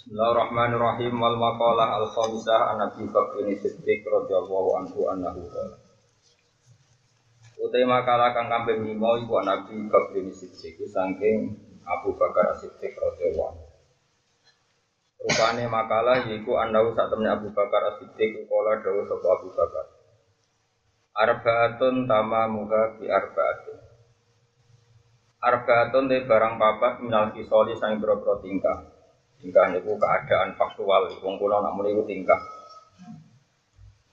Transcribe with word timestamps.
Bismillahirrahmanirrahim. 0.00 1.12
Wal 1.12 1.36
maqalah 1.36 2.00
al 2.00 2.08
khamisah 2.08 2.72
an 2.72 2.88
Abi 2.88 3.04
Bakr 3.04 3.44
Siddiq 3.52 4.00
radhiyallahu 4.08 4.80
anhu 4.80 5.12
annahu 5.12 5.44
qala. 5.44 5.76
Utai 7.60 7.84
makalah 7.84 8.32
kang 8.32 8.48
kambing 8.48 8.80
lima 8.80 9.20
iku 9.20 9.44
Nabi 9.44 9.92
Bakr 9.92 10.24
Siddiq 10.32 10.80
saking 10.88 11.52
Abu 11.84 12.16
Bakar 12.16 12.48
Siddiq 12.56 12.96
radhiyallahu 12.96 13.52
anhu. 13.52 13.66
Rupane 15.20 15.68
makalah 15.68 16.24
yaiku 16.32 16.56
andahu 16.56 16.96
sak 16.96 17.12
temne 17.12 17.28
Abu 17.28 17.52
Bakar 17.52 18.00
Siddiq 18.00 18.48
kala 18.48 18.80
dawuh 18.80 19.04
sapa 19.04 19.26
Abu 19.36 19.52
Bakar. 19.52 19.86
Arbaatun 21.12 22.08
tama 22.08 22.48
muga 22.48 22.96
bi 22.96 23.04
arbaatun 23.04 23.76
Arbaatun 25.44 26.08
de 26.08 26.24
barang 26.24 26.56
papat 26.56 27.04
minal 27.04 27.36
kisoli 27.36 27.76
sang 27.76 28.00
boro 28.00 28.40
tingkah 28.40 28.89
Tingkah 29.40 29.72
niku 29.72 29.96
keadaan 29.96 30.52
faktual, 30.54 31.08
wong 31.24 31.34
kula 31.40 31.64
nak 31.64 31.76
tingkah. 32.04 32.40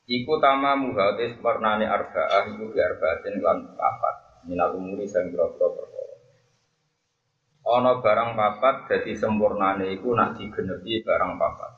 Iku 0.08 0.40
tama 0.40 0.80
muhatis 0.80 1.36
warnane 1.44 1.84
arba'ah 1.84 2.48
iku 2.48 2.72
bi 2.72 2.80
arba'atin 2.80 3.44
lan 3.44 3.76
papat. 3.76 4.16
Minal 4.48 4.80
umuri 4.80 5.03
sang 5.03 5.27
boro-boro 5.36 5.76
perkara. 5.76 6.16
Ana 7.67 8.00
barang 8.00 8.31
papat 8.40 8.76
dadi 8.88 9.12
sempurnane 9.12 9.91
iku 10.00 10.16
nak 10.16 10.40
digenepi 10.40 11.03
barang 11.03 11.36
papat. 11.36 11.72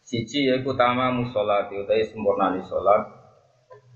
Siji 0.00 0.48
yaiku 0.48 0.72
tama 0.72 1.12
musolati 1.12 1.76
utawi 1.76 2.08
sempurnane 2.08 2.64
salat 2.64 3.04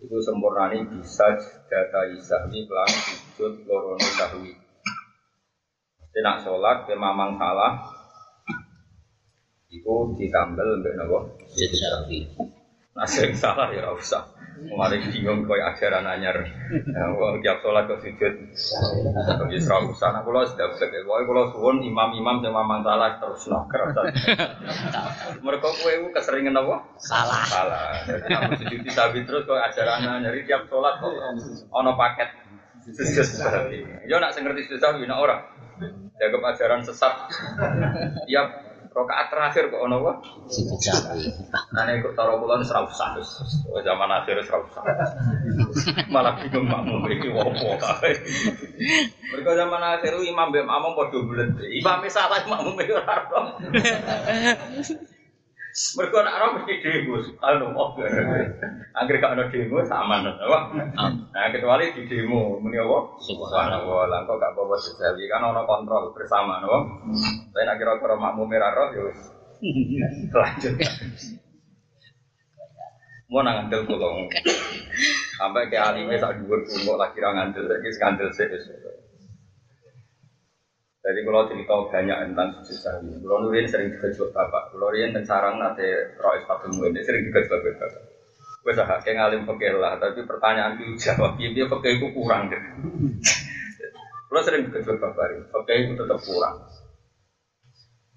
iku 0.05 0.21
sempurnane 0.21 0.85
bisa 0.85 1.41
data 1.65 2.05
isahwi 2.13 2.69
kelan 2.69 2.93
sujud 2.93 3.65
lorone 3.65 4.09
sahwi. 4.21 4.53
Tidak 6.15 6.37
sholat, 6.47 6.87
ke 6.87 6.95
mamang 6.95 7.35
salah, 7.35 7.83
itu 9.75 9.95
ditambal 10.15 10.79
mbak 10.79 10.95
nabo. 10.95 11.19
Jadi 11.51 12.31
Nah 12.95 13.07
sering 13.11 13.35
salah 13.35 13.75
ya 13.75 13.91
usah. 13.91 14.23
Kemarin 14.55 15.03
bingung 15.11 15.51
kau 15.51 15.59
ajaran 15.59 16.07
anyar. 16.07 16.47
Kalau 16.71 17.43
tiap 17.43 17.59
sholat 17.59 17.91
kau 17.91 17.99
sujud, 17.99 18.55
tapi 19.27 19.59
serau 19.59 19.91
usah. 19.91 20.15
Nah, 20.15 20.23
kalau 20.23 20.47
sudah 20.47 20.71
bisa, 20.71 20.87
kalau 20.87 21.27
kalau 21.27 21.45
suwon 21.51 21.83
imam-imam 21.83 22.39
yang 22.39 22.55
mamang 22.55 22.87
salah 22.87 23.19
terus 23.19 23.51
kerasa. 23.51 24.01
Mereka 25.43 25.69
kue 25.83 26.07
keseringan 26.15 26.55
apa? 26.55 26.87
Salah. 27.03 27.43
Salah. 27.51 27.99
Kamu 28.07 28.55
sujud 28.63 28.81
di 28.87 29.21
terus 29.27 29.43
kau 29.43 29.59
ajaran 29.59 30.23
anyar 30.23 30.39
tiap 30.47 30.71
sholat 30.71 31.03
kau 31.03 31.11
ono 31.75 31.99
paket. 31.99 32.31
Sujud 32.95 33.27
sabi. 33.27 33.83
Yo 34.07 34.23
nak 34.23 34.39
sengerti 34.39 34.71
sujud 34.71 34.79
sabi 34.79 35.03
nak 35.11 35.19
orang. 35.19 35.43
Jaga 36.15 36.37
ajaran 36.55 36.81
sesat. 36.85 37.15
Tiap 38.29 38.49
rokaat 38.95 39.27
terakhir 39.27 39.75
kok 39.75 39.83
ono 39.83 39.99
sapi. 40.79 41.27
Ane 41.75 41.99
kok 41.99 42.15
taruh 42.15 42.39
kulon 42.39 42.63
serau 42.63 42.87
usah. 42.87 43.19
Oh, 43.67 43.83
Zaman 43.83 44.07
akhir 44.07 44.39
serau 44.47 44.63
usah. 44.63 44.87
Malah 46.15 46.39
bingung 46.39 46.71
makmum 46.71 47.03
iki 47.11 47.29
wopo 47.35 47.75
kae. 47.75 48.15
Mereka 49.35 49.51
zaman 49.59 49.83
akhir 49.83 50.15
imam 50.23 50.55
mbek 50.55 50.63
makmum 50.63 50.95
padha 50.95 51.19
bulet. 51.19 51.51
Imam 51.59 52.07
salah 52.07 52.47
makmum 52.47 52.79
ora 52.79 53.03
ora. 53.03 53.43
Mereka 55.75 56.23
nak 56.23 56.37
ora 56.39 56.47
mesti 56.55 56.75
demo, 56.87 57.19
subhanallah. 57.19 57.89
Angger 58.95 59.19
gak 59.19 59.35
ono 59.35 59.51
demo 59.51 59.83
sama 59.83 60.23
apa? 60.23 60.59
Nah, 61.35 61.51
kecuali 61.51 61.91
di 61.91 62.07
demo 62.07 62.63
muni 62.63 62.79
apa? 62.79 63.19
Subhanallah. 63.19 64.07
Lah 64.07 64.23
kok 64.23 64.39
gak 64.39 64.55
apa-apa 64.55 64.79
sesawi 64.79 65.27
kan 65.27 65.43
ono 65.43 65.67
kontrol 65.67 66.15
bersama, 66.15 66.63
napa? 66.63 66.79
Lain 67.59 67.73
akhir 67.75 67.91
kira 67.99 68.15
makmum 68.15 68.55
ora 68.55 68.71
roh 68.71 68.89
ya 68.95 69.03
wis. 69.03 69.21
Lanjut. 70.39 70.75
Mau 73.35 73.43
nang 73.43 73.67
ngandel 73.67 73.83
kula. 73.91 74.31
Sampai 75.43 75.67
ke 75.67 75.75
alime 75.75 76.15
sak 76.23 76.39
dhuwur 76.39 76.63
kok 76.71 76.95
lagi 76.95 77.19
ra 77.19 77.35
ngandel 77.35 77.67
saiki 77.67 77.91
skandal 77.91 78.31
sik 78.31 78.47
wis. 78.47 78.63
Jadi 81.05 81.21
kalau 81.21 81.45
cerita 81.45 81.77
banyak 81.85 82.17
tentang 82.33 82.49
sujud 82.65 82.79
sahwi, 82.81 83.13
kalau 83.21 83.45
nurin 83.45 83.69
sering 83.69 83.93
dikejut 83.93 84.33
bapak, 84.33 84.73
kalau 84.73 84.89
nurin 84.89 85.13
tentang 85.13 85.29
sarang 85.29 85.61
nate 85.61 86.17
rois 86.17 86.41
patung 86.49 86.81
ini 86.81 87.05
sering 87.05 87.29
dikejut 87.29 87.61
bapak. 87.61 88.03
Gue 88.65 88.73
sah 88.73 88.89
kayak 88.89 89.21
ngalim 89.21 89.45
fakir 89.45 89.77
lah, 89.77 90.01
tapi 90.01 90.25
pertanyaan 90.25 90.81
itu 90.81 90.97
jawab 90.97 91.37
dia 91.37 91.53
dia 91.53 91.69
fakir 91.69 92.01
itu 92.01 92.09
kurang 92.09 92.49
deh. 92.49 92.63
Kalau 94.33 94.41
sering 94.41 94.65
dikejut 94.65 94.97
bapak, 94.97 95.45
fakir 95.53 95.85
itu 95.85 95.93
tetap 95.93 96.17
kurang. 96.25 96.65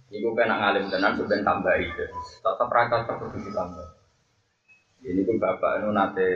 Iku 0.07 0.31
kena 0.31 0.55
ngalim 0.55 0.87
tenan 0.87 1.19
sebenarnya 1.19 1.43
tambah 1.43 1.75
itu, 1.83 2.07
tetap 2.39 2.71
rata 2.71 3.03
tetap 3.03 3.27
ditambah. 3.35 3.87
Ini 5.03 5.27
pun 5.27 5.35
bapak 5.35 5.83
itu 5.83 5.91
nate 5.91 6.29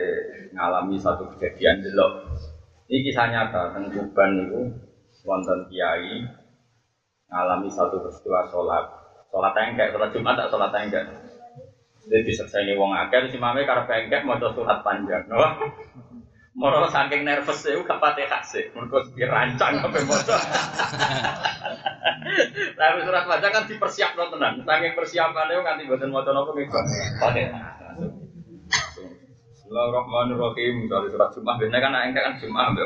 ngalami 0.52 1.00
satu 1.00 1.24
kejadian 1.32 1.80
dulu. 1.80 2.28
Ini 2.92 3.00
kisah 3.08 3.32
nyata 3.32 3.72
tentang 3.72 3.88
Tuban 3.88 4.36
itu 4.44 4.60
wonten 5.24 5.64
kiai 5.72 6.41
ngalami 7.32 7.72
satu 7.72 8.04
peristiwa 8.04 8.44
sholat 8.52 8.84
sholat 9.32 9.54
engkek 9.56 9.96
sholat 9.96 10.12
jumat 10.12 10.36
tak 10.36 10.52
sholat 10.52 10.72
engkek 10.76 11.04
jadi 12.06 12.22
diselesai 12.26 12.76
wong 12.76 12.92
akeh 12.92 13.32
si 13.32 13.40
mame 13.40 13.64
karena 13.64 13.88
engkek 13.88 14.26
mau 14.28 14.36
surat 14.36 14.84
panjang 14.84 15.24
no? 15.30 15.38
Moro 16.52 16.84
saking 16.84 17.24
nervous 17.24 17.64
ya, 17.64 17.80
gak 17.80 17.96
pati 17.96 18.28
kasih. 18.28 18.76
Mereka 18.76 19.16
dirancang 19.16 19.72
sampai 19.80 20.04
motor. 20.04 20.36
Tapi 22.76 22.98
surat 23.08 23.24
panjang 23.24 23.52
kan 23.56 23.64
dipersiap 23.64 24.12
no 24.20 24.28
tenan. 24.28 24.60
Saking 24.60 24.92
persiapannya 24.92 25.64
nganti 25.64 25.88
buatan 25.88 26.12
motor 26.12 26.36
nopo 26.36 26.52
nih. 26.52 26.68
Pati. 26.68 27.42
Bismillahirrahmanirrahim. 29.48 30.84
Misalnya 30.84 31.08
surat 31.08 31.32
Jumat, 31.32 31.56
biasanya 31.56 31.80
kan 31.80 31.96
engkek 32.04 32.20
kan 32.20 32.34
Jumat, 32.36 32.76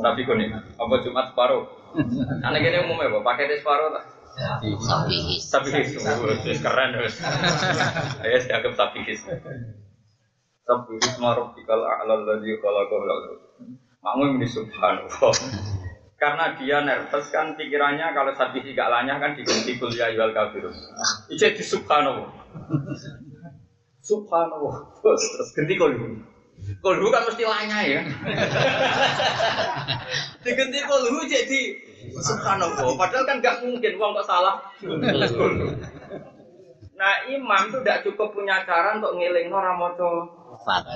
Tapi 0.00 0.20
kuning. 0.24 0.50
Apa 0.56 0.94
Jumat 1.04 1.36
separuh? 1.36 1.83
Anak 2.42 2.60
ini 2.60 2.78
umumnya 2.82 3.10
apa? 3.10 3.18
Pakai 3.22 3.46
di 3.46 3.56
separuh 3.62 3.94
tak? 3.94 4.04
Sapi. 4.34 5.38
Sapi 5.38 5.70
his, 5.70 5.94
wis 5.94 6.58
keren 6.58 6.98
wis. 6.98 7.22
Ayo 8.26 8.36
dianggap 8.42 8.74
sapi 8.74 9.06
his. 9.06 9.22
Sapi 10.66 10.92
his 10.98 11.14
maruf 11.22 11.54
dikal 11.54 11.78
a'lal 11.78 12.26
ladzi 12.26 12.58
khalaqahu 12.58 13.04
lalu. 13.06 13.32
Makmum 14.02 14.42
ini 14.42 14.46
subhanallah. 14.50 15.34
Karena 16.18 16.44
dia 16.58 16.82
nervous 16.82 17.30
kan 17.30 17.54
pikirannya 17.54 18.10
kalau 18.10 18.34
sapi 18.34 18.58
his 18.66 18.74
gak 18.74 18.90
lanyah 18.90 19.22
kan 19.22 19.38
diganti 19.38 19.78
kuliah 19.78 20.10
yual 20.10 20.34
kafirun. 20.34 20.74
Ije 21.30 21.54
di 21.54 21.62
subhanallah. 21.62 22.30
Subhanallah. 24.04 25.00
Terus 25.00 25.22
terus 25.32 25.48
ganti 25.56 25.74
kolbu. 25.80 26.33
Kolbu 26.64 27.08
kan 27.12 27.24
mesti 27.28 27.44
lanyah 27.44 27.82
ya. 27.84 28.00
Diganti 30.44 30.78
kolbu 30.84 31.24
jadi 31.28 31.60
subhanallah. 32.20 32.92
Padahal 32.96 33.24
kan 33.24 33.40
gak 33.40 33.64
mungkin 33.64 33.96
uang 33.96 34.12
kok 34.20 34.28
salah. 34.28 34.60
Nah 36.94 37.12
imam 37.26 37.62
itu 37.68 37.76
tidak 37.82 38.06
cukup 38.06 38.32
punya 38.32 38.62
cara 38.68 38.96
untuk 38.96 39.18
ngiling 39.18 39.50
orang 39.50 39.76
moco 39.80 40.30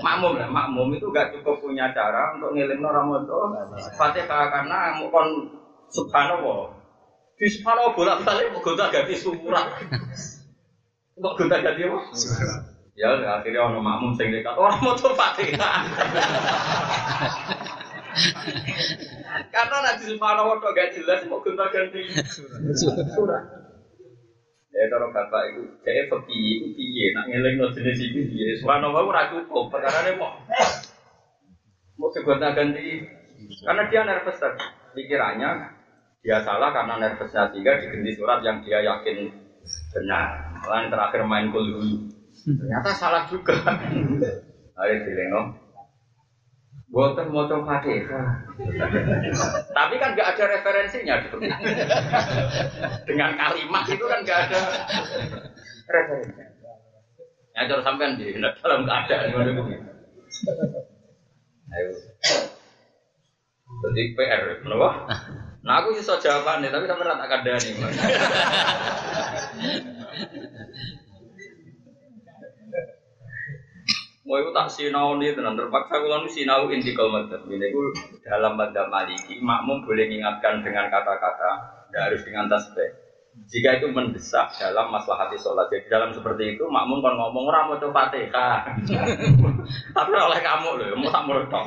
makmum 0.05 0.39
lah. 0.39 0.49
Makmum 0.49 0.95
itu 0.97 1.09
gak 1.12 1.37
cukup 1.37 1.61
punya 1.61 1.91
cara 1.97 2.37
untuk 2.37 2.53
ngiling 2.53 2.85
orang 2.85 3.09
moco 3.09 3.53
fatihah 3.97 4.45
karena 4.53 4.97
kon 5.09 5.29
subhanallah. 5.89 6.77
Di 7.37 7.47
subhanallah 7.49 7.93
bolak 7.97 8.19
balik 8.25 8.56
gonta 8.61 8.93
ganti 8.93 9.17
surat. 9.17 9.67
Kok 11.19 11.35
gonta 11.35 11.56
ganti 11.61 11.83
apa? 11.89 12.00
Ya 12.99 13.15
akhirnya 13.15 13.63
orang 13.63 13.79
makmum 13.79 14.11
sing 14.19 14.35
dekat 14.35 14.59
orang 14.59 14.83
moco 14.83 15.15
fatihah. 15.15 15.87
Karena 19.55 19.77
nanti 19.87 20.03
subhanallah 20.11 20.59
kok 20.59 20.75
gak 20.75 20.91
jelas 20.99 21.23
mau 21.31 21.39
gonta 21.39 21.71
ganti 21.71 22.11
surat. 23.15 23.45
Ya 24.75 24.85
kalau 24.91 25.15
bapak 25.15 25.43
itu 25.55 25.62
saya 25.87 26.11
pergi 26.11 26.43
itu 26.59 26.67
piye 26.75 27.06
nak 27.15 27.31
ngeleng 27.31 27.55
no 27.62 27.71
jenis 27.71 28.03
itu 28.03 28.35
piye. 28.35 28.59
Subhanallah 28.59 29.06
ora 29.06 29.31
cukup 29.31 29.71
perkara 29.71 30.03
ini 30.11 30.19
mau 30.19 30.35
mau 32.03 32.11
gonta 32.11 32.51
ganti 32.51 33.06
karena 33.62 33.83
dia 33.87 34.03
nervous 34.03 34.43
tadi 34.43 34.67
pikirannya 34.99 35.51
dia 36.27 36.43
salah 36.43 36.75
karena 36.75 36.99
nervousnya 36.99 37.55
sehingga 37.55 37.79
diganti 37.79 38.11
surat 38.19 38.43
yang 38.43 38.59
dia 38.67 38.83
yakin 38.83 39.31
benar. 39.94 40.51
Lain 40.67 40.91
terakhir 40.91 41.23
main 41.23 41.55
kulhu 41.55 42.18
ternyata 42.44 42.90
salah 42.94 43.26
juga. 43.26 43.55
Ayo 44.79 44.94
dilengok. 45.02 45.46
Buatan 46.88 47.29
mau 47.29 47.44
fatihah. 47.44 48.49
Tapi 49.76 49.94
kan 50.00 50.17
nggak 50.17 50.29
ada 50.32 50.44
referensinya 50.56 51.20
gitu. 51.20 51.37
Dengan 53.08 53.37
kalimat 53.37 53.85
itu 53.93 54.05
kan 54.08 54.25
nggak 54.25 54.40
ada 54.49 54.61
referensinya. 55.85 56.49
Ya 57.58 57.67
terus 57.67 57.85
sampean 57.85 58.17
di 58.17 58.38
dalam 58.38 58.87
keadaan 58.87 59.34
ngono 59.34 59.62
Ayo. 61.69 61.93
Jadi 63.69 64.17
PR, 64.17 64.64
kenapa? 64.64 65.05
Nah 65.61 65.84
aku 65.84 65.93
sih 65.93 66.00
so 66.00 66.17
jawabannya, 66.17 66.73
tapi 66.73 66.88
sampai 66.88 67.05
rata 67.05 67.29
kadani. 67.29 67.76
Mau 74.29 74.37
itu 74.37 74.53
tak 74.53 74.69
sinau 74.69 75.17
nih 75.17 75.33
tenan 75.33 75.57
terpaksa 75.57 76.05
kalau 76.05 76.21
nu 76.21 76.29
sinau 76.29 76.69
intikal 76.69 77.09
madzhab. 77.09 77.49
Ini 77.49 77.73
itu 77.73 77.81
dalam 78.21 78.61
madzhab 78.61 78.93
maliki 78.93 79.41
makmum 79.41 79.81
boleh 79.81 80.05
mengingatkan 80.05 80.61
dengan 80.61 80.93
kata-kata, 80.93 81.81
tidak 81.89 82.03
harus 82.13 82.21
dengan 82.29 82.45
tasbih. 82.45 82.93
Jika 83.49 83.81
itu 83.81 83.89
mendesak 83.89 84.53
dalam 84.61 84.93
masalah 84.93 85.25
hati 85.25 85.41
sholat, 85.41 85.73
jadi 85.73 85.89
dalam 85.89 86.13
seperti 86.13 86.61
itu 86.61 86.69
makmum 86.69 87.01
kan 87.01 87.17
ngomong 87.17 87.49
orang 87.49 87.73
mau 87.73 87.81
coba 87.81 88.13
tapi 89.97 90.13
oleh 90.13 90.41
kamu 90.45 90.71
loh, 90.77 90.87
mau 91.01 91.09
tak 91.09 91.25
meredok. 91.25 91.65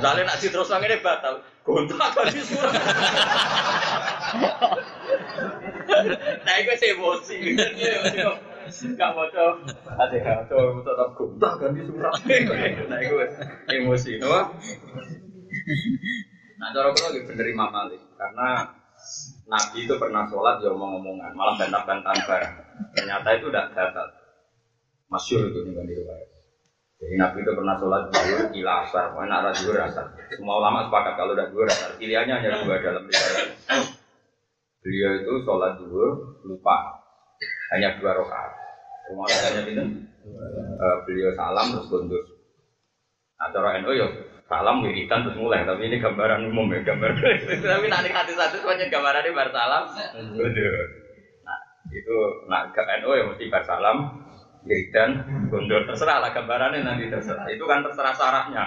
Misalnya 0.00 0.22
nak 0.24 0.40
terus 0.40 0.72
lagi 0.72 0.88
ini 0.88 1.04
batal, 1.04 1.44
gontak 1.60 2.08
kan 2.16 2.32
di 2.32 2.40
surat. 2.40 2.72
Nah 6.44 6.74
sih 6.76 6.90
emosi. 6.96 7.38
Gak 8.72 9.10
mau 9.12 9.28
coba 9.28 9.60
fatihah, 9.84 10.48
coba 10.48 10.80
tetap 10.80 11.08
gontak 11.12 11.52
kan 11.60 11.70
di 11.76 11.82
surat. 11.84 12.14
Nah 12.90 12.98
itu 13.00 13.16
emosi, 13.68 14.10
no? 14.20 14.28
Nah 16.58 16.68
cara 16.72 16.88
kalau 16.96 17.12
lagi 17.12 17.20
bener 17.28 17.46
Imam 17.52 17.68
Malik 17.68 18.00
karena 18.16 18.64
Nabi 19.44 19.84
itu 19.84 19.94
pernah 20.00 20.24
sholat 20.24 20.64
ya 20.64 20.72
omong-omongan, 20.72 21.36
malah 21.36 21.60
bantah-bantahan 21.60 22.24
barang. 22.24 22.54
Ternyata 22.96 23.28
itu 23.36 23.46
tidak 23.52 23.76
batal. 23.76 24.08
Masyur 25.12 25.52
itu 25.52 25.58
nih 25.68 25.84
di 25.84 25.94
riwayat. 26.00 26.28
Jadi 27.04 27.14
Nabi 27.20 27.44
itu 27.44 27.52
pernah 27.52 27.76
sholat 27.76 28.08
dua 28.08 28.48
ila 28.48 28.72
asar, 28.80 29.12
pokoknya 29.12 29.44
nak 29.44 29.56
dua 29.60 29.84
asar. 29.84 30.06
Semua 30.32 30.56
ulama 30.64 30.88
sepakat 30.88 31.14
kalau 31.20 31.36
udah 31.36 31.48
dua 31.52 31.68
asar, 31.68 31.90
pilihannya 32.00 32.34
hanya 32.40 32.64
dua 32.64 32.80
dalam 32.80 33.04
riwayat. 33.04 33.48
Beliau 34.80 35.10
itu 35.20 35.32
sholat 35.44 35.72
dua 35.84 36.06
lupa, 36.48 37.03
hanya 37.72 37.88
dua 37.96 38.12
rakaat. 38.12 38.52
Semua 39.08 39.24
hanya 39.30 39.60
itu. 39.64 39.84
beliau 41.04 41.32
salam 41.36 41.66
terus 41.72 41.88
kundur. 41.88 42.22
Nah, 43.36 43.48
cara 43.52 43.76
NU 43.80 43.92
ya 43.92 44.08
salam 44.44 44.84
wiridan 44.84 45.24
terus 45.24 45.40
mulai 45.40 45.64
tapi 45.64 45.88
ini 45.88 45.96
gambaran 46.00 46.48
umum 46.52 46.68
ya 46.68 46.84
gambar 46.84 47.16
tapi 47.64 47.86
nanti 47.88 48.12
hati 48.12 48.32
satu 48.36 48.60
semuanya 48.60 48.92
gambaran 48.92 49.24
ini 49.24 49.32
bar 49.32 49.48
salam 49.48 49.84
nah 51.44 51.58
itu 51.88 52.16
nak 52.48 52.68
ke 52.76 52.82
NU 53.00 53.10
ya 53.16 53.24
mesti 53.24 53.44
bar 53.48 53.64
salam 53.64 54.04
wiridan 54.68 55.24
gondol 55.48 55.88
terserah 55.88 56.20
lah 56.20 56.30
gambarannya 56.36 56.84
nanti 56.84 57.08
terserah 57.08 57.48
itu 57.48 57.64
kan 57.64 57.80
terserah 57.80 58.14
syaratnya 58.16 58.64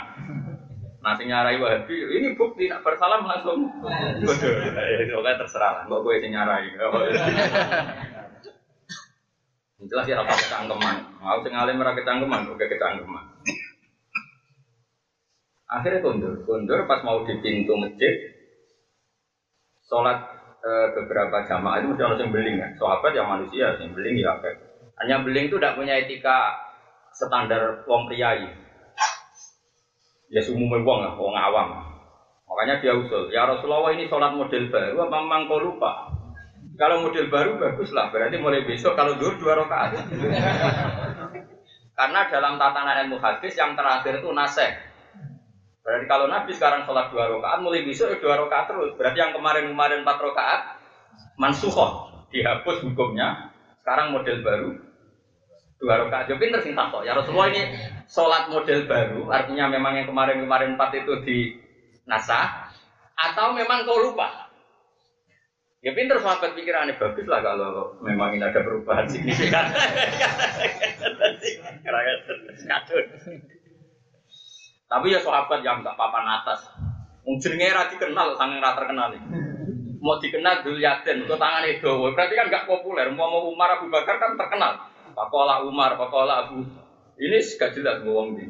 Nanti 0.98 1.30
nyarai 1.30 1.62
wahabi, 1.62 1.94
ini 1.94 2.36
bukti 2.36 2.68
nak 2.68 2.84
bersalam 2.84 3.24
langsung 3.24 3.64
gondol. 3.80 4.34
Itu 5.08 5.22
kan 5.24 5.40
terserah 5.40 5.72
lah, 5.72 5.84
nggak 5.88 6.04
gue 6.04 6.28
nyarai. 6.28 6.68
Jelas 9.86 10.10
ya 10.10 10.26
apa 10.26 10.34
kecangkeman. 10.34 11.22
Mau 11.22 11.38
sing 11.46 11.54
alim 11.54 11.78
ora 11.78 11.94
oke 11.94 12.66
kecangkeman. 12.66 13.26
Akhirnya 15.68 16.02
kundur, 16.02 16.34
kundur 16.48 16.90
pas 16.90 17.04
mau 17.04 17.28
di 17.28 17.38
pintu 17.44 17.76
masjid, 17.76 18.14
sholat 19.84 20.24
e, 20.64 20.72
beberapa 20.96 21.44
jamaah 21.44 21.84
itu 21.84 21.92
mesti 21.92 22.04
harus 22.08 22.22
yang 22.24 22.32
beling 22.32 22.56
kan. 22.56 22.72
Sahabat 22.80 23.12
yang 23.12 23.28
manusia, 23.28 23.76
yang 23.78 23.92
beling 23.92 24.16
ya 24.16 24.40
kayak. 24.40 24.64
Hanya 24.98 25.28
beling 25.28 25.52
itu 25.52 25.60
tidak 25.60 25.76
punya 25.76 26.00
etika 26.00 26.56
standar 27.12 27.84
wong 27.84 28.08
priayi. 28.08 28.48
Ya 30.32 30.42
umumnya 30.48 30.88
wong 30.88 31.00
lah, 31.04 31.14
wong 31.20 31.36
awam. 31.36 31.68
Makanya 32.48 32.80
dia 32.80 32.96
usul, 32.96 33.28
ya 33.30 33.44
Rasulullah 33.44 33.92
ini 33.92 34.08
sholat 34.08 34.34
model 34.34 34.72
baru 34.72 35.04
apa 35.04 35.18
memang 35.20 35.52
kau 35.52 35.60
lupa? 35.60 36.17
Kalau 36.77 37.01
model 37.01 37.25
baru 37.33 37.57
bagus 37.57 37.89
lah, 37.89 38.13
berarti 38.13 38.38
mulai 38.38 38.62
besok 38.62 38.94
kalau 38.94 39.18
dua 39.18 39.33
dua 39.42 39.65
rakaat. 39.65 39.98
Karena 41.98 42.30
dalam 42.30 42.62
tatanan 42.62 43.09
ilmu 43.09 43.18
hadis 43.18 43.57
yang 43.57 43.74
terakhir 43.74 44.21
itu 44.21 44.30
naseh. 44.30 44.77
Berarti 45.81 46.06
kalau 46.06 46.30
Nabi 46.30 46.54
sekarang 46.54 46.86
sholat 46.86 47.09
dua 47.09 47.33
rakaat, 47.33 47.65
mulai 47.65 47.81
besok 47.81 48.13
ya 48.13 48.21
dua 48.21 48.38
rakaat 48.45 48.69
terus. 48.69 48.94
Berarti 48.94 49.18
yang 49.18 49.33
kemarin-kemarin 49.33 50.06
empat 50.06 50.18
rakaat, 50.21 50.62
mansuhoh, 51.42 52.13
dihapus 52.30 52.86
hukumnya. 52.86 53.50
Sekarang 53.81 54.13
model 54.13 54.38
baru, 54.45 54.69
dua 55.81 55.94
rakaat. 56.06 56.30
Jadi 56.30 56.38
pinter 56.38 56.62
sing 56.62 56.77
takok. 56.77 57.09
Ya 57.09 57.18
Rasulullah 57.18 57.50
ini 57.50 57.74
sholat 58.06 58.54
model 58.54 58.86
baru, 58.86 59.33
artinya 59.33 59.65
memang 59.65 59.98
yang 59.98 60.07
kemarin-kemarin 60.13 60.77
empat 60.77 60.94
itu 60.94 61.25
di 61.25 61.57
nasah, 62.06 62.69
atau 63.18 63.57
memang 63.57 63.81
kau 63.89 63.98
lupa? 63.98 64.47
Ya 65.88 65.95
pinter 65.95 66.19
sahabat 66.19 66.51
pikirannya 66.51 67.00
bagus 67.00 67.24
lah 67.31 67.39
kalau 67.39 67.95
memang 68.04 68.36
ini 68.36 68.44
ada 68.44 68.60
perubahan 68.60 69.07
signifikan. 69.07 69.72
Tapi 74.92 75.16
ya 75.16 75.19
sahabat 75.24 75.63
yang 75.63 75.88
gak 75.88 75.95
papan 75.95 76.28
atas. 76.28 76.75
Mungkin 77.24 77.56
ra 77.56 77.88
dikenal, 77.88 78.36
sangat 78.36 78.60
ra 78.60 78.75
terkenal. 78.75 79.16
Mau 80.04 80.19
dikenal 80.19 80.60
dulu 80.68 80.75
yakin, 80.75 81.24
itu 81.24 81.36
tangan 81.39 81.63
itu. 81.63 81.92
Berarti 82.12 82.36
kan 82.36 82.51
gak 82.51 82.68
populer. 82.68 83.07
Mau 83.07 83.31
mau 83.31 83.48
Umar 83.48 83.80
Abu 83.80 83.88
Bakar 83.88 84.19
kan 84.19 84.36
terkenal. 84.36 84.83
Pakola 85.16 85.63
Umar, 85.63 85.95
Pakola 85.95 86.51
Abu. 86.51 86.68
Ini 87.16 87.40
gak 87.56 87.72
jelas 87.72 88.04
ngomong 88.04 88.36
di. 88.36 88.44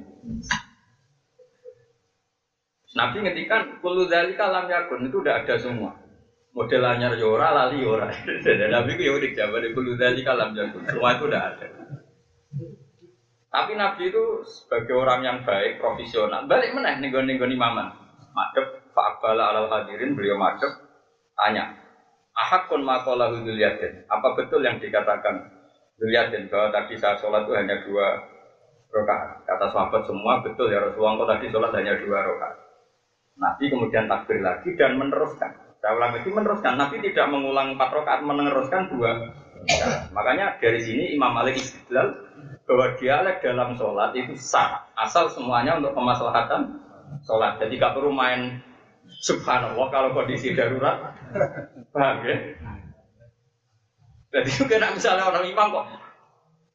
Nabi 2.98 3.18
ngetikan 3.22 3.78
kulu 3.78 4.10
dari 4.10 4.34
kalam 4.34 4.66
yakun 4.66 5.06
itu 5.06 5.22
udah 5.22 5.46
ada 5.46 5.54
semua. 5.62 6.07
Model 6.58 6.82
anyar 6.90 7.14
yora, 7.22 7.54
lali 7.54 7.86
yora. 7.86 8.10
Dan 8.42 8.74
Nabi 8.74 8.98
itu 8.98 9.06
ya 9.06 9.14
udah 9.14 9.54
dari 9.54 9.70
kulu 9.78 9.94
dari 9.94 10.26
kalam 10.26 10.58
yakun. 10.58 10.90
Semua 10.90 11.14
itu 11.14 11.30
udah 11.30 11.42
ada. 11.54 11.68
Tapi 13.54 13.78
Nabi 13.78 14.10
itu 14.10 14.42
sebagai 14.42 14.98
orang 14.98 15.22
yang 15.22 15.38
baik, 15.46 15.78
profesional. 15.78 16.50
Balik 16.50 16.74
nih 16.74 17.14
gue 17.14 17.22
nih 17.30 17.38
imaman. 17.38 17.94
Madep, 18.34 18.90
Fa'abala 18.90 19.54
alal 19.54 19.70
hadirin, 19.70 20.18
beliau 20.18 20.42
madep. 20.42 20.70
Tanya, 21.38 21.78
Ahakun 22.34 22.82
makola 22.82 23.34
huduliyatin. 23.34 24.10
Apa 24.10 24.34
betul 24.34 24.66
yang 24.66 24.82
dikatakan 24.82 25.54
Huduliyatin 25.98 26.54
bahwa 26.54 26.70
tadi 26.70 26.94
saya 26.94 27.18
sholat 27.18 27.50
itu 27.50 27.54
hanya 27.58 27.82
dua 27.82 28.22
rakaat. 28.94 29.42
Kata 29.50 29.66
sahabat 29.74 30.06
semua 30.06 30.46
betul 30.46 30.70
ya 30.70 30.78
Rasulullah 30.78 31.18
kok 31.18 31.30
tadi 31.34 31.46
sholat 31.50 31.74
hanya 31.74 31.98
dua 31.98 32.22
rakaat. 32.22 32.58
Nabi 33.38 33.66
kemudian 33.74 34.06
takbir 34.06 34.42
lagi 34.46 34.78
dan 34.78 35.02
meneruskan. 35.02 35.67
Saya 35.88 36.04
ulang 36.04 36.20
itu 36.20 36.36
meneruskan. 36.36 36.76
Nabi 36.76 37.00
tidak 37.00 37.32
mengulang 37.32 37.80
empat 37.80 37.96
rakaat, 37.96 38.20
meneruskan 38.20 38.92
dua. 38.92 39.32
Nah, 39.72 40.12
makanya 40.12 40.60
dari 40.60 40.84
sini 40.84 41.16
Imam 41.16 41.32
Malik 41.32 41.64
istidlal 41.64 42.28
bahwa 42.68 43.00
dialek 43.00 43.40
dalam 43.40 43.72
sholat 43.80 44.12
itu 44.12 44.36
sah 44.36 44.84
asal 45.00 45.32
semuanya 45.32 45.80
untuk 45.80 45.96
kemaslahatan 45.96 46.84
sholat. 47.24 47.56
Jadi 47.64 47.80
gak 47.80 47.96
perlu 47.96 48.12
main 48.12 48.60
subhanallah 49.24 49.88
kalau 49.88 50.12
kondisi 50.12 50.52
darurat. 50.52 51.16
Paham 51.96 52.20
ya? 52.28 52.36
Jadi 54.36 54.50
juga 54.60 54.84
nak 54.84 54.92
misalnya 54.92 55.24
orang 55.24 55.48
imam 55.48 55.72
kok 55.72 55.88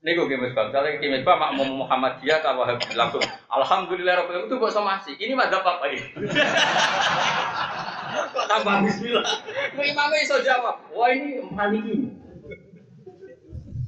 ini 0.02 0.18
gue 0.18 0.34
kimis 0.34 0.50
bang, 0.50 0.66
misalnya 0.74 0.98
kimis 0.98 1.22
bang 1.22 1.38
makmum 1.38 1.86
atau 1.86 2.58
Wahabi 2.58 2.90
langsung 2.98 3.22
Alhamdulillah 3.46 4.26
itu 4.50 4.56
sama 4.74 4.98
sih. 5.06 5.14
Ini 5.14 5.38
mah 5.38 5.46
apa 5.46 5.86
ini? 5.86 6.00
kok 8.12 8.46
tambah 8.48 8.76
Bismillah? 8.84 9.26
Gue 9.76 9.86
imamnya 9.90 10.18
iso 10.20 10.36
jawab, 10.44 10.76
wah 10.92 11.08
ini 11.08 11.40
Maliki. 11.52 12.12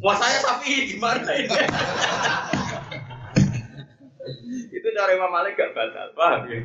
Wah 0.04 0.16
saya 0.20 0.36
sapi 0.44 0.92
gimana 0.92 1.24
ini? 1.32 1.48
itu 4.68 4.88
cara 4.92 5.10
Imam 5.16 5.32
Malik 5.32 5.56
gak 5.56 5.72
batal, 5.72 6.12
paham 6.12 6.44
ya? 6.52 6.60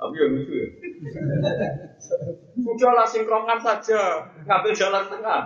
Tapi 0.00 0.16
yang 0.16 0.32
lucu 0.32 0.52
ya. 0.54 0.68
Sudahlah 2.56 3.06
sinkronkan 3.10 3.58
saja, 3.60 4.30
ngambil 4.46 4.72
jalan 4.72 5.04
tengah. 5.10 5.42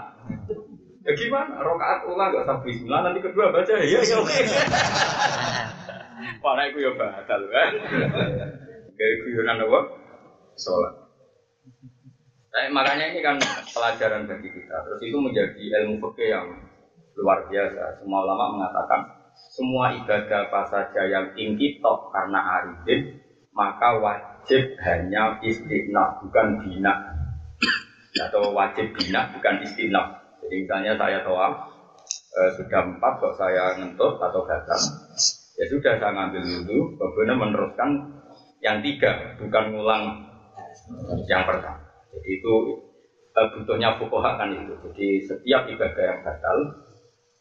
Ya 1.05 1.13
gimana? 1.17 1.61
Rokaat 1.65 2.05
ulang 2.09 2.29
gak 2.33 2.45
sampai 2.49 2.67
bismillah 2.73 3.01
nanti 3.09 3.21
kedua 3.25 3.53
baca 3.53 3.73
ya 3.73 4.01
ya 4.01 4.17
oke. 4.21 4.39
Para 6.45 6.63
itu 6.69 6.79
ya 6.81 6.93
batal 6.97 7.41
kan. 7.49 7.71
Kayak 8.95 9.15
guyonan 9.27 9.65
apa? 9.65 9.81
Sholat. 10.55 11.04
Nah, 12.55 12.71
makanya 12.71 13.11
ini 13.11 13.21
kan 13.25 13.37
pelajaran 13.75 14.31
bagi 14.31 14.49
kita. 14.53 14.77
Terus 14.87 15.01
itu 15.03 15.19
menjadi 15.19 15.63
ilmu 15.83 15.99
fikih 15.99 16.29
yang 16.31 16.47
luar 17.19 17.51
biasa. 17.51 17.99
Semua 17.99 18.23
ulama 18.23 18.45
mengatakan 18.59 19.01
semua 19.35 19.91
ibadah 19.91 20.51
apa 20.51 20.63
saja 20.71 21.03
yang 21.11 21.35
tinggi 21.35 21.83
top 21.83 22.15
karena 22.15 22.39
arifin 22.59 23.19
maka 23.55 23.99
wajib 23.99 24.79
hanya 24.83 25.39
istiqnah 25.43 26.23
bukan 26.23 26.63
bina 26.63 26.95
atau 28.15 28.55
wajib 28.55 28.95
bina 28.95 29.31
bukan 29.35 29.63
istiqnah 29.63 30.25
jadi 30.45 30.55
misalnya 30.61 30.93
saya 31.01 31.19
toa 31.25 31.49
eh, 32.37 32.51
sudah 32.61 32.81
empat 32.85 33.13
kok 33.17 33.35
saya 33.41 33.81
ngentut 33.81 34.21
atau 34.21 34.45
gatal, 34.45 34.81
ya 35.57 35.65
sudah 35.73 35.97
saya 35.97 36.13
ngambil 36.13 36.43
dulu, 36.45 37.01
kemudian 37.01 37.39
meneruskan 37.41 37.91
yang 38.61 38.85
tiga, 38.85 39.39
bukan 39.41 39.73
ngulang 39.73 40.05
yang 41.31 41.45
pertama. 41.49 41.81
Jadi 42.13 42.31
itu 42.41 42.55
eh, 43.35 43.49
butuhnya 43.57 43.97
fukoha 43.99 44.37
kan 44.37 44.53
itu. 44.53 44.75
Jadi 44.91 45.07
setiap 45.25 45.67
ibadah 45.67 46.05
yang 46.05 46.21
gatal, 46.23 46.59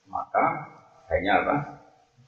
maka 0.07 0.45
hanya 1.11 1.33
apa? 1.43 1.55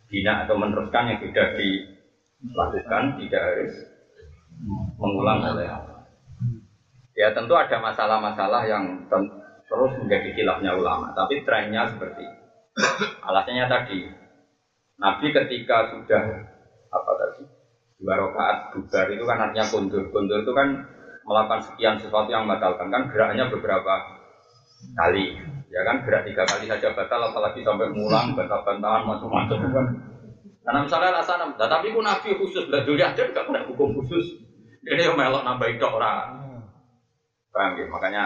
bina 0.10 0.46
atau 0.46 0.56
meneruskan 0.58 1.12
yang 1.12 1.20
sudah 1.22 1.48
dilakukan 1.58 3.04
tidak 3.20 3.42
harus 3.42 3.74
mengulang 5.02 5.44
oleh 5.44 5.68
ya 7.16 7.34
tentu 7.34 7.54
ada 7.58 7.78
masalah-masalah 7.82 8.64
yang 8.70 9.10
terus 9.66 9.92
menjadi 10.00 10.30
khilafnya 10.36 10.78
ulama 10.78 11.12
tapi 11.18 11.42
trennya 11.44 11.90
seperti 11.90 12.24
alasannya 13.24 13.66
tadi 13.66 14.00
Nabi 14.96 15.28
ketika 15.34 15.92
sudah 15.92 16.24
apa 16.94 17.12
tadi 17.20 17.44
dua 18.00 18.16
rakaat 18.20 18.58
bubar 18.76 19.08
itu 19.12 19.24
kan 19.28 19.38
artinya 19.42 19.66
kondur 19.68 20.04
kondur 20.12 20.44
itu 20.44 20.54
kan 20.54 20.68
melakukan 21.26 21.62
sekian 21.66 21.98
sesuatu 21.98 22.30
yang 22.30 22.46
membatalkan 22.46 22.94
kan 22.94 23.10
geraknya 23.10 23.50
beberapa 23.50 24.22
kali 24.94 25.36
ya 25.74 25.82
kan? 25.84 26.06
Gerak 26.06 26.24
tiga 26.30 26.44
kali 26.46 26.66
saja 26.70 26.94
batal 26.94 27.34
apalagi 27.34 27.66
sampai 27.66 27.90
mulang 27.92 28.38
bantah-bantahan 28.38 29.04
macam-macam 29.04 29.60
kan. 29.74 29.88
Karena 30.66 30.80
misalnya 30.82 31.14
alasan, 31.14 31.54
nah, 31.54 31.70
tapi 31.70 31.94
ku 31.94 32.02
nabi 32.02 32.34
khusus. 32.42 32.66
Belajar 32.66 32.90
dulu 32.90 32.98
aja 32.98 33.22
nggak 33.22 33.46
pernah 33.46 33.64
hukum 33.70 33.90
khusus. 34.02 34.42
Ini 34.86 35.10
yang 35.10 35.18
melok 35.18 35.46
nambahin 35.46 35.78
dok 35.78 35.98
orang 35.98 36.46
paham 37.54 37.80
ya? 37.80 37.86
Makanya 37.90 38.24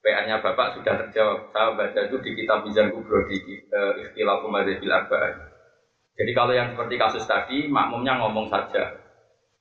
PR-nya 0.00 0.36
bapak 0.40 0.80
sudah 0.80 0.94
terjawab. 1.04 1.52
Saya 1.52 1.76
baca 1.76 2.00
itu 2.00 2.16
di 2.24 2.30
kitab 2.36 2.64
Mizan 2.64 2.88
Kubro 2.92 3.28
di 3.28 3.36
uh, 3.72 3.92
Ikhtilaf 4.00 4.44
Umadzabil 4.44 4.88
Arba'ah. 4.88 5.32
Jadi 6.16 6.32
kalau 6.36 6.52
yang 6.52 6.72
seperti 6.72 6.94
kasus 6.96 7.24
tadi 7.24 7.68
makmumnya 7.68 8.20
ngomong 8.20 8.48
saja. 8.48 8.96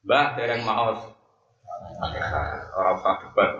Mbah 0.03 0.39
dereng 0.39 0.63
maos 0.63 1.18
orang 2.75 2.95
usah 2.99 3.15
debat 3.23 3.51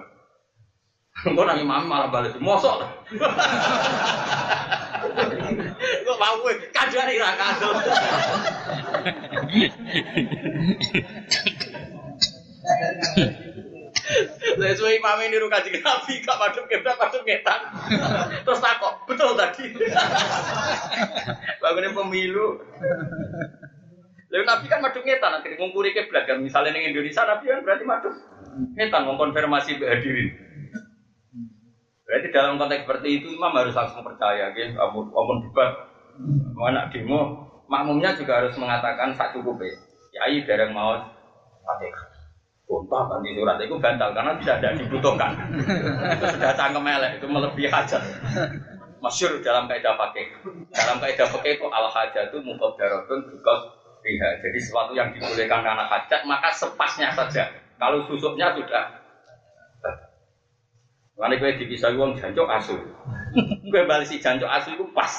Kok 1.20 1.36
nang 1.36 1.60
imam 1.60 1.84
malah 1.84 2.08
balik 2.08 2.40
mosok. 2.40 2.80
Kok 6.08 6.16
mau 6.16 6.36
kowe 6.40 6.54
kajari 6.72 7.20
ra 7.20 7.36
kadol. 7.36 7.76
Lah 14.60 14.72
suwe 14.80 14.96
imam 14.96 15.20
ini 15.28 15.44
ruka 15.44 15.60
kanjeng 15.60 15.84
Nabi 15.84 16.24
gak 16.24 16.40
madhep 16.40 16.66
kiblat 16.72 16.96
madhep 16.96 17.22
ngetan. 17.28 17.62
Terus 18.48 18.64
takok, 18.64 19.04
betul 19.04 19.36
tadi. 19.36 19.76
Bangunnya 21.60 21.92
pemilu. 21.92 22.64
Lalu 24.30 24.44
Nabi 24.46 24.66
kan 24.70 24.80
madhep 24.86 25.02
ngetan, 25.02 25.42
akhirnya 25.42 25.58
ngungkuri 25.58 25.90
kiblat 25.90 26.30
kan. 26.30 26.38
Misalnya 26.38 26.78
di 26.78 26.94
Indonesia 26.94 27.26
Nabi 27.26 27.46
kan 27.50 27.60
berarti 27.66 27.84
madhep 27.86 28.14
ngetan 28.78 29.04
mengkonfirmasi 29.10 29.82
hadirin. 29.82 30.30
Berarti 32.06 32.28
dalam 32.34 32.58
konteks 32.58 32.90
seperti 32.90 33.22
itu 33.22 33.28
imam 33.38 33.54
harus 33.54 33.78
langsung 33.78 34.02
percaya, 34.02 34.50
gitu. 34.58 34.74
Amun, 34.82 35.14
amun 35.14 35.46
debat, 35.46 35.78
anak 36.58 36.90
demo, 36.90 37.46
makmumnya 37.70 38.18
juga 38.18 38.42
harus 38.42 38.58
mengatakan 38.58 39.14
sak 39.14 39.38
cukup 39.38 39.62
ya. 39.62 39.78
Yai 40.18 40.42
dereng 40.42 40.74
mau 40.74 40.98
fatihah. 41.62 42.06
Sumpah 42.66 43.10
ganti 43.10 43.34
surat 43.34 43.58
itu 43.62 43.78
bantal 43.82 44.14
karena 44.14 44.38
tidak 44.42 44.56
ada 44.62 44.78
dibutuhkan. 44.78 45.32
itu 46.18 46.26
sudah 46.38 46.54
cangkem 46.54 46.86
elek, 46.86 47.18
itu 47.18 47.26
melebihi 47.26 47.70
hajat. 47.70 48.02
Masyur 49.02 49.42
dalam 49.42 49.66
kaidah 49.66 49.98
pakai. 49.98 50.34
Dalam 50.70 51.02
kaidah 51.02 51.30
pakai 51.34 51.58
itu 51.58 51.66
al 51.66 51.90
hajat 51.90 52.30
itu 52.30 52.38
muqaddaratun 52.46 53.26
because 53.34 53.79
riha. 54.04 54.30
Jadi 54.40 54.58
sesuatu 54.58 54.92
yang 54.96 55.12
dibolehkan 55.16 55.62
karena 55.62 55.86
hajat 55.88 56.22
maka 56.28 56.50
sepasnya 56.54 57.12
saja. 57.14 57.52
Kalau 57.80 58.04
susuknya 58.08 58.52
sudah 58.56 59.00
Lalu 61.20 61.36
gue 61.36 61.52
dipisah 61.60 61.92
uang 62.00 62.16
jancok 62.16 62.48
asu. 62.48 62.80
gue 63.72 63.82
balik 63.84 64.08
si 64.08 64.24
jancok 64.24 64.48
asu 64.48 64.80
itu 64.80 64.88
pas. 64.96 65.12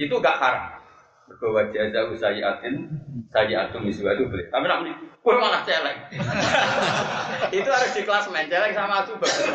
itu 0.00 0.14
gak 0.24 0.40
haram. 0.40 0.80
Berkuat 1.28 1.76
jaza 1.76 2.08
usayatin, 2.08 2.88
saya 3.28 3.68
atum 3.68 3.84
isu 3.84 4.08
itu 4.08 4.24
boleh. 4.24 4.48
Tapi 4.48 4.64
nak 4.64 4.80
gue 5.20 5.34
malah 5.36 5.60
celeng. 5.68 6.00
itu 7.60 7.68
harus 7.68 7.92
di 7.92 8.02
kelas 8.08 8.32
main 8.32 8.48
celeng 8.48 8.72
sama 8.72 9.04
asu 9.04 9.12
bagus. 9.20 9.46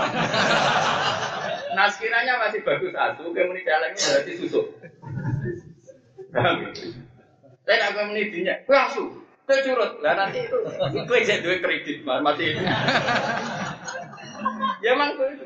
nah 1.75 1.89
sekiranya 1.89 2.37
masih 2.37 2.61
bagus 2.61 2.93
asu, 2.93 3.33
gue 3.33 3.43
meni 3.49 3.65
celeng 3.65 3.93
berarti 3.97 4.31
susuk. 4.37 4.65
Saya 7.65 7.75
nak 7.81 7.89
gue 7.98 8.03
meni 8.13 8.24
dinya, 8.29 8.53
gue 8.62 8.77
asu. 8.77 9.03
Gue 9.45 9.57
curut, 9.62 10.01
lah 10.01 10.13
nanti 10.17 10.41
itu, 10.41 10.57
gue 11.05 11.19
jadi 11.22 11.41
duit 11.41 11.62
kredit 11.62 12.05
masih. 12.05 12.57
ya 14.86 14.93
emang 14.93 15.17
itu. 15.17 15.45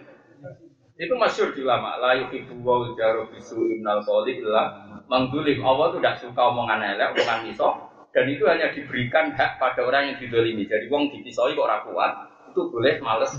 Itu 1.00 1.16
masyur 1.16 1.56
di 1.56 1.64
ulama. 1.64 1.96
La 1.96 2.12
yuhibbu 2.20 2.60
wa 2.60 2.92
jaru 3.00 3.32
bisu 3.32 3.72
imnal 3.72 4.04
qawli 4.04 4.44
illa 4.44 4.84
mangdulim. 5.08 5.64
Allah 5.64 5.96
tuh 5.96 6.00
tidak 6.04 6.20
suka 6.20 6.42
omongan 6.52 6.84
elek, 6.96 7.16
omongan 7.16 7.40
misok. 7.48 7.74
Dan 8.12 8.28
itu 8.28 8.44
hanya 8.52 8.76
diberikan 8.76 9.32
hak 9.32 9.64
pada 9.64 9.80
orang 9.88 10.12
yang 10.12 10.18
didolimi. 10.20 10.68
Jadi 10.68 10.92
wong 10.92 11.08
dipisoi 11.16 11.56
kok 11.56 11.64
ora 11.64 11.88
kuat, 11.88 12.12
itu 12.52 12.68
boleh 12.68 13.00
males 13.00 13.32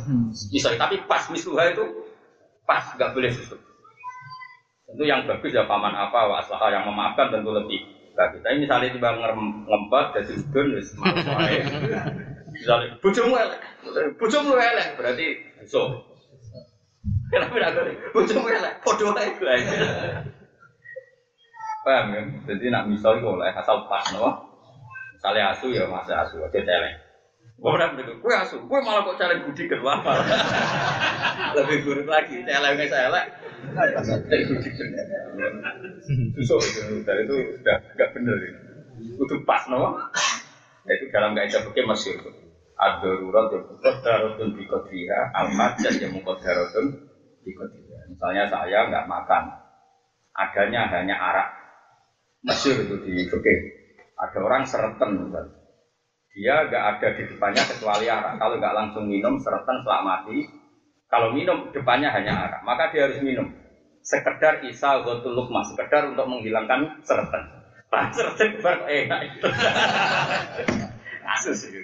misoi. 0.48 0.80
Tapi 0.80 1.04
pas 1.04 1.28
misuha 1.28 1.68
itu 1.68 1.84
pas, 2.64 2.96
nggak 2.96 3.12
boleh 3.12 3.28
susut. 3.28 3.60
Tentu 4.88 5.04
yang 5.04 5.28
bagus 5.28 5.52
ya 5.52 5.68
paman 5.68 5.92
apa, 5.92 6.32
wa 6.32 6.40
aslaha 6.40 6.72
yang 6.72 6.88
memaafkan 6.88 7.28
tentu 7.28 7.52
lebih 7.52 7.99
bagus. 8.20 8.40
Tapi 8.44 8.56
misalnya 8.60 8.92
tiba 8.92 9.16
ngempat, 9.64 10.06
jadi 10.20 10.32
udun, 10.36 10.76
wis. 10.76 10.92
Misalnya, 12.52 12.92
bojomu 13.00 13.34
elek, 13.40 13.60
bojomu 14.20 14.52
elek, 14.60 14.88
berarti 15.00 15.26
so. 15.64 16.04
Kenapa 17.32 17.56
tidak 17.56 17.70
ada? 17.72 17.80
Bojomu 18.12 18.46
elek, 18.52 18.74
podo 18.84 19.16
ae 19.16 19.32
gue. 19.38 19.54
Paham 21.80 22.12
kan? 22.12 22.26
Jadi 22.44 22.68
nak 22.68 22.84
misal 22.92 23.16
itu 23.16 23.24
oleh 23.24 23.48
asal 23.56 23.88
pas, 23.88 24.04
no? 24.12 24.28
Misalnya 25.16 25.56
asu 25.56 25.72
ya 25.72 25.88
masih 25.88 26.12
asu, 26.12 26.36
aja 26.44 26.60
celeng. 26.60 26.96
Pernah 27.60 27.92
begitu, 27.96 28.12
gue 28.20 28.34
asu, 28.36 28.56
gue 28.60 28.78
malah 28.84 29.04
kok 29.04 29.20
celeng 29.20 29.44
budi 29.44 29.68
kedua 29.68 30.00
Lebih 31.56 31.78
buruk 31.84 32.08
lagi, 32.08 32.44
celengnya 32.44 32.84
celeng. 32.88 33.28
Susuk 36.36 36.60
dari 37.06 37.22
itu 37.24 37.36
sudah 37.60 37.76
nggak 37.94 38.10
bener 38.16 38.36
itu. 38.40 38.60
Itu 39.20 39.34
pas, 39.48 39.64
no? 39.70 39.96
Nah, 40.80 40.92
itu 40.96 41.04
dalam 41.12 41.36
kaidah 41.36 41.60
fikih 41.68 41.84
masih 41.86 42.16
itu. 42.16 42.30
Ad-darurat 42.80 43.52
yang 43.52 43.64
muqaddaratun 43.68 44.48
bi 44.56 44.64
qadriha, 44.64 45.20
al-majaz 45.36 45.94
yang 46.00 46.16
muqaddaratun 46.16 46.86
bi 47.44 47.52
qadriha. 47.52 47.98
Misalnya 48.08 48.48
saya 48.48 48.88
nggak 48.88 49.04
makan, 49.04 49.44
adanya 50.32 50.88
hanya 50.88 51.16
arak. 51.20 51.48
Masyur 52.40 52.88
itu 52.88 52.96
di 53.04 53.28
fikih. 53.28 53.58
Ada 54.16 54.38
orang 54.40 54.64
sereten 54.64 55.28
misalnya. 55.28 55.60
Dia 56.32 56.64
nggak 56.68 56.84
ada 56.96 57.08
di 57.20 57.22
depannya 57.28 57.62
kecuali 57.68 58.06
arak. 58.08 58.40
Kalau 58.40 58.56
nggak 58.56 58.76
langsung 58.76 59.04
minum 59.08 59.36
sereten 59.36 59.84
setelah 59.84 60.02
mati. 60.04 60.59
Kalau 61.10 61.34
minum 61.34 61.74
depannya 61.74 62.14
hanya 62.14 62.46
arak, 62.46 62.62
maka 62.62 62.94
dia 62.94 63.10
harus 63.10 63.18
minum. 63.18 63.50
Sekedar 64.00 64.62
isa 64.62 65.02
gotul 65.02 65.34
lukmah, 65.34 65.66
sekedar 65.66 66.06
untuk 66.06 66.30
menghilangkan 66.30 67.02
sereten. 67.02 67.42
Pak 67.90 68.14
sereten 68.14 68.62
bar 68.62 68.86
enak. 68.86 69.42
Kasus 71.26 71.66
itu. 71.66 71.82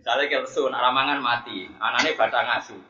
Misalnya 0.00 0.24
kelsu, 0.32 0.72
nak 0.72 0.88
mangan 0.96 1.20
mati, 1.20 1.68
anaknya 1.76 2.16
batang 2.16 2.48
asu. 2.48 2.80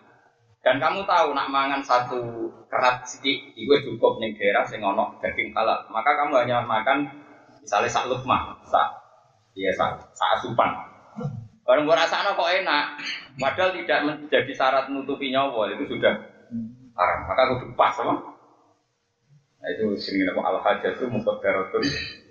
Dan 0.62 0.78
kamu 0.78 1.02
tahu 1.06 1.34
nak 1.34 1.50
mangan 1.50 1.82
satu 1.82 2.50
kerat 2.70 3.02
sidik, 3.02 3.54
itu 3.58 3.75
cukup 3.90 4.22
nih 4.22 4.34
daerah 4.38 4.62
sing 4.66 4.82
ono 4.82 5.18
daging 5.18 5.50
halal. 5.54 5.82
Maka 5.90 6.14
kamu 6.14 6.46
hanya 6.46 6.62
makan 6.62 7.06
misalnya 7.62 7.90
sak 7.90 8.06
lukmah, 8.06 8.54
sak 8.66 8.87
iya 9.58 9.75
sak, 9.75 9.98
sak 10.14 10.38
asupan. 10.38 10.88
Kalau 11.68 11.84
gua 11.84 12.00
rasanya 12.00 12.32
kok 12.32 12.48
enak, 12.48 12.84
padahal 13.37 13.76
tidak 13.76 14.00
menjadi 14.08 14.52
syarat 14.56 14.88
menutupi 14.88 15.28
nyawa 15.28 15.68
itu 15.76 15.84
sudah 15.84 16.16
haram. 16.96 17.18
Maka 17.28 17.52
kudu 17.52 17.76
pas 17.76 17.92
sama. 17.92 18.16
Nah 19.60 19.68
itu 19.76 19.92
sini 20.00 20.25
nama 20.25 20.48
al 20.48 20.64
hajat 20.64 20.96
itu 20.96 21.04
mukadaratun 21.04 21.84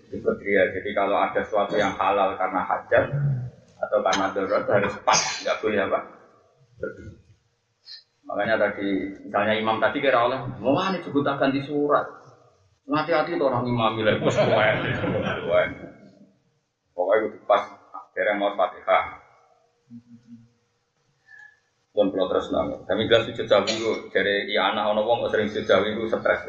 Fitria. 0.09 0.73
Jadi 0.73 0.89
kalau 0.97 1.21
ada 1.21 1.45
sesuatu 1.45 1.77
yang 1.77 1.93
halal 1.93 2.33
karena 2.33 2.65
hajat 2.65 3.13
atau 3.77 4.01
karena 4.01 4.33
darurat 4.33 4.65
harus 4.65 4.97
pas, 5.05 5.21
nggak 5.45 5.57
boleh 5.61 5.85
apa. 5.85 5.99
Makanya 8.25 8.57
tadi 8.57 9.21
misalnya 9.21 9.53
imam 9.53 9.77
tadi 9.77 10.01
kira 10.01 10.25
oleh 10.25 10.41
mau 10.57 10.81
nih 10.89 11.05
cukup 11.05 11.21
tak 11.29 11.45
ganti 11.45 11.61
surat. 11.61 12.09
Hati-hati 12.89 13.37
tuh 13.37 13.51
orang 13.51 13.69
imam 13.69 13.99
bilang 13.99 14.17
bos 14.17 14.33
Pokoknya 16.97 17.29
itu 17.29 17.37
pas 17.45 17.61
dereng 18.17 18.41
mau 18.41 18.49
fatihah. 18.57 19.26
Pun 21.97 22.13
kalau 22.13 22.29
terus 22.29 22.53
nang. 22.53 22.85
Kami 22.85 23.09
jelas 23.09 23.25
sujud 23.25 23.49
jawi 23.49 23.73
itu 23.73 23.91
dari 24.13 24.53
anak 24.53 24.93
ono 24.93 25.01
wong 25.01 25.25
sering 25.33 25.49
sujud 25.49 25.65
jawi 25.65 25.97
itu 25.97 26.05
stres. 26.05 26.45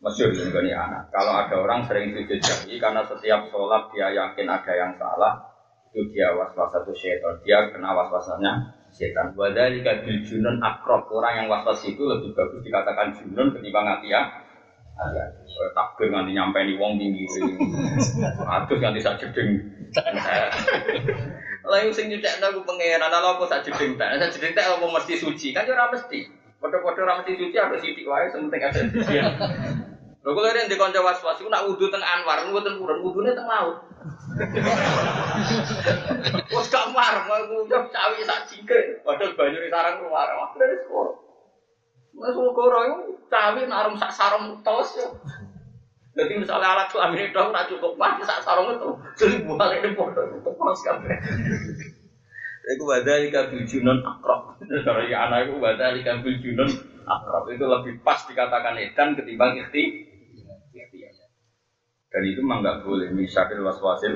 Masyur 0.00 0.32
ini 0.32 0.72
anak. 0.72 1.12
Kalau 1.12 1.36
ada 1.44 1.52
orang 1.60 1.84
sering 1.84 2.16
sujud 2.16 2.40
jawi 2.40 2.80
karena 2.80 3.04
setiap 3.04 3.52
sholat 3.52 3.92
dia 3.92 4.16
yakin 4.16 4.48
ada 4.48 4.72
yang 4.72 4.96
salah, 4.96 5.44
itu 5.92 6.08
dia 6.08 6.32
was-was 6.32 6.72
satu 6.72 6.96
syaitan. 6.96 7.36
Dia 7.44 7.68
kena 7.68 7.92
was-wasnya 7.92 8.72
setan. 8.88 9.36
Wadhalika 9.36 10.00
bil 10.00 10.24
junun 10.24 10.56
akrab. 10.56 11.04
Orang 11.12 11.44
yang 11.44 11.46
was-was 11.52 11.84
itu 11.84 12.00
lebih 12.00 12.32
bagus 12.32 12.64
dikatakan 12.64 13.12
junun 13.20 13.52
ketimbang 13.52 13.92
Hati-hati. 13.92 15.42
Kayak 15.44 15.70
takbir 15.76 16.06
nganti 16.08 16.32
nyampe 16.32 16.64
nih 16.64 16.78
wong 16.80 16.96
tinggi. 16.96 17.26
Aduh 18.56 18.78
nganti 18.80 19.04
sak 19.04 19.20
jeding. 19.20 19.60
Yang 21.64 21.96
sing 21.96 22.06
nyucek 22.12 22.44
aku 22.44 22.60
pangeran, 22.68 23.08
ala 23.08 23.40
apa 23.40 23.44
sak 23.48 23.64
jeding 23.64 23.96
tak? 23.96 24.20
Sak 24.20 24.36
jeding 24.36 24.52
tak 24.52 24.68
apa 24.68 24.84
mesti 24.84 25.16
suci? 25.16 25.56
Kan 25.56 25.64
yo 25.64 25.72
ora 25.72 25.88
mesti. 25.88 26.28
Padha-padha 26.60 27.00
ora 27.04 27.14
mesti 27.24 27.40
suci 27.40 27.56
ada 27.56 27.76
sithik 27.80 28.04
wae 28.04 28.28
sing 28.28 28.48
penting 28.48 28.62
ada 28.68 28.80
suci. 28.84 29.14
Lho 30.24 30.32
kula 30.32 30.56
rene 30.56 30.72
di 30.72 30.80
kanca 30.80 31.04
was-was 31.04 31.36
iku 31.36 31.52
nak 31.52 31.68
wudu 31.68 31.92
teng 31.92 32.00
Anwar, 32.00 32.48
mboten 32.48 32.80
purun, 32.80 33.04
wudune 33.04 33.36
teng 33.36 33.44
laut. 33.44 33.84
Wes 36.48 36.68
gak 36.72 36.96
mar, 36.96 37.28
aku 37.28 37.68
yo 37.68 37.78
cawi 37.92 38.24
sak 38.24 38.48
jingkrik. 38.48 39.04
Padahal 39.04 39.36
banyu 39.36 39.68
sarang 39.68 40.00
keluar. 40.00 40.28
Wah, 40.32 40.56
dari 40.56 40.80
sekolah. 40.80 41.16
Mas 42.14 42.32
Wogoro 42.32 42.80
itu 42.88 43.20
cawi 43.28 43.68
narum 43.68 44.00
sak 44.00 44.16
sarung 44.16 44.64
tos 44.64 44.96
ya. 44.96 45.12
Jadi 46.14 46.32
misalnya 46.38 46.78
alat 46.78 46.88
kelamin 46.94 47.26
itu 47.26 47.42
nak 47.50 47.66
cukup 47.66 47.98
mati 47.98 48.22
sak 48.22 48.38
sarung 48.38 48.70
itu, 48.70 48.86
jadi 49.18 49.42
balik 49.50 49.82
ini 49.82 49.98
foto 49.98 50.22
itu 50.30 50.38
tos 50.46 50.80
kabeh. 50.86 51.10
Iku 52.64 52.82
badali 52.86 53.28
kabil 53.34 53.66
junon 53.66 53.98
akrab. 53.98 54.54
Kalau 54.62 55.02
ya 55.10 55.26
anak 55.26 55.50
itu 55.50 55.58
badali 55.58 56.06
kabil 56.06 56.38
junon 56.38 56.70
akrab 57.02 57.50
itu 57.50 57.66
lebih 57.66 57.98
pas 58.06 58.22
dikatakan 58.30 58.78
edan 58.78 59.18
ketimbang 59.18 59.58
ikhti. 59.58 60.06
Dan 62.14 62.22
itu 62.30 62.46
memang 62.46 62.62
nggak 62.62 62.86
boleh 62.86 63.10
misalnya 63.10 63.58
waswasil 63.58 64.14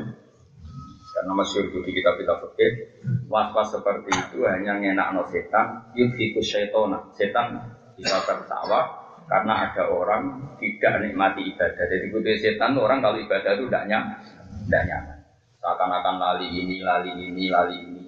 karena 1.19 1.33
masyur 1.35 1.67
di 1.67 1.91
kitab 1.91 2.15
kitab 2.15 2.39
fikih 2.47 2.95
was-was 3.27 3.75
seperti 3.75 4.15
itu 4.15 4.47
hanya 4.47 4.79
ngenak 4.79 5.19
no 5.19 5.27
setan 5.27 5.83
yudhikus 5.91 6.47
syaitona 6.47 7.11
setan 7.11 7.59
bisa 7.99 8.23
tertawa 8.23 9.08
karena 9.29 9.69
ada 9.69 9.93
orang 9.93 10.57
tidak 10.57 11.05
nikmati 11.05 11.53
ibadah. 11.53 11.85
Jadi 11.85 12.09
ikuti 12.09 12.41
setan 12.41 12.75
orang 12.81 13.05
kalau 13.05 13.21
ibadah 13.21 13.53
itu 13.55 13.69
tidak 13.69 13.85
nyaman, 13.85 14.19
tidak 14.67 14.83
nyaman. 14.89 15.19
Seakan-akan 15.61 16.17
lali 16.17 16.49
ini, 16.49 16.81
lali 16.81 17.13
ini, 17.13 17.45
lali 17.53 17.77
ini. 17.77 18.05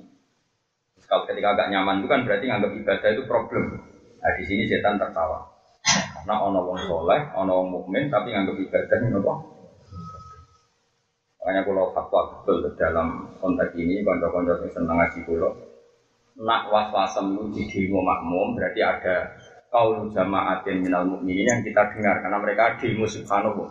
Kalau 1.05 1.29
ketika 1.29 1.53
agak 1.53 1.69
nyaman 1.69 2.00
itu 2.00 2.09
kan 2.09 2.25
berarti 2.25 2.45
nganggap 2.49 2.73
ibadah 2.73 3.09
itu 3.12 3.23
problem. 3.29 3.65
Nah 4.21 4.33
di 4.33 4.43
sini 4.49 4.65
setan 4.65 4.97
tertawa. 4.97 5.45
Karena 6.21 6.35
ono 6.41 6.61
wong 6.65 6.79
soleh, 6.89 7.21
ono 7.37 7.53
wong 7.61 7.69
mukmin, 7.69 8.09
tapi 8.09 8.33
nganggap 8.33 8.57
ibadah 8.57 8.97
ini 9.00 9.17
apa? 9.17 9.35
Makanya 11.41 11.61
kalau 11.65 11.89
fatwa 11.97 12.21
betul 12.37 12.69
dalam 12.77 13.33
konteks 13.41 13.73
ini, 13.73 14.05
konco-konco 14.05 14.61
yang 14.61 14.71
senang 14.77 15.00
ngaji 15.00 15.21
kulo, 15.25 15.50
nak 16.45 16.69
was-wasem 16.69 17.33
itu 17.33 17.65
di 17.65 17.81
makmum, 17.89 18.53
berarti 18.55 18.81
ada 18.85 19.17
kaul 19.71 20.11
jamaatin 20.11 20.83
minal 20.83 21.07
mukminin 21.07 21.47
yang 21.47 21.62
kita 21.62 21.95
dengar 21.95 22.19
karena 22.21 22.39
mereka 22.43 22.77
demo 22.83 23.07
subhanallah. 23.07 23.71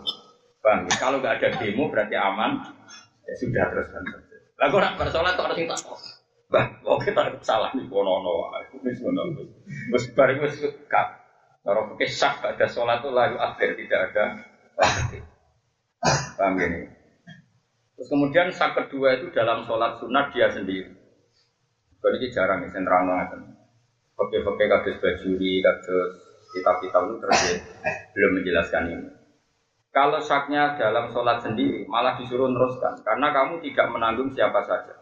Bang, 0.60 0.88
kalau 0.96 1.20
nggak 1.20 1.40
ada 1.40 1.48
demo 1.60 1.92
berarti 1.92 2.16
aman. 2.16 2.60
Ya 3.28 3.34
sudah 3.36 3.64
terus 3.70 3.88
kan. 3.92 4.02
Lagu 4.60 4.76
nak 4.80 4.96
bersolat 4.96 5.36
kok 5.36 5.46
harus 5.48 5.60
kita 5.60 5.76
Bang, 6.50 6.68
kok 6.82 6.98
kita 7.06 7.20
salah 7.44 7.70
nih 7.76 7.86
kono 7.86 8.24
no. 8.24 8.50
Wis 8.82 8.98
ngono. 9.04 9.44
Wis 9.92 10.04
wis 10.16 10.56
kap. 10.88 11.20
Kalau 11.60 11.92
pakai 11.92 12.08
sah 12.08 12.40
pada 12.40 12.64
sholat 12.64 13.04
itu 13.04 13.12
lalu 13.12 13.36
akhir 13.36 13.76
tidak 13.76 14.00
ada 14.10 14.24
waktu. 14.80 15.20
Paham 16.40 16.56
gini? 16.56 16.88
Terus 18.00 18.08
kemudian 18.08 18.48
sak 18.48 18.72
kedua 18.72 19.20
itu 19.20 19.28
dalam 19.36 19.68
sholat 19.68 20.00
sunat 20.00 20.32
dia 20.32 20.48
sendiri. 20.48 20.88
Kalau 22.00 22.16
ini 22.16 22.32
jarang 22.32 22.64
ya, 22.64 22.80
banget. 22.80 23.59
Oke-oke 24.20 24.64
kados 24.68 25.00
bajuri, 25.00 25.64
kados 25.64 26.12
kitab-kitab 26.52 27.08
itu 27.08 27.16
terus 27.24 27.40
ya, 27.48 27.56
belum 28.12 28.30
menjelaskan 28.36 28.84
ini. 28.92 29.08
Kalau 29.90 30.20
saknya 30.22 30.78
dalam 30.78 31.10
sholat 31.10 31.42
sendiri, 31.42 31.82
malah 31.88 32.14
disuruh 32.14 32.46
teruskan. 32.46 32.94
Karena 33.02 33.34
kamu 33.34 33.58
tidak 33.64 33.90
menanggung 33.90 34.30
siapa 34.30 34.62
saja. 34.62 34.94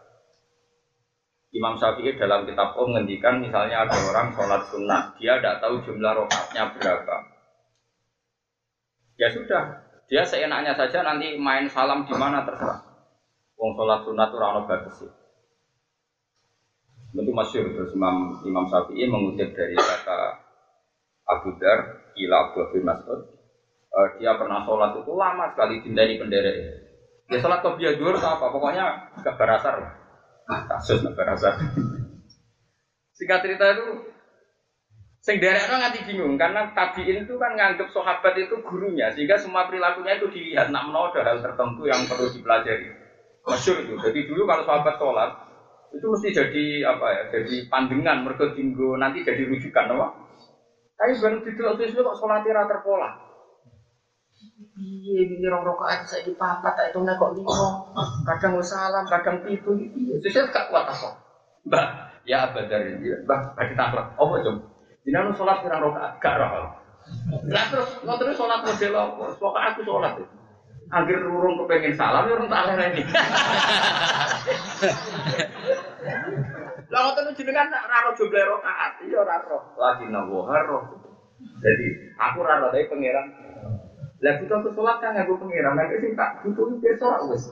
Imam 1.49 1.77
Syafi'i 1.77 2.17
dalam 2.17 2.45
kitab 2.45 2.77
Om 2.77 2.93
menghentikan 2.93 3.41
misalnya 3.41 3.85
ada 3.85 3.97
orang 4.09 4.33
sholat 4.33 4.61
sunnah, 4.69 5.13
dia 5.17 5.37
tidak 5.37 5.61
tahu 5.61 5.81
jumlah 5.81 6.13
rokatnya 6.13 6.73
berapa. 6.77 7.15
Ya 9.17 9.27
sudah, 9.33 9.63
dia 10.05 10.23
seenaknya 10.23 10.77
saja 10.77 11.01
nanti 11.01 11.35
main 11.37 11.65
salam 11.67 12.05
di 12.05 12.13
mana 12.13 12.45
terserah. 12.45 12.85
Wong 13.57 13.75
sholat 13.75 14.05
sunnah 14.05 14.29
itu 14.29 14.37
rano 14.37 14.61
bagus 14.63 15.18
Itu 17.09 17.31
masyur 17.33 17.65
terus 17.73 17.91
Imam 17.97 18.37
Imam 18.45 18.65
Syafi'i 18.69 19.09
mengutip 19.09 19.53
dari 19.57 19.73
kata 19.73 20.45
Abu 21.25 21.57
Dar, 21.57 22.05
Ila 22.13 22.35
Abu 22.49 22.79
Mas'ud. 22.85 23.21
Uh, 23.89 24.07
dia 24.21 24.37
pernah 24.37 24.61
sholat 24.61 24.93
itu 25.01 25.13
lama 25.17 25.49
sekali 25.49 25.81
dindani 25.81 26.21
penderek. 26.21 26.55
Dia 27.25 27.41
sholat 27.41 27.65
ke 27.65 27.69
biadur 27.73 28.13
apa? 28.21 28.53
Pokoknya 28.53 28.85
gak 29.25 29.33
berasar 29.33 29.75
lah 29.81 29.93
kasus 30.49 31.01
negara 31.05 31.37
rasa. 31.37 31.57
Singkat 33.17 33.39
cerita 33.45 33.65
itu 33.77 33.87
Sing 35.19 35.35
derek 35.35 35.67
nganti 35.67 36.07
bingung 36.07 36.39
karena 36.39 36.71
tabiin 36.71 37.27
itu 37.27 37.35
kan 37.35 37.51
nganggep 37.51 37.91
sahabat 37.91 38.39
itu 38.39 38.55
gurunya 38.63 39.11
sehingga 39.11 39.35
semua 39.35 39.67
perilakunya 39.67 40.15
itu 40.15 40.31
dilihat 40.31 40.71
nak 40.71 40.87
ada 40.95 41.27
hal 41.27 41.43
tertentu 41.43 41.83
yang 41.91 42.07
perlu 42.07 42.31
dipelajari. 42.31 42.87
Masyur 43.43 43.83
itu. 43.83 43.99
Jadi 43.99 44.19
dulu 44.31 44.47
kalau 44.47 44.63
sahabat 44.63 44.95
sholat 44.95 45.29
itu 45.89 46.05
mesti 46.05 46.29
jadi 46.29 46.63
apa 46.85 47.05
ya? 47.09 47.21
Jadi 47.33 47.65
pandangan 47.69 48.25
mereka 48.25 48.53
tinggu 48.53 48.95
nanti 48.97 49.25
jadi 49.25 49.45
rujukan, 49.49 49.95
apa? 49.97 50.07
Tapi 50.99 51.15
baru 51.15 51.39
di 51.41 51.51
itu 51.55 51.99
kok 52.03 52.17
sholatnya 52.19 52.67
terpola. 52.67 53.09
Iya, 54.79 55.19
ini 55.27 55.47
rong 55.51 55.67
rokaat 55.67 56.07
saya 56.07 56.23
di 56.23 56.31
papat, 56.35 56.71
tak 56.75 56.95
itu 56.95 56.99
kok 57.03 57.31
lima. 57.35 57.67
Kadang 58.23 58.59
salam, 58.63 59.03
kadang 59.07 59.43
pitu. 59.43 59.75
Iya, 59.75 60.15
saya 60.31 60.47
gak 60.47 60.71
kuat 60.71 60.87
apa. 60.87 61.09
Mbak, 61.67 61.87
ya 62.23 62.47
abadar 62.47 62.79
ini, 62.87 63.11
mbak, 63.27 63.55
bagi 63.59 63.75
taklak. 63.75 64.15
Oh, 64.15 64.31
macam. 64.31 64.63
Jadi 65.03 65.15
anu 65.15 65.35
sholat 65.35 65.59
pirang 65.59 65.83
rokaat, 65.83 66.15
gak 66.23 66.35
roh. 66.39 66.71
Lah 67.51 67.65
terus, 67.67 67.89
terus 67.99 68.35
sholat 68.39 68.63
model 68.63 68.93
apa? 68.95 69.23
Pokoknya 69.35 69.67
aku 69.75 69.81
sholat 69.83 70.13
itu. 70.15 70.38
Akhir 70.89 71.21
urung 71.21 71.61
kepengen 71.65 71.93
salam, 71.93 72.25
ya 72.25 72.33
urung 72.33 72.49
tak 72.49 72.73
ini. 72.73 73.05
Lah 76.89 76.99
ngoten 77.05 77.37
jenengan 77.37 77.69
raro 77.69 78.09
jumlah 78.17 78.43
rokaat, 78.49 78.97
iya 79.05 79.21
raro. 79.21 79.69
Lagi 79.77 80.09
nawa 80.09 80.57
roh. 80.65 80.89
Jadi 81.61 81.85
aku 82.17 82.41
raro 82.41 82.73
dari 82.73 82.89
pangeran 82.89 83.29
lah 84.19 84.35
butuh 84.35 84.59
ke 84.67 84.69
sholat 84.75 84.99
kan 84.99 85.15
aku 85.15 85.39
pengiram, 85.39 85.79
nanti 85.79 85.95
sih 86.03 86.11
tak 86.11 86.43
butuh 86.43 86.67
itu 86.75 86.91
sholat 86.99 87.23
wes. 87.31 87.47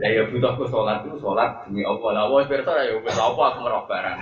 Ya 0.00 0.08
ya 0.16 0.22
butuh 0.32 0.56
ke 0.56 0.64
sholat 0.64 1.04
itu 1.04 1.20
sholat 1.20 1.60
demi 1.68 1.84
Allah 1.84 2.10
lah, 2.16 2.24
wes 2.32 2.48
bersolat 2.48 2.88
ya 2.88 2.96
wes 3.04 3.20
apa 3.20 3.42
aku 3.52 3.58
merok 3.60 3.84
barang. 3.84 4.18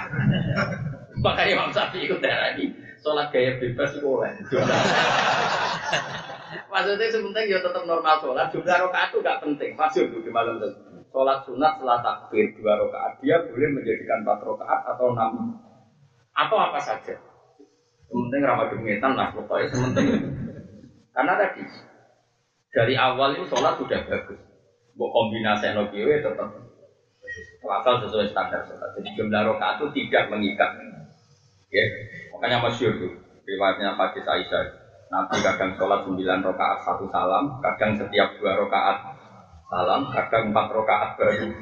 Makanya 1.22 1.54
Imam 1.54 1.70
Syafi'i 1.70 2.10
itu 2.10 2.18
lagi 2.18 2.66
sholat 2.98 3.30
gaya 3.30 3.54
bebas 3.62 3.94
itu 3.94 4.06
oleh. 4.10 4.34
Maksudnya 6.72 7.12
sebentar 7.12 7.44
ya 7.44 7.60
tetap 7.60 7.84
normal 7.84 8.16
sholat, 8.16 8.48
jumlah 8.48 8.76
rokaat 8.88 9.12
itu 9.12 9.20
gak 9.20 9.44
penting. 9.44 9.76
Masuk 9.76 10.08
di 10.24 10.30
malam 10.32 10.56
itu. 10.56 10.72
Sholat 11.12 11.44
sunat 11.44 11.76
setelah 11.76 12.00
takbir 12.00 12.48
dua 12.56 12.80
rokaat, 12.80 13.20
dia 13.20 13.36
boleh 13.44 13.76
menjadikan 13.76 14.24
empat 14.24 14.40
rokaat 14.40 14.80
atau 14.88 15.12
enam 15.12 15.52
atau 16.32 16.56
apa 16.56 16.80
saja. 16.80 17.12
Sementing 18.08 18.40
ramah 18.40 18.72
dengetan 18.72 19.12
lah 19.12 19.28
pokoknya 19.36 19.68
sementing. 19.68 20.08
Karena 21.12 21.36
tadi 21.36 21.60
dari 22.72 22.96
awal 22.96 23.36
itu 23.36 23.44
sholat 23.52 23.76
sudah 23.76 24.00
bagus. 24.08 24.40
Buat 24.96 25.10
kombinasi 25.12 25.76
nokiwe 25.76 26.24
tetap 26.24 26.48
asal 27.68 27.94
sesuai 28.00 28.32
standar 28.32 28.64
sholat. 28.64 28.96
Jadi 28.96 29.12
jumlah 29.12 29.44
rokaat 29.44 29.76
itu 29.76 30.08
tidak 30.08 30.32
mengikat. 30.32 30.72
Ya, 31.68 31.84
makanya 32.32 32.64
masyur 32.64 32.96
tuh 32.96 33.12
riwayatnya 33.44 33.92
Hadis 33.92 34.24
Aisyah. 34.24 34.81
Nabi 35.12 35.44
kadang 35.44 35.76
sholat 35.76 36.08
9 36.08 36.16
rokaat 36.40 36.78
satu 36.88 37.04
salam, 37.12 37.60
kadang 37.60 38.00
setiap 38.00 38.40
dua 38.40 38.56
rokaat 38.56 39.12
salam, 39.68 40.08
kadang 40.08 40.56
empat 40.56 40.66
rokaat 40.72 41.20
baru 41.20 41.52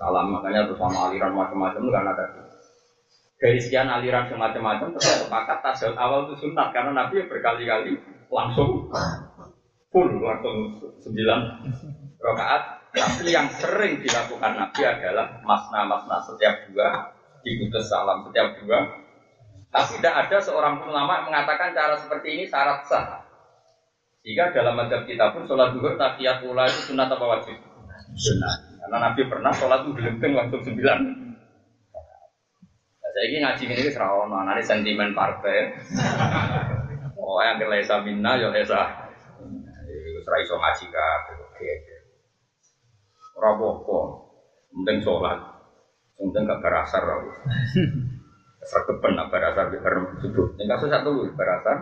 salam. 0.00 0.26
Makanya 0.32 0.64
terus 0.64 0.80
sama 0.80 1.12
aliran 1.12 1.36
macam-macam 1.36 1.84
karena 1.84 2.12
tadi 2.16 2.48
dari 3.38 3.58
sekian 3.62 3.86
aliran 3.86 4.26
semacam-macam 4.26 4.90
tetap 4.98 5.14
sepakat 5.22 5.58
tasawuf 5.62 5.94
awal 5.94 6.26
itu 6.26 6.34
sunat 6.42 6.74
karena 6.74 6.90
Nabi 6.90 7.22
berkali-kali 7.30 7.94
langsung 8.26 8.90
full 9.94 10.10
langsung 10.18 10.74
sembilan 10.98 11.40
rakaat 12.18 12.62
tapi 12.90 13.30
yang 13.30 13.46
sering 13.46 14.02
dilakukan 14.02 14.58
Nabi 14.58 14.82
adalah 14.82 15.38
masna-masna 15.46 16.18
setiap 16.26 16.66
dua 16.66 17.14
diputus 17.46 17.86
salam 17.86 18.26
setiap 18.26 18.58
dua 18.58 19.06
tapi 19.68 20.00
tidak 20.00 20.14
ada 20.26 20.36
seorang 20.40 20.80
ulama 20.84 21.28
mengatakan 21.28 21.76
cara 21.76 21.94
seperti 21.96 22.40
ini 22.40 22.44
syarat 22.48 22.84
sah 22.88 23.28
jika 24.28 24.52
dalam 24.52 24.76
madhab 24.76 25.08
kita 25.08 25.32
pun 25.32 25.48
sholat 25.48 25.72
duhur 25.72 25.96
tahiyat 25.96 26.44
ula 26.44 26.68
itu 26.68 26.92
sunat 26.92 27.08
apa 27.08 27.24
wajib? 27.24 27.56
Sunat. 28.12 28.76
Karena 28.76 28.96
Nabi 29.08 29.24
pernah 29.24 29.52
sholat 29.54 29.88
itu 29.88 29.96
gelenteng 29.96 30.36
langsung 30.36 30.60
sembilan 30.60 31.00
saya 33.08 33.24
ini 33.34 33.42
ngaji 33.42 33.64
ini 33.66 33.90
serawon, 33.90 34.30
nanti 34.30 34.62
sentimen 34.62 35.10
partai. 35.10 35.74
Oh, 37.18 37.42
yang 37.42 37.58
kelesa 37.58 38.04
minna 38.06 38.38
ya 38.38 38.52
esa. 38.54 39.10
Iku 39.88 40.22
ora 40.22 40.38
iso 40.38 40.54
ngaji. 40.54 40.86
Ora 43.34 43.48
apa-apa. 43.58 43.98
Penting 44.70 44.96
sholat. 45.02 45.40
Penting 46.14 46.46
gak 46.46 46.62
berasar 46.62 47.02
aku. 48.68 48.92
Sergepen 48.92 49.12
nak 49.16 49.32
berasar 49.32 49.72
di 49.72 49.78
bareng 49.80 50.20
subuh. 50.20 50.46
Yang 50.60 50.68
kasus 50.76 50.88
satu 50.92 51.08
lu 51.08 51.24
berasar. 51.32 51.76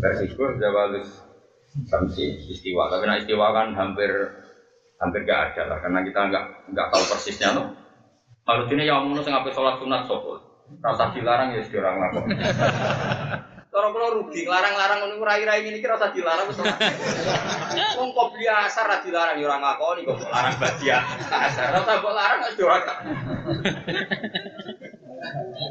Bersikuh 0.00 0.56
jawalus 0.56 1.08
samsi 1.86 2.40
istiwa. 2.48 2.88
Tapi 2.88 3.04
nak 3.04 3.20
istiwa 3.24 3.52
kan 3.52 3.76
hampir 3.76 4.10
hampir 4.98 5.22
gak 5.28 5.54
ada 5.54 5.62
lah 5.70 5.78
karena 5.78 6.02
kita 6.02 6.20
nggak 6.26 6.44
nggak 6.74 6.88
tahu 6.90 7.02
persisnya 7.12 7.54
loh. 7.54 7.70
Kalau 8.42 8.64
ini 8.72 8.88
yang 8.88 9.04
mau 9.04 9.20
sing 9.20 9.36
ngapain 9.36 9.52
sholat 9.52 9.76
sunat 9.76 10.08
sopo. 10.08 10.40
Rasa 10.80 11.12
dilarang 11.12 11.52
ya 11.52 11.64
sudah 11.64 11.80
orang 11.80 11.96
lapor. 12.00 12.22
Kalau 13.68 13.88
kalau 13.96 14.08
rugi, 14.20 14.44
larang-larang 14.44 15.00
ngono 15.00 15.24
rai-rai 15.24 15.64
ini 15.64 15.80
kira 15.80 15.96
usah 15.96 16.12
dilarang. 16.12 16.48
Wong 17.96 18.10
kok 18.12 18.28
biasa 18.36 18.80
ra 18.84 18.96
dilarang 19.00 19.36
ya 19.40 19.48
ora 19.48 19.56
ngakoni 19.64 20.00
kok 20.04 20.16
larang 20.28 20.56
badia. 20.60 20.98
Asar 21.28 21.72
ora 21.72 21.94
kok 22.00 22.12
larang 22.12 22.40
wis 22.48 22.56
ora. 22.60 22.94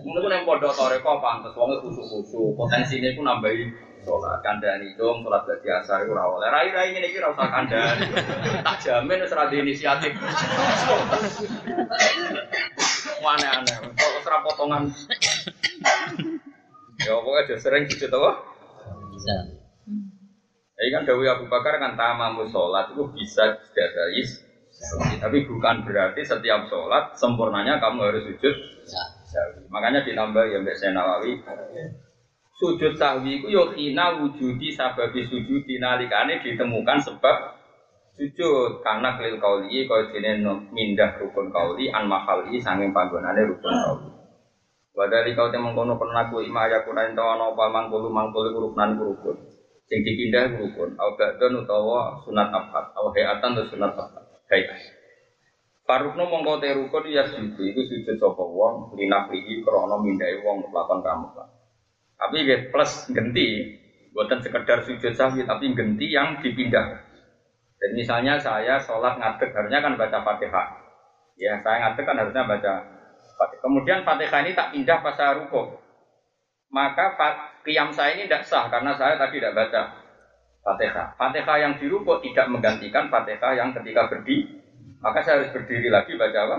Mungkin 0.04 0.24
ku 0.24 0.28
nang 0.28 0.44
pondok 0.44 0.76
toreko 0.76 1.24
pantes 1.24 1.56
wong 1.56 1.80
khusuk-khusuk, 1.80 2.60
potensine 2.60 3.16
ku 3.16 3.24
nambahi 3.24 3.72
sholat 4.04 4.40
kandhani 4.44 4.96
dong 5.00 5.24
sholat 5.24 5.44
bagi 5.48 5.70
asar 5.72 6.04
iku 6.04 6.16
ora 6.16 6.28
oleh. 6.28 6.48
Rai-rai 6.52 6.92
ngene 6.92 7.08
iki 7.08 7.20
ora 7.24 7.32
usah 7.32 7.48
kandhani. 7.48 8.08
Tak 8.64 8.78
jamin 8.84 9.24
wis 9.24 9.36
ora 9.36 9.52
di 9.52 9.56
inisiatif. 9.64 10.12
Aneh-aneh. 13.24 13.76
Kok 13.96 14.12
wis 14.20 14.28
ora 14.28 14.40
potongan. 14.44 14.84
Ya 17.04 17.12
pokoknya 17.14 17.44
udah 17.48 17.58
sering 17.60 17.84
sujud 17.88 18.12
apa? 18.12 18.32
Bisa. 19.16 19.36
Jadi 20.78 20.90
kan 20.94 21.04
Dawi 21.10 21.26
Abu 21.26 21.46
Bakar 21.50 21.80
kan 21.82 21.96
tamamu 21.96 22.48
sholat 22.52 22.94
itu 22.94 23.04
bisa 23.16 23.60
dari 23.74 24.24
tapi 25.18 25.42
bukan 25.50 25.82
berarti 25.90 26.22
setiap 26.22 26.70
sholat 26.70 27.18
sempurnanya 27.18 27.82
kamu 27.82 28.14
harus 28.14 28.30
sujud 28.30 28.54
Bisa. 28.86 29.17
Sahwi. 29.28 29.68
Makanya 29.68 30.08
ditambah 30.08 30.44
ya 30.48 30.58
Mbak 30.64 30.76
Saya 30.80 30.92
Nawawi 30.96 31.44
sujud 32.58 32.98
sahwi 32.98 33.38
itu 33.38 33.54
yo 33.54 33.70
hina 33.78 34.18
wujudi 34.18 34.74
sababi 34.74 35.22
sujudi 35.30 35.78
nalikane 35.78 36.42
ditemukan 36.42 36.98
sebab 37.06 37.36
sujud 38.18 38.82
karena 38.82 39.14
kelil 39.14 39.38
kauli 39.38 39.86
kau 39.86 40.02
no- 40.42 40.66
mindah 40.74 41.22
rukun 41.22 41.54
kauli 41.54 41.94
an 41.94 42.10
mahali 42.10 42.58
sanging 42.58 42.90
panggonane 42.90 43.46
rukun 43.46 43.74
kauli. 43.78 44.10
Wadali 44.98 45.38
kau 45.38 45.54
temong 45.54 45.78
kono 45.78 45.94
penaku 46.02 46.42
ima 46.42 46.66
ya 46.66 46.82
kuna 46.82 47.06
ento 47.06 47.22
ana 47.22 47.54
apa 47.54 47.70
mangkulu 47.70 48.10
mangkulu 48.10 48.50
ruknan 48.50 48.98
rukun. 48.98 49.38
Sing 49.88 50.04
dipindah 50.04 50.52
rukun, 50.58 51.00
au 51.00 51.16
ba'don 51.16 51.64
utawa 51.64 52.20
sunat 52.26 52.52
abad, 52.52 52.92
au 52.92 53.08
hayatan 53.16 53.56
atau 53.56 53.64
sunat 53.72 53.96
abad. 53.96 54.24
Baik. 54.52 54.68
Farukno 55.88 56.28
mongko 56.28 56.60
te 56.60 56.76
rukun 56.76 57.08
ya 57.08 57.24
sujud 57.24 57.56
iku 57.56 57.80
sujud 57.80 58.20
sapa 58.20 58.44
wong 58.44 58.92
linafrihi 59.00 59.64
krana 59.64 59.96
mindhahi 59.96 60.44
wong 60.44 60.68
kamu. 60.68 61.28
Tapi 62.20 62.36
nggih 62.44 62.76
plus 62.76 63.08
genti, 63.16 63.80
buatan 64.12 64.44
sekedar 64.44 64.84
sujud 64.84 65.16
sahwi 65.16 65.48
tapi 65.48 65.72
genti 65.72 66.12
yang 66.12 66.44
dipindah. 66.44 67.08
Dan 67.80 67.92
misalnya 67.96 68.36
saya 68.36 68.76
sholat 68.84 69.16
ngadeg 69.16 69.48
harusnya 69.56 69.80
kan 69.80 69.96
baca 69.96 70.20
fatihah. 70.28 70.68
Ya 71.40 71.56
saya 71.64 71.78
ngadeg 71.80 72.04
kan 72.04 72.20
harusnya 72.20 72.44
baca 72.44 72.74
fatihah. 73.40 73.62
Kemudian 73.64 74.04
fatihah 74.04 74.44
ini 74.44 74.52
tak 74.60 74.76
pindah 74.76 75.00
pas 75.00 75.16
saya 75.16 75.40
rukuk. 75.40 75.72
Maka 76.68 77.16
qiyam 77.64 77.96
saya 77.96 78.20
ini 78.20 78.28
tidak 78.28 78.44
sah 78.44 78.68
karena 78.68 78.92
saya 79.00 79.16
tadi 79.16 79.40
tidak 79.40 79.56
baca 79.56 79.82
fatihah. 80.68 81.16
Fatihah 81.16 81.58
yang 81.64 81.74
dirukuk 81.80 82.20
tidak 82.28 82.52
menggantikan 82.52 83.08
fatihah 83.08 83.56
yang 83.56 83.72
ketika 83.72 84.12
berdiri. 84.12 84.57
Maka 84.98 85.22
saya 85.22 85.42
harus 85.42 85.54
berdiri 85.54 85.94
lagi 85.94 86.18
baca 86.18 86.40
apa? 86.50 86.58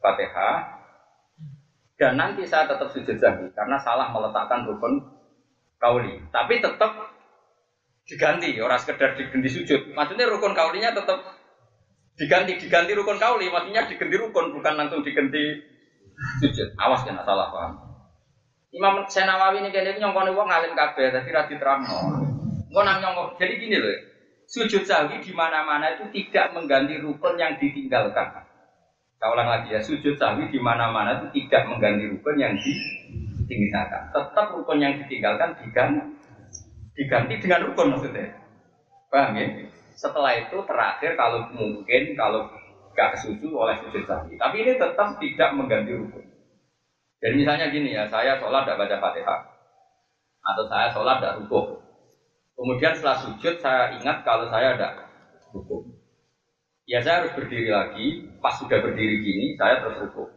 Fatihah. 0.00 0.58
Dan 2.00 2.18
nanti 2.18 2.42
saya 2.48 2.66
tetap 2.66 2.90
sujud 2.90 3.14
sahwi 3.20 3.52
karena 3.54 3.78
salah 3.78 4.10
meletakkan 4.10 4.66
rukun 4.66 5.06
kauli. 5.78 6.18
Tapi 6.34 6.58
tetap 6.58 6.90
diganti, 8.08 8.58
orang 8.58 8.80
sekedar 8.80 9.14
diganti 9.14 9.48
sujud. 9.52 9.94
Maksudnya 9.94 10.26
rukun 10.26 10.56
kaulinya 10.56 10.90
tetap 10.90 11.22
diganti, 12.18 12.58
diganti 12.58 12.92
rukun 12.96 13.20
kauli. 13.22 13.46
Maksudnya 13.52 13.86
diganti 13.86 14.16
rukun, 14.18 14.50
bukan 14.56 14.74
langsung 14.74 15.06
diganti 15.06 15.62
sujud. 16.42 16.74
Awas 16.80 17.06
kena 17.06 17.22
salah 17.22 17.52
paham. 17.54 17.72
Imam 18.72 19.04
Senawawi 19.04 19.60
ini 19.60 19.68
kayaknya 19.68 20.00
nyongkone 20.00 20.32
wong 20.32 20.48
ngalim 20.48 20.72
kabeh, 20.72 21.12
tapi 21.12 21.28
ra 21.28 21.44
diterangno. 21.44 21.98
Engko 22.72 22.80
nang 22.80 23.04
nyongkok. 23.04 23.36
Jadi 23.36 23.60
gini 23.60 23.76
loh. 23.76 23.92
Sujud 24.52 24.84
sahwi 24.84 25.24
di 25.24 25.32
mana-mana 25.32 25.96
itu 25.96 26.12
tidak 26.12 26.52
mengganti 26.52 27.00
rukun 27.00 27.40
yang 27.40 27.56
ditinggalkan. 27.56 28.44
Saya 29.16 29.32
ulang 29.32 29.48
lagi 29.48 29.72
ya, 29.72 29.80
sujud 29.80 30.12
sahwi 30.20 30.52
di 30.52 30.60
mana-mana 30.60 31.16
itu 31.16 31.40
tidak 31.40 31.72
mengganti 31.72 32.04
rukun 32.12 32.36
yang 32.36 32.52
ditinggalkan. 32.60 34.12
Tetap 34.12 34.52
rukun 34.52 34.76
yang 34.76 35.00
ditinggalkan 35.00 35.56
diganti, 35.56 36.04
diganti 36.92 37.34
dengan 37.40 37.64
rukun 37.64 37.96
maksudnya. 37.96 38.28
Paham 39.08 39.40
ya? 39.40 39.72
Setelah 39.96 40.36
itu 40.36 40.60
terakhir 40.68 41.16
kalau 41.16 41.48
mungkin 41.48 42.12
kalau 42.12 42.52
gak 42.92 43.16
kesusu 43.16 43.56
oleh 43.56 43.80
sujud 43.88 44.04
sahwi. 44.04 44.36
Tapi 44.36 44.68
ini 44.68 44.76
tetap 44.76 45.16
tidak 45.16 45.50
mengganti 45.56 45.96
rukun. 45.96 46.28
Jadi 47.24 47.34
misalnya 47.40 47.72
gini 47.72 47.96
ya, 47.96 48.04
saya 48.12 48.36
sholat 48.36 48.68
tidak 48.68 48.84
baca 48.84 48.96
fatihah. 49.00 49.40
Atau 50.44 50.68
saya 50.68 50.92
sholat 50.92 51.24
tidak 51.24 51.40
rukuk. 51.40 51.80
Kemudian 52.52 52.92
setelah 52.92 53.18
sujud 53.18 53.54
saya 53.58 53.96
ingat 53.96 54.22
kalau 54.22 54.46
saya 54.52 54.76
ada 54.76 54.88
rukuk. 55.52 55.88
Ya 56.84 57.00
saya 57.00 57.24
harus 57.24 57.32
berdiri 57.38 57.70
lagi, 57.70 58.28
pas 58.42 58.58
sudah 58.58 58.82
berdiri 58.82 59.22
gini 59.24 59.56
saya 59.56 59.80
terus 59.80 60.02
rukuk. 60.04 60.28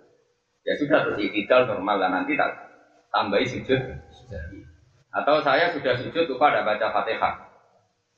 Ya 0.65 0.73
sudah 0.80 1.06
terus 1.06 1.19
iktidal 1.21 1.69
normal 1.69 2.01
dan 2.01 2.12
nanti 2.21 2.34
tak 2.34 2.49
tambahi 3.13 3.45
sujud. 3.45 3.80
Atau 5.15 5.39
saya 5.43 5.71
sudah 5.71 5.93
sujud 5.95 6.25
lupa 6.28 6.51
ada 6.51 6.65
baca 6.65 6.91
fatihah. 6.91 7.34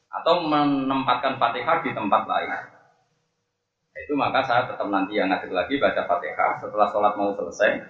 Atau 0.07 0.47
menempatkan 0.47 1.37
fatihah 1.37 1.83
di 1.83 1.91
tempat 1.91 2.23
lain. 2.25 2.49
Itu 3.97 4.13
maka 4.13 4.45
saya 4.45 4.69
tetap 4.69 4.87
nanti 4.87 5.17
yang 5.17 5.27
ngadeg 5.29 5.51
lagi 5.51 5.77
baca 5.81 6.05
fatihah. 6.05 6.57
Setelah 6.61 6.87
sholat 6.89 7.13
mau 7.17 7.33
selesai, 7.33 7.81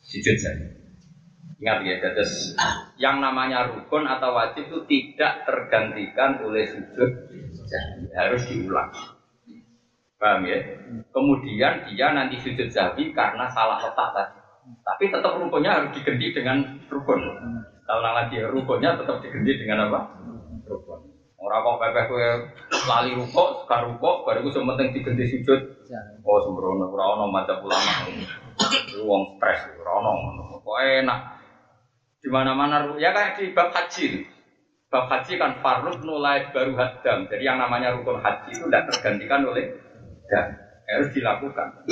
sujud 0.00 0.36
saja. 0.38 0.81
Ingat 1.62 1.78
ya, 1.86 1.94
terus 2.02 2.58
yang 2.98 3.22
namanya 3.22 3.70
rukun 3.70 4.02
atau 4.02 4.34
wajib 4.34 4.66
itu 4.66 4.82
tidak 4.90 5.46
tergantikan 5.46 6.42
oleh 6.42 6.66
sujud, 6.66 7.10
harus 8.18 8.42
diulang. 8.50 8.90
Paham 10.18 10.42
ya? 10.42 10.58
Kemudian 11.14 11.86
dia 11.86 12.08
nanti 12.10 12.42
sujud 12.42 12.66
sahwi 12.66 13.14
karena 13.14 13.46
salah 13.46 13.78
letak 13.78 14.10
tadi. 14.10 14.38
Tapi 14.82 15.04
tetap 15.14 15.38
rukunnya 15.38 15.70
harus 15.70 15.94
diganti 15.94 16.34
dengan 16.34 16.82
rukun. 16.90 17.22
Kalau 17.86 18.10
lagi 18.10 18.42
ya, 18.42 18.50
rukunnya 18.50 18.98
tetap 18.98 19.22
diganti 19.22 19.62
dengan 19.62 19.86
apa? 19.86 20.18
Rukun. 20.66 21.14
Orang 21.38 21.62
kok 21.62 21.78
pepeh 21.78 22.04
kowe 22.10 22.26
lali 22.90 23.10
rukuk, 23.18 23.66
sekarang 23.66 23.94
rukuk, 23.94 24.26
baru 24.26 24.46
gue 24.46 24.62
penting 24.66 24.88
diganti 24.98 25.24
sujud. 25.30 25.60
Oh 26.26 26.42
sembrono, 26.42 26.90
ora 26.90 27.18
ono 27.18 27.30
macam 27.30 27.62
ulama. 27.62 28.10
Wong 28.98 29.22
stres, 29.38 29.78
ora 29.78 29.90
ono. 30.02 30.58
Kok 30.58 30.78
enak. 31.02 31.41
Di 32.22 32.30
mana-mana 32.30 32.94
ya 33.02 33.10
kayak 33.10 33.42
di 33.42 33.50
bab 33.50 33.74
haji. 33.74 34.22
Bab 34.86 35.10
haji 35.10 35.32
kan 35.42 35.58
farud 35.58 36.06
nulai 36.06 36.54
baru 36.54 36.78
hadam. 36.78 37.26
Jadi 37.26 37.42
yang 37.42 37.58
namanya 37.58 37.90
rukun 37.98 38.22
haji 38.22 38.54
itu 38.54 38.70
tidak 38.70 38.94
tergantikan 38.94 39.42
oleh 39.42 39.74
dam. 40.30 40.54
Harus 40.86 41.10
dilakukan. 41.10 41.82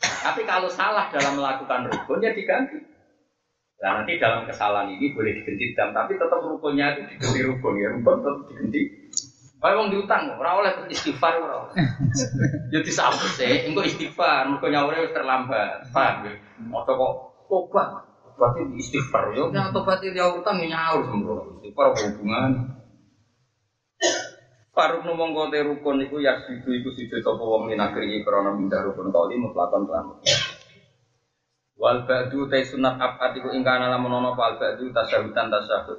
Tapi 0.00 0.40
kalau 0.48 0.72
salah 0.72 1.12
dalam 1.12 1.36
melakukan 1.36 1.92
rukun 1.92 2.24
ya 2.24 2.32
diganti. 2.32 2.80
Nah 3.78 4.02
nanti 4.02 4.18
dalam 4.18 4.48
kesalahan 4.48 4.90
ini 4.90 5.12
boleh 5.12 5.36
diganti 5.36 5.76
dam, 5.76 5.92
tapi 5.92 6.16
tetap 6.16 6.40
rukunnya 6.40 6.96
itu 6.96 7.12
diganti 7.12 7.40
rukun 7.44 7.74
ya, 7.76 7.88
rukun 7.92 8.14
tetap 8.24 8.36
diganti. 8.48 8.80
Kayak 9.58 9.74
wong 9.74 9.90
diutang, 9.90 10.38
ora 10.38 10.50
oleh 10.62 10.72
istighfar 10.86 11.34
ora. 11.42 11.66
oleh. 11.66 11.74
Ya 12.72 12.78
disambut 12.84 13.32
sih, 13.34 13.66
engko 13.66 13.82
istighfar, 13.82 14.46
mergo 14.46 14.70
nyaure 14.70 15.02
wis 15.02 15.10
terlambat. 15.10 15.88
Paham 15.90 16.30
ya? 16.30 16.32
Moto 16.62 16.92
kok 16.94 17.12
tobat. 17.48 18.07
Berarti 18.38 18.62
istighfar 18.78 19.34
yo 19.34 19.50
nek 19.50 19.74
tobat 19.74 19.98
ya 19.98 20.30
utang 20.30 20.62
ya 20.62 20.70
nyaur 20.70 21.10
sembrono. 21.10 21.58
Istighfar 21.58 21.90
hubungan? 21.90 22.50
Faruk 24.70 25.02
numong 25.02 25.34
kote 25.34 25.58
rukun 25.66 26.06
iku 26.06 26.22
ya 26.22 26.38
sidu 26.46 26.70
iku 26.70 26.94
sida 26.94 27.18
sapa 27.18 27.42
wong 27.42 27.66
minagri 27.66 28.22
krana 28.22 28.54
mindah 28.54 28.86
rukun 28.86 29.10
kauli 29.10 29.34
mutlakon 29.34 29.90
lan. 29.90 30.14
Wal 31.74 32.06
ba'du 32.06 32.46
ta 32.46 32.62
sunat 32.62 32.94
abad 32.94 33.34
iku 33.34 33.50
ingkang 33.50 33.82
ana 33.82 33.98
lamun 33.98 34.22
ana 34.22 34.30
wal 34.38 34.54
ba'du 34.54 34.86
tasyahudan 34.94 35.50
tasyahud. 35.50 35.98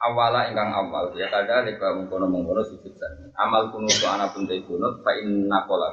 Awala 0.00 0.48
ingkang 0.48 0.72
awal 0.72 1.12
ya 1.12 1.28
kada 1.28 1.68
leka 1.68 1.92
mengkono 1.92 2.24
mengkono 2.24 2.64
sujud 2.64 2.96
sani. 2.96 3.28
Amal 3.36 3.68
kunut 3.68 4.00
ana 4.00 4.32
pun 4.32 4.48
te 4.48 4.64
kunut 4.64 5.04
fa 5.04 5.12
inna 5.12 5.68
qala. 5.68 5.92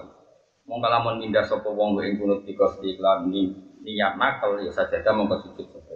Mongko 0.63 0.87
lamun 0.87 1.19
mindah 1.19 1.43
sapa 1.43 1.67
wong 1.67 1.99
ing 2.07 2.15
kunut 2.15 2.47
dikos 2.47 2.79
iklan 2.79 3.27
ni 3.27 3.51
niat 3.85 4.17
nakal 4.17 4.57
ya 4.57 4.73
sajada 4.73 5.13
mongko 5.13 5.45
sujud 5.45 5.69
sapa. 5.69 5.93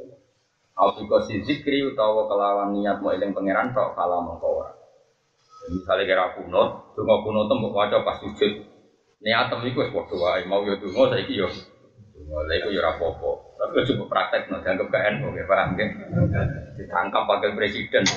Alfiko 0.79 1.17
si 1.25 1.41
zikri 1.43 1.81
utawa 1.81 2.29
kelawan 2.29 2.77
niat 2.77 3.01
mau 3.01 3.11
eling 3.11 3.33
pangeran 3.33 3.73
tok 3.73 3.97
kala 3.97 4.21
mongko 4.21 4.47
ora. 4.61 4.71
Misalnya 5.73 6.07
kira 6.07 6.25
kunut, 6.37 6.95
donga 6.95 7.15
kunut 7.25 7.49
tembok 7.49 7.75
waca 7.75 8.05
pas 8.05 8.21
sujud. 8.21 8.53
Niat 9.19 9.51
tem 9.51 9.59
iku 9.67 9.83
wis 9.83 9.91
padha 9.91 10.15
wae, 10.15 10.47
mau 10.47 10.63
yo 10.63 10.77
donga 10.77 11.17
saiki 11.17 11.35
yo. 11.35 11.49
Donga 12.15 12.47
lha 12.47 12.53
iku 12.61 12.69
yo 12.71 12.79
ora 12.79 12.95
apa-apa. 12.95 13.31
Tapi 13.59 13.83
coba 13.91 14.03
praktek 14.07 14.47
no 14.47 14.63
dianggap 14.63 14.87
gak 14.87 15.03
enak 15.03 15.29
nggih 15.35 15.47
paham 15.49 15.69
nggih. 15.75 15.89
Ditangkap 16.79 17.27
wakil 17.27 17.51
presiden. 17.59 18.07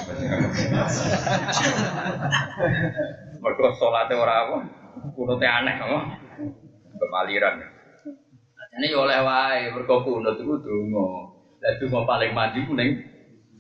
Mergo 3.43 3.67
salate 3.75 4.15
ora 4.15 4.47
apa, 4.47 4.57
kunute 5.19 5.47
aneh 5.49 5.77
apa. 5.83 5.99
Kemaliran. 6.95 7.82
Ini 8.73 8.89
yo 8.89 9.05
oleh 9.05 9.21
wae, 9.21 9.69
mergo 9.69 10.01
kunut 10.01 10.41
iku 10.41 10.57
donga. 10.65 11.29
Lah 11.61 11.73
donga 11.77 12.01
paling 12.09 12.33
mandi 12.33 12.65
ku 12.65 12.73
ning 12.73 13.05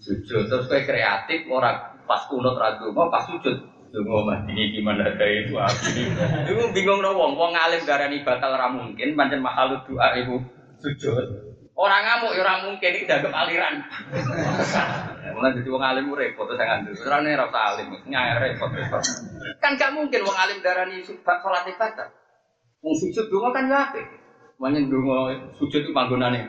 sujud. 0.00 0.48
Terus 0.48 0.64
kowe 0.64 0.80
kreatif 0.80 1.44
ora 1.52 1.76
pas 2.08 2.24
kunut 2.32 2.56
ra 2.56 2.80
donga, 2.80 3.12
pas 3.12 3.28
sujud 3.28 3.72
Dungo 3.92 4.24
mati 4.24 4.72
gimana 4.72 5.04
ada 5.04 5.26
itu 5.28 5.52
api 5.52 6.08
Itu 6.48 6.64
bingung 6.72 7.04
no 7.04 7.12
wong, 7.12 7.36
wong 7.36 7.52
alim 7.52 7.84
darani 7.84 8.24
batal 8.24 8.56
ra 8.56 8.72
mungkin, 8.72 9.12
pancen 9.12 9.44
makhluk 9.44 9.84
doa 9.84 10.16
ibu 10.16 10.40
sujud. 10.80 11.28
Orang 11.76 12.00
ngamuk 12.00 12.32
ya 12.32 12.40
orang 12.40 12.72
mungkin 12.72 12.88
ini 12.88 13.04
dianggap 13.04 13.32
aliran. 13.36 13.84
Mulai 15.36 15.60
jadi 15.60 15.68
wong 15.68 15.84
alim 15.84 16.08
repot 16.08 16.48
terus 16.48 16.64
ngandel. 16.64 16.96
Ora 17.04 17.20
ora 17.20 17.44
usah 17.52 17.64
alim, 17.76 17.86
nyai 18.08 18.32
repot. 18.40 18.72
Kan 19.60 19.76
gak 19.76 19.92
mungkin 19.92 20.24
wong 20.24 20.36
alim 20.40 20.64
darani 20.64 21.04
salat 21.04 21.68
batal. 21.76 22.08
Wong 22.80 22.96
sujud 22.96 23.28
donga 23.28 23.52
kan 23.52 23.68
yo 23.68 23.76
apik. 23.76 24.21
Manyen 24.62 24.86
donga 24.86 25.34
sujud 25.58 25.82
itu 25.82 25.90
panggonane. 25.90 26.46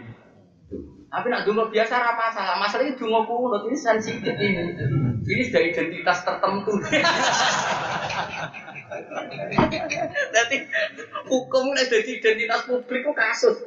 Tapi 1.10 1.28
nak 1.34 1.50
dungo 1.50 1.66
biasa 1.74 1.98
apa 1.98 2.30
masalah. 2.30 2.62
Masalah 2.62 2.94
dungo 2.94 3.26
kunut 3.26 3.66
ini 3.66 3.74
sensitif 3.74 4.38
ini. 4.38 4.70
Ini 5.26 5.42
sudah 5.50 5.62
identitas 5.66 6.22
tertentu. 6.22 6.78
Nanti 10.30 10.58
hukum 11.26 11.74
ini 11.74 11.90
jadi 11.90 12.12
identitas 12.22 12.70
publik 12.70 13.02
kok 13.02 13.18
kasus. 13.18 13.58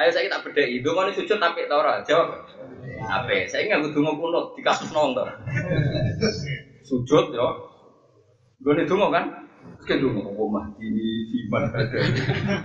Ayo 0.00 0.08
saya 0.08 0.32
tak 0.32 0.48
beda 0.48 0.64
itu, 0.64 0.86
ini 0.88 1.12
sujud 1.12 1.36
tapi 1.36 1.68
tau 1.68 1.84
ora 1.84 2.00
jawab. 2.00 2.32
Apa? 3.04 3.44
Saya 3.44 3.68
nggak 3.68 3.92
dungo 3.92 4.16
kunut 4.16 4.56
di 4.56 4.64
kasus 4.64 4.88
nong 4.96 5.12
tau. 5.12 5.28
Sujud 6.88 7.36
ya. 7.36 7.48
Gue 8.64 8.72
nih 8.72 8.88
dungo 8.88 9.12
kan? 9.12 9.49
Sekian 9.78 9.98
dungo, 10.02 10.34
oh 10.34 10.48
mah 10.50 10.66
ini 10.82 11.06
iman 11.46 11.62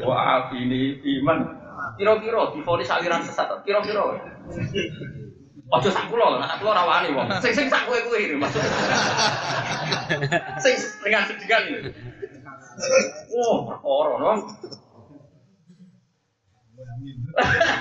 Wah 0.02 0.50
ini 0.58 0.98
iman. 1.22 1.38
Kira-kira 2.00 2.52
difonis 2.52 2.92
aliran 2.92 3.22
sesat. 3.24 3.48
Kira-kira. 3.64 4.20
Ojo 5.66 5.90
sak 5.90 6.14
kula, 6.14 6.38
nek 6.38 6.62
kula 6.62 6.78
rawani 6.78 7.10
wong. 7.18 7.26
Sing 7.42 7.54
sing 7.58 7.66
sak 7.74 7.90
kowe 7.90 7.98
kuwi 8.06 8.30
ini 8.30 8.36
maksud. 8.38 8.62
Sing 10.62 10.76
dengan 11.02 11.26
sedikan 11.26 11.62
ini. 11.66 11.90
Oh, 13.34 13.66
perkara 13.66 14.14
no. 14.22 14.32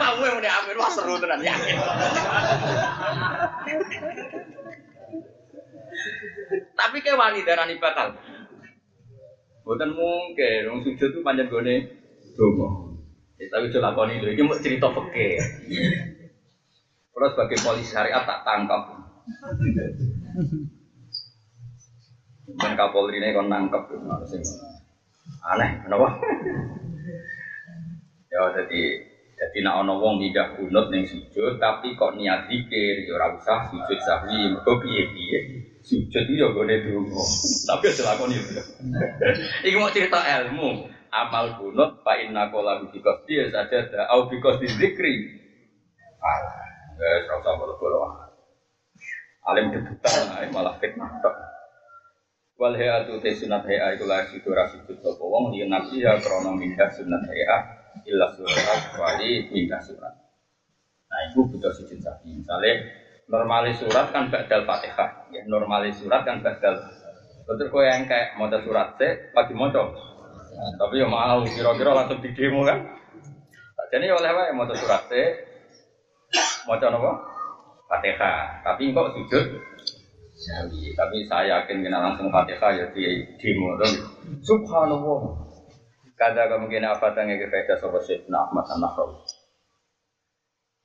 Kamu 0.00 0.22
yang 0.24 0.36
udah 0.40 0.52
ambil 0.64 0.76
wah 0.80 0.90
seru 0.90 1.14
tenan 1.20 1.44
yakin. 1.44 1.76
Tapi 6.74 6.96
kayak 7.04 7.20
wani 7.20 7.44
darani 7.44 7.76
batal. 7.76 8.16
Bukan 9.64 9.90
mungkin, 9.96 10.60
wong 10.68 10.80
sujud 10.84 11.08
itu 11.08 11.20
panjang 11.24 11.48
gone 11.48 11.88
dongo. 12.36 12.92
Ya, 13.40 13.48
tapi 13.48 13.72
itu 13.72 13.80
lakoni 13.80 14.20
itu, 14.20 14.28
ini 14.30 14.42
mau 14.44 14.60
cerita 14.60 14.92
peke. 14.92 15.40
Terus 17.14 17.30
sebagai 17.32 17.58
polisi 17.64 17.88
syariat 17.88 18.22
tak 18.28 18.44
tangkap. 18.44 18.92
Dan 22.44 22.72
Kapolri 22.76 23.18
ini 23.18 23.32
kon 23.32 23.48
nangkep, 23.48 23.88
aneh, 25.48 25.70
kenapa? 25.80 26.08
ya 28.34 28.50
jadi 28.50 28.82
jadi 29.38 29.58
nak 29.62 29.86
ono 29.86 30.02
wong 30.02 30.18
pindah 30.18 30.58
kunut 30.58 30.90
ning 30.90 31.06
sujud 31.06 31.54
tapi 31.62 31.94
kok 31.94 32.18
niat 32.18 32.50
dikir 32.50 33.06
ya 33.06 33.14
ora 33.14 33.30
usah 33.30 33.70
sujud 33.70 33.98
sahwi 34.02 34.50
mergo 34.50 34.74
piye-piye 34.82 35.38
sujud 35.84 36.24
itu 36.24 36.40
ya 36.40 36.48
gone 36.50 36.74
donga. 36.80 37.24
Tapi 37.68 37.84
aja 37.92 38.02
lakoni 38.08 38.40
iki 39.62 39.76
mau 39.76 39.92
cerita 39.92 40.24
ilmu. 40.24 40.90
Amal 41.14 41.62
kunut 41.62 42.02
fa 42.02 42.18
inna 42.18 42.50
qala 42.50 42.82
bi 42.90 42.98
qasdi 42.98 43.38
saja 43.52 43.86
da 43.92 44.10
au 44.10 44.26
bi 44.26 44.42
qasdi 44.42 44.66
zikri. 44.66 45.14
Alah 46.18 46.64
usah 47.38 47.54
bolo-bolo 47.58 48.24
alim 49.44 49.76
debutan 49.76 50.32
malah 50.56 50.80
fitnah 50.80 51.20
wal 52.54 52.72
hayatu 52.72 53.18
te 53.20 53.34
sunat 53.34 53.66
haya 53.66 53.98
iku 53.98 54.06
la 54.06 54.24
situ 54.30 54.48
ra 54.48 54.64
sujud 54.70 54.96
sapa 55.02 55.20
wong 55.20 55.52
yen 55.58 55.68
nabi 55.68 56.00
ya 56.00 56.16
krana 56.22 56.54
mindah 56.54 56.88
sunat 56.88 57.22
haya 57.26 57.56
illa 58.06 58.30
surat 58.32 58.78
kecuali 58.90 59.50
mindah 59.50 59.82
surat. 59.82 60.14
Nah 61.10 61.20
itu 61.30 61.46
butuh 61.50 61.70
sujud 61.74 61.98
sapi. 61.98 62.30
Misalnya 62.30 63.03
normalis 63.30 63.80
surat 63.80 64.12
kan 64.12 64.28
badal 64.28 64.68
fatihah 64.68 65.28
ya 65.32 65.42
normalis 65.48 65.96
surat 65.96 66.22
kan 66.24 66.44
badal 66.44 66.76
betul 67.44 67.68
kau 67.68 67.84
yang 67.84 68.08
kayak 68.08 68.36
mau 68.40 68.48
surat 68.48 68.96
se 68.96 69.32
pagi 69.32 69.52
mau 69.52 69.68
tapi 70.78 71.02
ya 71.02 71.06
mau 71.10 71.42
kira-kira 71.44 71.90
langsung 71.94 72.22
di 72.22 72.30
demo 72.32 72.62
kan. 72.62 72.78
Jadi 73.90 74.06
oleh 74.10 74.30
apa 74.30 74.50
mau 74.54 74.66
surat 74.70 75.06
se, 75.10 75.22
mau 76.66 76.78
apa? 76.78 77.12
Fatihah. 77.90 78.64
Tapi 78.64 78.90
kok 78.94 79.12
sujud? 79.14 79.46
Tapi 80.94 81.16
saya 81.30 81.62
yakin 81.62 81.84
kena 81.84 82.02
langsung 82.10 82.30
Fatihah 82.30 82.70
ya 82.74 82.86
di 82.90 83.22
demo 83.38 83.78
tuh. 83.78 83.92
Subhanallah. 84.42 85.20
Kada 86.14 86.46
kemungkinan 86.46 86.94
apa 86.94 87.10
tanya 87.10 87.34
ke 87.34 87.50
faedah 87.50 87.74
sobat 87.82 88.06
Syekh 88.06 88.30
Ahmad 88.30 88.62
An-Nahrawi. 88.70 89.18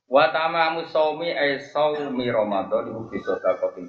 Wa 0.09 0.33
tamamu 0.33 0.89
saumi 0.89 1.29
ay 1.29 1.61
saumi 1.69 2.33
Ramadan 2.33 2.89
iku 2.89 3.05
bisa 3.13 3.37
takotin 3.37 3.85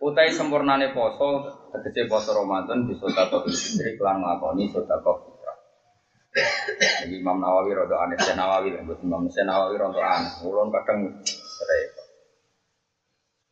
Utai 0.00 0.32
sempurnane 0.32 0.92
poso, 0.92 1.44
tegese 1.72 2.08
poso 2.08 2.32
Ramadan 2.32 2.88
bisa 2.88 3.04
takotin 3.12 3.52
fitri 3.52 3.92
kelan 4.00 4.24
nglakoni 4.24 4.68
sedekah 4.72 5.16
fitrah. 5.20 5.56
Jadi 7.04 7.14
Imam 7.20 7.38
Nawawi 7.38 7.76
rada 7.76 7.94
aneh, 8.02 8.18
Sen 8.18 8.34
Nawawi 8.34 8.74
lho, 8.74 8.82
Imam 9.04 9.22
Sen 9.30 9.46
Nawawi 9.46 9.78
rada 9.78 10.02
aneh. 10.02 10.32
Ulun 10.42 10.68
kadang 10.72 11.06
repot. 11.62 12.06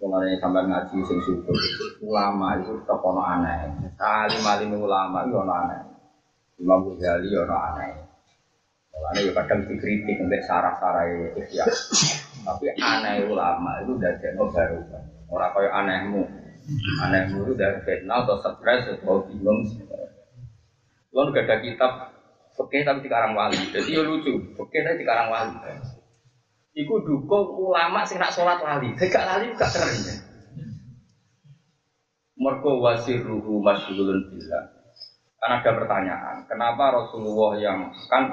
Mulane 0.02 0.34
sampean 0.42 0.66
ngaji 0.66 0.98
sing 1.06 1.18
syukur. 1.22 1.54
Ulama 2.02 2.58
itu 2.58 2.74
tetep 2.74 2.98
ono 2.98 3.22
aneh. 3.22 3.70
Salim-alim 3.94 4.74
ulama 4.82 5.22
itu 5.22 5.38
ono 5.38 5.52
aneh. 5.54 5.80
Imam 6.58 6.82
Ghazali 6.90 7.30
ono 7.38 7.54
aneh. 7.54 8.11
Mulane 8.92 9.20
ya 9.24 9.32
kadang 9.32 9.60
dikritik 9.64 10.20
untuk 10.20 10.42
sarah-sarah 10.44 11.08
ikhya. 11.40 11.64
Tapi 12.44 12.64
aneh 12.76 13.24
ulama 13.24 13.80
itu 13.80 13.96
dari 13.96 14.36
baru. 14.36 14.78
Orang 15.32 15.50
kaya 15.56 15.70
anehmu. 15.72 16.22
Anehmu 17.00 17.48
itu 17.48 17.52
dari 17.56 17.80
fitnah 17.88 18.28
atau 18.28 18.36
stres 18.36 19.00
atau 19.00 19.24
bingung. 19.26 19.64
Lo 21.12 21.28
gak 21.32 21.44
ada 21.48 21.56
kitab 21.60 21.92
Oke 22.52 22.84
tapi 22.84 23.00
di 23.00 23.08
Karang 23.08 23.32
Wali. 23.32 23.56
Jadi 23.72 23.96
ya 23.96 24.04
lucu. 24.04 24.36
Oke 24.60 24.84
tapi 24.84 25.00
di 25.00 25.06
Karang 25.08 25.32
Wali. 25.32 25.56
Iku 26.72 27.04
dukung 27.04 27.52
ulama 27.56 28.04
sing 28.04 28.20
nak 28.20 28.32
sholat 28.32 28.60
lali. 28.60 28.92
Gak 28.96 29.24
lali 29.24 29.56
gak 29.56 29.72
keren. 29.72 29.96
Mergo 32.36 32.80
wasiruhu 32.84 33.60
masyhulun 33.64 34.20
billah. 34.28 34.64
Kan 35.42 35.58
ada 35.58 35.70
pertanyaan, 35.74 36.46
kenapa 36.46 37.02
Rasulullah 37.02 37.58
yang 37.58 37.90
kan 38.06 38.30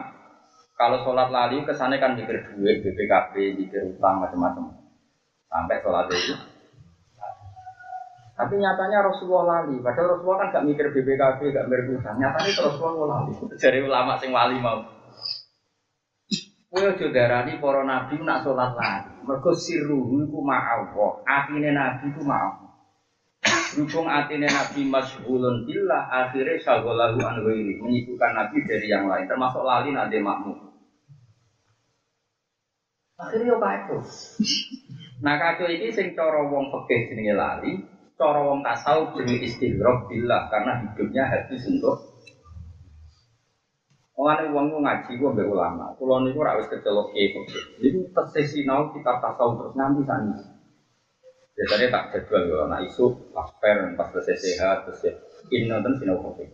kalau 0.79 1.03
sholat 1.03 1.27
lali 1.27 1.59
kesannya 1.67 1.99
kan 1.99 2.15
mikir 2.15 2.39
duit, 2.55 2.79
BPKB, 2.79 3.59
mikir 3.59 3.83
utang 3.91 4.23
macam-macam. 4.23 4.79
Sampai 5.51 5.83
sholat 5.83 6.07
itu. 6.07 6.39
Tapi 8.39 8.55
nyatanya 8.55 9.03
Rasulullah 9.03 9.59
lali. 9.59 9.83
Padahal 9.83 10.15
Rasulullah 10.15 10.47
kan 10.47 10.55
gak 10.55 10.65
mikir 10.71 10.87
BPKB, 10.95 11.51
gak 11.51 11.67
mikir 11.67 11.99
utang. 11.99 12.15
Nyatanya 12.15 12.47
itu 12.47 12.61
Rasulullah 12.63 13.07
lali. 13.11 13.31
Jadi 13.59 13.79
ulama 13.83 14.15
sing 14.23 14.31
wali 14.31 14.55
mau. 14.63 14.79
Kowe 16.69 16.85
aja 16.85 17.43
para 17.59 17.81
nabi 17.83 18.15
nak 18.23 18.47
sholat 18.47 18.71
lali. 18.71 19.11
Mergo 19.27 19.51
sirruhu 19.51 20.31
iku 20.31 20.39
ma'allah. 20.39 21.27
Atine 21.27 21.75
nabi 21.75 22.07
iku 22.07 22.23
ma'allah. 22.23 22.71
Berhubung 23.75 24.07
atine 24.07 24.47
nabi 24.47 24.87
masyhulun 24.87 25.67
billah 25.67 26.07
akhirnya 26.07 26.55
syagolahu 26.63 27.19
an 27.19 27.43
ghairi, 27.43 27.75
menyibukkan 27.83 28.31
nabi 28.31 28.63
dari 28.63 28.87
yang 28.87 29.11
lain 29.11 29.27
termasuk 29.27 29.59
lali 29.59 29.91
nanti 29.91 30.23
makmum. 30.23 30.68
Akhirnya 33.19 33.59
apa 33.59 33.69
itu? 33.83 33.97
Nah 35.19 35.35
kacau 35.35 35.67
ini 35.67 35.91
sing 35.91 36.15
cara 36.15 36.47
wong 36.47 36.71
fikih 36.71 37.11
jenenge 37.11 37.35
lali, 37.35 37.75
cara 38.15 38.39
wong 38.39 38.63
tasawuf 38.63 39.19
jenenge 39.19 39.51
istighraq 39.51 40.07
billah 40.07 40.47
karena 40.47 40.79
hidupnya 40.79 41.27
habis 41.27 41.67
untuk 41.67 42.07
Mulane 44.19 44.51
wong 44.51 44.83
ngaji 44.83 45.15
ku 45.15 45.31
mbek 45.31 45.47
ulama. 45.47 45.95
Kula 45.95 46.19
niku 46.23 46.43
ora 46.43 46.59
wis 46.59 46.67
kecelok 46.67 47.15
kiai 47.15 47.31
kok. 47.31 47.43
Niku 47.79 47.99
tesih 48.11 48.47
sinau 48.63 48.91
kitab 48.91 49.23
tasawuf 49.23 49.63
terus 49.63 49.75
nganti 49.79 50.03
sani. 50.03 50.35
Biasanya 51.55 51.87
tak 51.87 52.03
jadwal 52.11 52.43
yo 52.47 52.55
anak 52.67 52.87
isu 52.87 53.31
pas 53.35 53.47
per 53.59 53.95
pas 53.95 54.07
selesai 54.11 54.35
sehat 54.39 54.77
terus 54.87 55.03
ya 55.07 55.11
ini 55.55 55.71
nonton 55.71 55.95
sinau 55.99 56.19
kopi. 56.19 56.47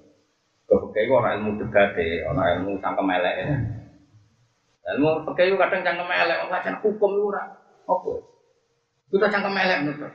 Kopi 0.65 0.93
itu 0.93 1.13
orang 1.13 1.41
ilmu 1.41 1.61
debat 1.61 1.93
orang 2.29 2.47
ilmu 2.57 2.77
cangkem 2.81 3.13
elek 3.13 3.35
ya. 3.37 3.45
Ilmu 4.85 5.25
pakai 5.25 5.49
kadang 5.57 5.81
cangkem 5.81 6.09
elek, 6.13 6.37
cangkem 6.45 6.77
hukum 6.85 7.17
itu 7.17 7.23
ora. 7.33 7.43
Apa? 7.89 8.11
Kita 9.09 9.25
cangkem 9.33 9.57
elek 9.57 9.79
menurut. 9.81 10.13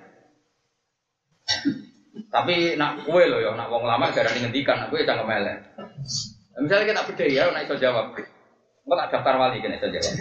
Tapi 2.31 2.79
nak 2.79 3.03
kue 3.03 3.27
loh 3.27 3.43
ya, 3.43 3.51
nak 3.59 3.67
wong 3.67 3.83
lama 3.83 4.15
gara 4.15 4.31
ngendikan, 4.31 4.79
nak 4.79 4.95
kue 4.95 5.03
cangkem 5.03 5.27
elek. 5.27 5.57
Misalnya 6.63 6.87
kita 6.87 7.03
beda 7.11 7.27
ya, 7.27 7.51
nak 7.51 7.67
iso 7.67 7.75
jawab. 7.83 8.15
Enggak 8.87 8.97
tak 9.07 9.09
daftar 9.19 9.35
wali 9.43 9.59
kan 9.59 9.75
iso 9.75 9.89
jawab. 9.91 10.15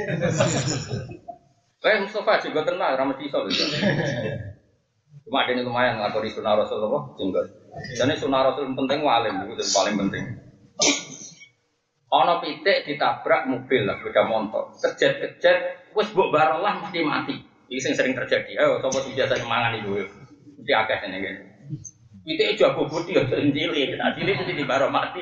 Kayak 1.80 2.02
Mustafa 2.10 2.44
juga 2.44 2.66
tenang, 2.66 2.98
ramah 2.98 3.22
iso 3.22 3.40
gitu. 3.48 3.64
Cuma 5.30 5.46
ada 5.46 5.54
ini 5.54 5.62
lumayan 5.62 6.02
ngelakoni 6.02 6.34
sunnah 6.34 6.58
Rasulullah, 6.58 7.06
jenggot. 7.14 7.46
Jadi 8.02 8.18
sunnah 8.18 8.50
Rasul 8.50 8.74
penting 8.74 9.06
walim, 9.06 9.46
itu 9.46 9.62
yang 9.62 9.74
paling 9.78 9.96
penting. 10.02 10.26
Ono 12.10 12.42
pitik 12.42 12.90
ditabrak 12.90 13.46
mobil 13.46 13.86
lah, 13.86 14.02
sepeda 14.02 14.26
motor. 14.26 14.74
Kejet-kejet, 14.82 15.58
wes 15.94 16.10
buk 16.10 16.34
barolah 16.34 16.82
mesti 16.82 17.06
mati. 17.06 17.38
Ini 17.70 17.78
sing 17.78 17.94
sering 17.94 18.18
terjadi. 18.18 18.58
Ayo, 18.58 18.82
coba 18.82 19.06
biasa 19.06 19.46
mangan 19.46 19.78
itu. 19.78 20.10
Mesti 20.58 20.74
akeh 20.74 21.06
ini 21.06 21.18
kan. 21.22 21.36
Pitik 22.26 22.58
jago 22.58 22.90
budi, 22.90 23.14
ya 23.14 23.30
cilik. 23.30 23.94
Nah, 23.94 24.18
cilik 24.18 24.42
mesti 24.42 24.58
di 24.58 24.66
baro 24.66 24.90
mati. 24.90 25.22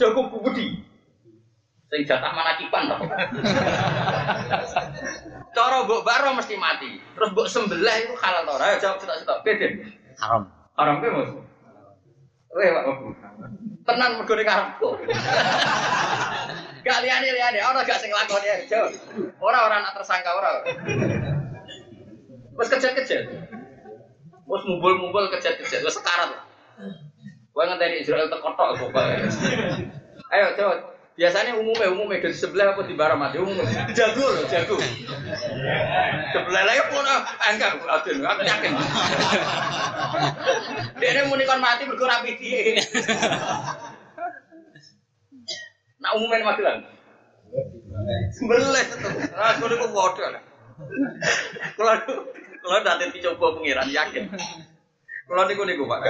Jago 0.00 0.32
budi. 0.32 0.80
Sing 1.92 2.02
jatah 2.08 2.32
mana 2.32 2.56
kipan 2.56 2.88
toh. 2.88 2.98
Cara 5.52 5.84
mbok 5.84 6.00
baro 6.00 6.32
mesti 6.32 6.56
mati. 6.56 6.96
Terus 7.12 7.28
mbok 7.36 7.46
sembelih 7.52 8.08
itu 8.08 8.16
halal 8.16 8.48
to 8.48 8.52
ora? 8.56 8.64
Ayo 8.72 8.76
jawab 8.80 8.96
cetok-cetok. 9.04 9.38
Beda. 9.44 9.68
Haram. 10.16 10.42
Haram 10.80 10.96
ke 11.04 11.12
Mas? 11.12 11.30
Weh, 12.56 12.68
Pak. 12.72 12.84
Tenan 13.86 14.18
mergo 14.18 14.34
ning. 14.34 14.48
Gak 16.86 16.98
liyane 17.02 17.28
liyane, 17.34 17.58
ora 17.62 17.82
gak 17.86 17.98
sing 17.98 18.10
lakoni 18.14 18.46
ae, 18.50 18.66
Jo. 18.70 18.86
Ora 19.42 19.66
ora 19.66 19.82
nak 19.82 19.94
tersangka 19.98 20.30
ora. 20.38 20.50
Wes 22.58 22.70
kejet-kejet. 22.70 23.26
Wes 24.46 24.62
mumbul-mumbul 24.66 25.30
kejet-kejet, 25.34 25.82
wes 25.82 25.94
sekarat. 25.98 26.30
Kowe 27.54 27.64
ngenteni 27.66 28.02
Israel 28.02 28.30
tekotok 28.30 28.78
pokoknya. 28.78 29.26
Ayo, 30.34 30.46
Jo. 30.58 30.66
Biasanya 31.16 31.56
umumnya 31.56 31.88
umumnya 31.88 32.20
dari 32.28 32.36
sebelah 32.36 32.76
apa 32.76 32.84
di 32.84 32.92
barang 32.92 33.16
mati 33.16 33.40
umum 33.40 33.56
jago 33.96 34.26
loh 34.36 34.44
jago. 34.52 34.76
Sebelah 36.36 36.62
lagi 36.68 36.82
pun 36.92 37.08
ah 37.08 37.24
enggak 37.48 37.80
aduh 37.80 38.20
aku 38.20 38.42
yakin. 38.44 38.72
Dia 41.00 41.08
ini 41.16 41.20
munikan 41.32 41.56
mati 41.64 41.88
berkurang 41.88 42.28
dia 42.28 42.84
nah 45.96 46.12
umumnya 46.20 46.44
mati 46.44 46.60
lah. 46.60 46.84
Sebelah 48.36 48.80
itu 48.84 48.96
nah 49.32 49.56
kalau 49.56 49.72
itu 49.72 49.88
bodoh 49.88 50.28
lah. 50.28 50.42
Kalau 51.80 51.92
kalau 52.60 52.78
nanti 52.84 53.16
dicoba 53.16 53.56
pengiran 53.56 53.88
yakin 53.88 54.28
kalau 55.26 55.42
niku 55.50 55.62
niku 55.66 55.84
pak 55.90 56.00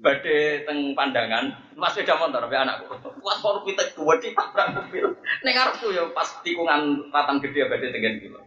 badhe 0.00 0.64
teng 0.64 0.96
pandangan 0.96 1.52
Mas 1.80 1.96
sepeda 1.96 2.20
motor 2.20 2.44
be 2.44 2.56
anakku. 2.60 2.92
Kuat 3.24 3.40
kok 3.40 3.64
pitek 3.64 3.96
gede 3.96 4.36
tabrak 4.36 4.68
mobil. 4.76 5.16
Ning 5.40 5.52
ngarepku 5.56 5.88
ya 5.96 6.12
pas 6.12 6.28
tikungan 6.44 7.08
ratan 7.08 7.40
gede 7.40 7.72
badhe 7.72 7.88
tengen 7.88 8.20
kilo. 8.20 8.44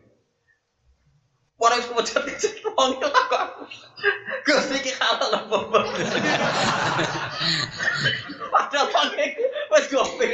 Ora 1.57 1.81
wis 1.81 1.89
kuwajat 1.89 2.29
wong 2.77 2.89
itu 2.99 3.07
tak 3.09 3.33
aku. 3.33 3.65
Gus 4.45 4.69
iki 4.69 4.91
halal 4.99 5.33
apa? 5.33 5.57
Padahal 8.53 8.87
wong 8.93 9.09
iku 9.17 9.43
wis 9.73 9.85
gope. 9.89 10.25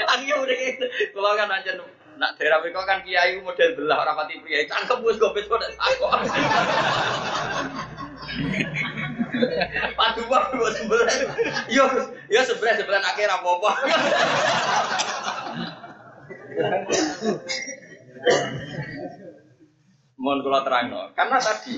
Aku 0.00 0.24
udah 0.32 0.56
gitu. 0.64 0.84
Kalau 1.12 1.32
kan 1.36 1.50
aja 1.52 1.72
nak 2.20 2.36
daerah 2.36 2.60
mereka 2.60 2.84
kan 2.84 3.00
kiai 3.00 3.40
model 3.40 3.80
belah 3.80 4.04
orang 4.04 4.12
pati 4.20 4.44
pria 4.44 4.68
cangkem 4.68 5.00
wis 5.00 5.16
gope 5.16 5.40
kok 5.40 5.56
aku. 5.56 6.04
Padu 9.96 10.22
apa 10.28 10.52
dua 10.52 10.68
sebelah 10.76 11.08
Yo, 11.72 11.88
yo 12.28 12.40
sebelah 12.44 12.76
sebelah 12.76 13.00
akhir 13.00 13.24
apa 13.32 13.48
apa. 13.48 13.70
Mohon 20.20 20.38
kalau 20.44 20.60
terang 20.68 20.86
karena 21.16 21.38
tadi 21.40 21.74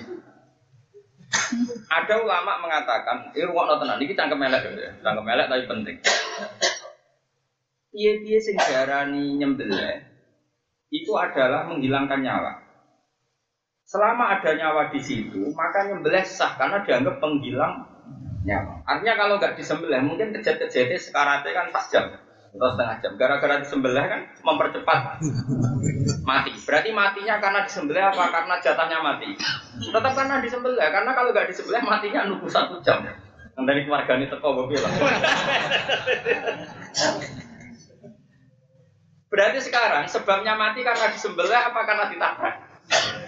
ada 1.86 2.14
ulama 2.20 2.60
mengatakan, 2.60 3.32
ini 3.32 3.48
ruang 3.48 3.70
tenan, 3.78 3.96
ini 4.02 4.12
cangkem 4.12 4.36
melek 4.36 4.68
ya, 4.74 4.90
cangkem 5.00 5.24
melek 5.24 5.46
tapi 5.46 5.64
penting. 5.70 5.96
Iya 7.94 8.12
iya 8.26 8.38
sing 8.42 8.56
darani 8.58 9.38
nyembelih 9.38 10.11
itu 10.92 11.16
adalah 11.16 11.64
menghilangkan 11.64 12.20
nyawa. 12.20 12.52
Selama 13.82 14.38
ada 14.38 14.52
nyawa 14.52 14.92
di 14.92 15.00
situ, 15.00 15.48
maka 15.56 15.88
nyembelih 15.88 16.22
sah 16.22 16.54
karena 16.60 16.84
dianggap 16.84 17.16
penghilang 17.18 17.88
nyawa. 18.44 18.84
Artinya 18.84 19.14
kalau 19.16 19.40
nggak 19.40 19.56
disembelih, 19.56 20.04
mungkin 20.04 20.36
kejadian-kejadian 20.36 21.00
sekaratnya 21.00 21.50
kan 21.56 21.66
pas 21.72 21.88
jam 21.88 22.04
atau 22.52 22.68
setengah 22.76 22.96
jam. 23.00 23.12
Gara-gara 23.16 23.56
disembelih 23.64 24.04
kan 24.04 24.20
mempercepat 24.44 24.98
mati. 26.20 26.52
Berarti 26.68 26.90
matinya 26.92 27.40
karena 27.40 27.64
disembelih 27.64 28.04
apa? 28.12 28.24
Karena 28.28 28.54
jatahnya 28.60 28.98
mati. 29.00 29.32
Tetap 29.80 30.12
karena 30.12 30.36
disembelih. 30.44 30.84
Karena 30.92 31.10
kalau 31.16 31.32
nggak 31.32 31.48
disembelih 31.48 31.80
matinya 31.80 32.28
nunggu 32.28 32.48
satu 32.52 32.76
jam. 32.84 33.00
Dari 33.52 33.84
keluarga 33.84 34.16
ini 34.16 34.28
teko 34.28 34.48
gue 34.56 34.66
bilang. 34.76 34.92
Berarti 39.32 39.64
sekarang 39.64 40.04
sebabnya 40.12 40.52
mati 40.60 40.84
karena 40.84 41.08
disembelih 41.08 41.56
apa 41.56 41.80
karena 41.88 42.04
ditabrak? 42.12 42.54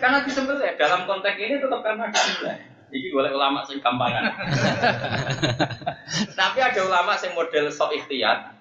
Karena 0.05 0.21
disembelih. 0.21 0.77
Dalam 0.77 1.09
konteks 1.09 1.41
ini 1.41 1.57
tetap 1.57 1.81
karena 1.81 2.13
disembelih. 2.13 2.61
Ini 2.93 3.09
boleh 3.09 3.33
ulama 3.33 3.65
sing 3.65 3.81
gampangan. 3.81 4.23
Tapi 6.39 6.59
ada 6.61 6.81
ulama 6.85 7.17
sing 7.17 7.33
model 7.33 7.73
sok 7.73 7.97
ikhtiyat. 7.97 8.53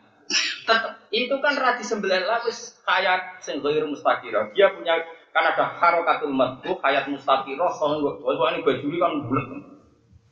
Tetap, 0.63 1.03
itu 1.12 1.36
kan 1.43 1.60
radi 1.60 1.84
sembilan 1.84 2.23
lapis 2.23 2.79
hayat 2.88 3.43
sing 3.43 3.60
mustaqiro. 3.60 4.56
Dia 4.56 4.71
punya 4.71 5.03
kan 5.36 5.43
ada 5.51 5.75
harokatul 5.84 6.32
madbu, 6.32 6.79
hayat 6.79 7.12
mustaqiro, 7.12 7.67
soalnya 7.75 8.23
soalnya 8.23 8.63
baju 8.63 8.86
ini 8.88 8.97
kan 9.03 9.12
bulat. 9.27 9.45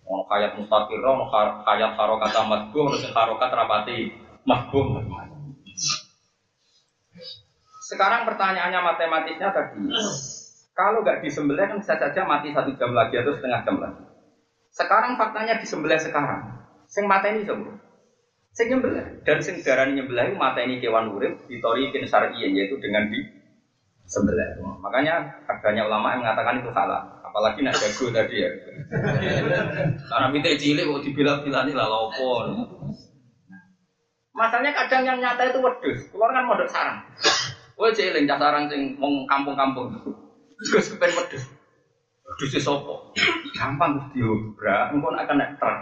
Ono 0.07 0.23
hayat 0.31 0.55
mustaqiro, 0.55 1.11
ono 1.11 1.27
hayat 1.67 1.91
harokat 1.99 2.31
madbu, 2.47 2.77
ono 2.87 2.95
sing 2.95 3.11
harokat 3.11 3.51
rapati 3.51 4.15
madbu. 4.47 4.79
Sekarang 7.91 8.23
pertanyaannya 8.23 8.79
matematisnya 8.79 9.51
tadi, 9.51 9.83
kalau 10.71 11.03
nggak 11.03 11.19
disembelih 11.19 11.67
kan 11.67 11.83
bisa 11.83 11.99
saja 11.99 12.23
mati 12.23 12.55
satu 12.55 12.71
jam 12.79 12.95
lagi 12.95 13.19
atau 13.19 13.35
setengah 13.35 13.67
jam 13.67 13.75
lagi. 13.83 14.03
Sekarang 14.71 15.19
faktanya 15.19 15.59
disembelih 15.59 15.99
sekarang, 15.99 16.55
sing 16.87 17.03
mata 17.03 17.27
ini 17.27 17.43
semua. 17.43 17.75
Sing 18.55 18.71
nyembelih 18.71 19.23
dan 19.27 19.43
sing 19.43 19.59
darani 19.59 19.99
nyembelih 19.99 20.39
mata 20.39 20.63
ini 20.63 20.79
kewan 20.79 21.11
urip 21.11 21.43
ditorikin 21.51 22.07
syar'iyyan 22.07 22.55
yaitu 22.55 22.79
dengan 22.79 23.11
di 23.11 23.27
sembelih. 24.07 24.63
Makanya 24.79 25.43
adanya 25.51 25.87
ulama 25.87 26.15
yang 26.15 26.23
mengatakan 26.23 26.63
itu 26.63 26.71
salah. 26.71 27.03
Apalagi 27.27 27.63
nak 27.63 27.75
jago 27.75 28.11
tadi 28.11 28.43
ya. 28.43 28.49
Karena 30.07 30.27
minta 30.31 30.51
cilik 30.51 30.83
kok 30.83 31.03
dibilang-bilang 31.03 31.67
ini 31.67 31.75
lah 31.75 31.87
lopo. 31.87 32.43
Masalahnya 34.31 34.71
kadang 34.75 35.03
yang 35.03 35.19
nyata 35.19 35.51
itu 35.51 35.59
wedus. 35.59 36.07
Keluar 36.11 36.31
kan 36.35 36.47
modal 36.47 36.67
sarang. 36.67 37.03
Kowe 37.81 37.89
cilik 37.89 38.29
cah 38.29 38.37
sarang 38.37 38.69
sing 38.69 38.93
mong 39.01 39.25
kampung-kampung. 39.25 39.89
Terus 40.69 40.85
kepen 40.93 41.17
wedus. 41.17 41.41
Wedus 42.29 42.53
sopo? 42.61 43.09
Gampang 43.57 43.97
terus 43.97 44.05
diobrak, 44.13 44.93
engko 44.93 45.09
akan 45.17 45.35
naik 45.41 45.57
truk. 45.57 45.77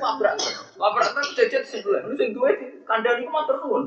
Labrak. 0.00 0.32
Labrak 0.80 1.08
truk 1.12 1.28
jejet 1.36 1.60
sebelah. 1.68 2.00
Lu 2.08 2.16
sing 2.16 2.32
duwe 2.32 2.56
kandhani 2.88 3.20
ku 3.20 3.28
matur 3.28 3.60
nuwun. 3.60 3.84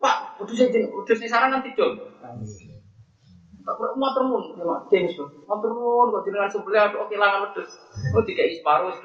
Pak, 0.00 0.32
sing 0.56 0.72
wedus 0.88 1.20
sing 1.20 1.28
sarang 1.28 1.52
nanti 1.52 1.76
jol. 1.76 1.92
Tak 3.64 3.74
perlu 3.76 3.96
matur 4.00 4.24
nuwun, 4.24 4.44
ya 4.56 4.64
Mak. 4.64 4.88
James 4.88 5.12
kok. 5.12 5.28
Matur 5.44 5.76
nuwun 5.76 6.08
kok 6.08 6.24
jenengan 6.24 6.48
sebelah 6.48 6.88
kok 6.88 7.04
kehilangan 7.12 7.44
wedus. 7.44 7.68
Oh 8.16 8.24
wis 8.88 8.96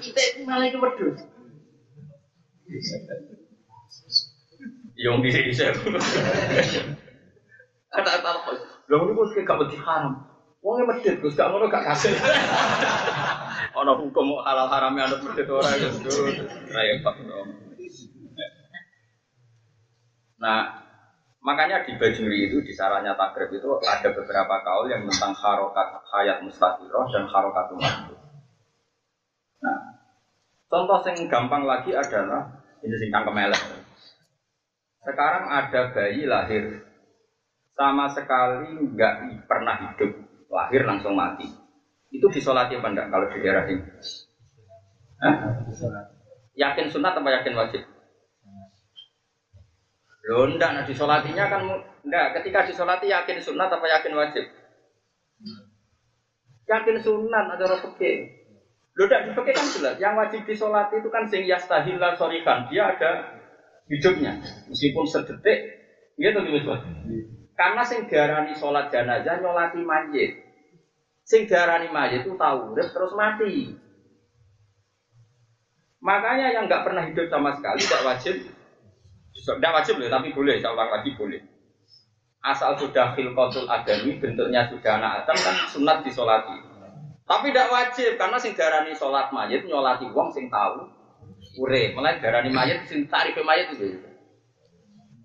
kita 0.00 0.20
itu 0.32 0.40
malah 0.44 0.66
itu 0.66 0.78
wedus. 0.80 1.18
Yang 4.96 5.16
bisa 5.22 5.38
bisa. 5.44 5.64
Kata-kata 7.92 8.28
apa? 8.28 8.52
Lho 8.88 8.96
niku 9.08 9.22
sing 9.32 9.44
gak 9.44 9.60
wedi 9.60 9.76
haram. 9.80 10.24
Wong 10.64 10.82
medhit 10.88 11.22
Gus 11.22 11.38
gak 11.38 11.52
ngono 11.52 11.70
gak 11.70 11.86
kasil. 11.86 12.10
Ana 13.78 13.92
hukum 13.92 14.40
halal 14.42 14.66
harame 14.66 14.98
anut 15.04 15.22
medhit 15.22 15.46
ora 15.46 15.70
Gus. 15.78 16.00
Repot. 16.72 17.16
Nah, 20.36 20.84
makanya 21.40 21.86
di 21.88 21.96
Bajuri 21.96 22.50
itu 22.50 22.60
di 22.60 22.72
sarannya 22.76 23.16
takrib 23.16 23.48
itu 23.54 23.80
ada 23.80 24.08
beberapa 24.12 24.60
kaul 24.60 24.90
yang 24.90 25.08
tentang 25.08 25.32
harokat 25.32 26.02
hayat 26.12 26.44
mustaqiroh 26.44 27.08
dan 27.08 27.24
harokat 27.24 27.72
makhluk. 27.72 28.25
Contoh 30.66 30.98
yang 31.06 31.30
gampang 31.30 31.62
lagi 31.62 31.94
adalah 31.94 32.50
ini 32.82 32.96
singkang 32.98 33.22
kemelek. 33.22 33.62
Sekarang 35.06 35.46
ada 35.46 35.94
bayi 35.94 36.26
lahir 36.26 36.82
sama 37.78 38.10
sekali 38.10 38.74
nggak 38.74 39.46
pernah 39.46 39.78
hidup, 39.78 40.10
lahir 40.50 40.82
langsung 40.82 41.14
mati. 41.14 41.46
Itu 42.10 42.26
disolati 42.26 42.74
apa 42.74 42.88
enggak 42.90 43.08
kalau 43.14 43.26
di 43.30 43.38
daerah 43.38 43.64
ini? 43.70 43.86
Hah? 45.22 45.34
Yakin 46.56 46.86
sunat 46.90 47.14
apa 47.14 47.28
yakin 47.30 47.54
wajib? 47.54 47.82
Loh 50.26 50.50
enggak, 50.50 50.74
nah 50.74 50.82
disolatinya 50.82 51.46
kan 51.46 51.62
enggak, 52.02 52.42
ketika 52.42 52.66
disolati 52.66 53.06
yakin 53.06 53.38
sunat 53.38 53.70
apa 53.70 53.86
yakin 53.86 54.12
wajib? 54.18 54.44
Yakin 56.66 56.96
sunat 56.98 57.44
ada 57.54 57.64
orang. 57.70 57.94
Loh 58.96 59.04
enggak 59.04 59.28
di 59.28 59.52
kan 59.52 59.66
jelas, 59.76 60.00
yang 60.00 60.16
wajib 60.16 60.48
disolati 60.48 61.04
itu 61.04 61.12
kan 61.12 61.28
sing 61.28 61.44
yastahillah 61.44 62.16
sorikan, 62.16 62.64
dia 62.72 62.96
ada 62.96 63.28
hidupnya. 63.92 64.40
Meskipun 64.72 65.04
sedetik 65.04 65.84
gitu 66.16 66.40
gitu 66.40 66.72
karena 67.56 67.82
sing 67.84 68.04
diarani 68.04 68.52
sholat 68.52 68.92
jenazah 68.92 69.40
nyolati 69.40 69.80
mayit. 69.80 70.32
Sing 71.24 71.48
diarani 71.48 71.88
mayit 71.88 72.24
itu 72.24 72.36
tahu 72.36 72.76
terus 72.76 73.12
mati. 73.16 73.72
Makanya 76.04 76.52
yang 76.52 76.68
nggak 76.68 76.84
pernah 76.84 77.02
hidup 77.02 77.26
sama 77.32 77.56
sekali 77.56 77.80
tidak 77.84 78.04
wajib. 78.04 78.34
Tidak 79.36 79.72
wajib 79.72 79.94
loh 80.00 80.08
tapi 80.12 80.32
boleh 80.36 80.60
saya 80.60 80.76
ulang 80.76 80.90
lagi 80.92 81.16
boleh. 81.16 81.40
Asal 82.44 82.76
sudah 82.80 83.16
filkotul 83.16 83.66
adami 83.66 84.20
bentuknya 84.20 84.68
sudah 84.68 85.00
anak 85.00 85.12
adam 85.24 85.36
kan 85.40 85.56
sunat 85.72 86.04
disolati 86.04 86.75
tapi 87.26 87.50
tidak 87.50 87.74
wajib 87.74 88.14
karena 88.14 88.38
sing 88.38 88.54
diarani 88.54 88.94
sholat 88.94 89.34
mayit 89.34 89.66
nyolati 89.66 90.06
wong 90.14 90.30
sing 90.30 90.46
tahu 90.46 90.86
urip. 91.58 91.98
Mulai 91.98 92.22
darani 92.22 92.54
mayat 92.54 92.86
sing 92.86 93.10
tarif 93.10 93.34
mayat 93.42 93.74
itu. 93.74 93.98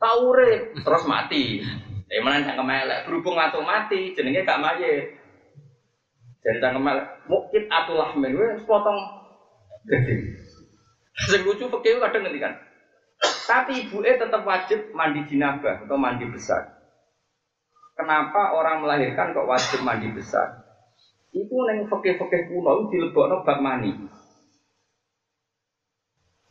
Tahu 0.01 0.19
urip 0.33 0.81
terus 0.81 1.05
mati. 1.05 1.61
Ya 2.11 2.19
mana 2.19 2.43
yang 2.43 2.59
kemelek 2.59 3.07
berhubung 3.07 3.39
atau 3.39 3.63
mati 3.63 4.17
jenenge 4.17 4.43
gak 4.43 4.59
mayat. 4.59 5.13
Jadi 6.41 6.57
tak 6.57 6.73
kemelek 6.73 7.07
mungkin 7.29 7.63
atulah 7.69 8.17
men 8.17 8.33
potong 8.65 8.99
gede. 9.85 10.41
Sing 11.29 11.45
lucu 11.45 11.69
fakir 11.69 12.01
kadang 12.01 12.25
kan. 12.25 12.53
Tapi 13.21 13.85
ibu 13.85 14.01
e 14.01 14.17
tetap 14.17 14.41
wajib 14.41 14.89
mandi 14.97 15.21
jinabah 15.29 15.85
atau 15.85 16.01
mandi 16.01 16.25
besar. 16.25 16.81
Kenapa 17.93 18.57
orang 18.57 18.81
melahirkan 18.81 19.37
kok 19.37 19.45
wajib 19.45 19.85
mandi 19.85 20.09
besar? 20.09 20.60
Itu 21.31 21.55
neng 21.63 21.87
fakir-fakir 21.87 22.51
kuno 22.51 22.91
dilebokno 22.91 23.47
bab 23.47 23.63
mani. 23.63 23.95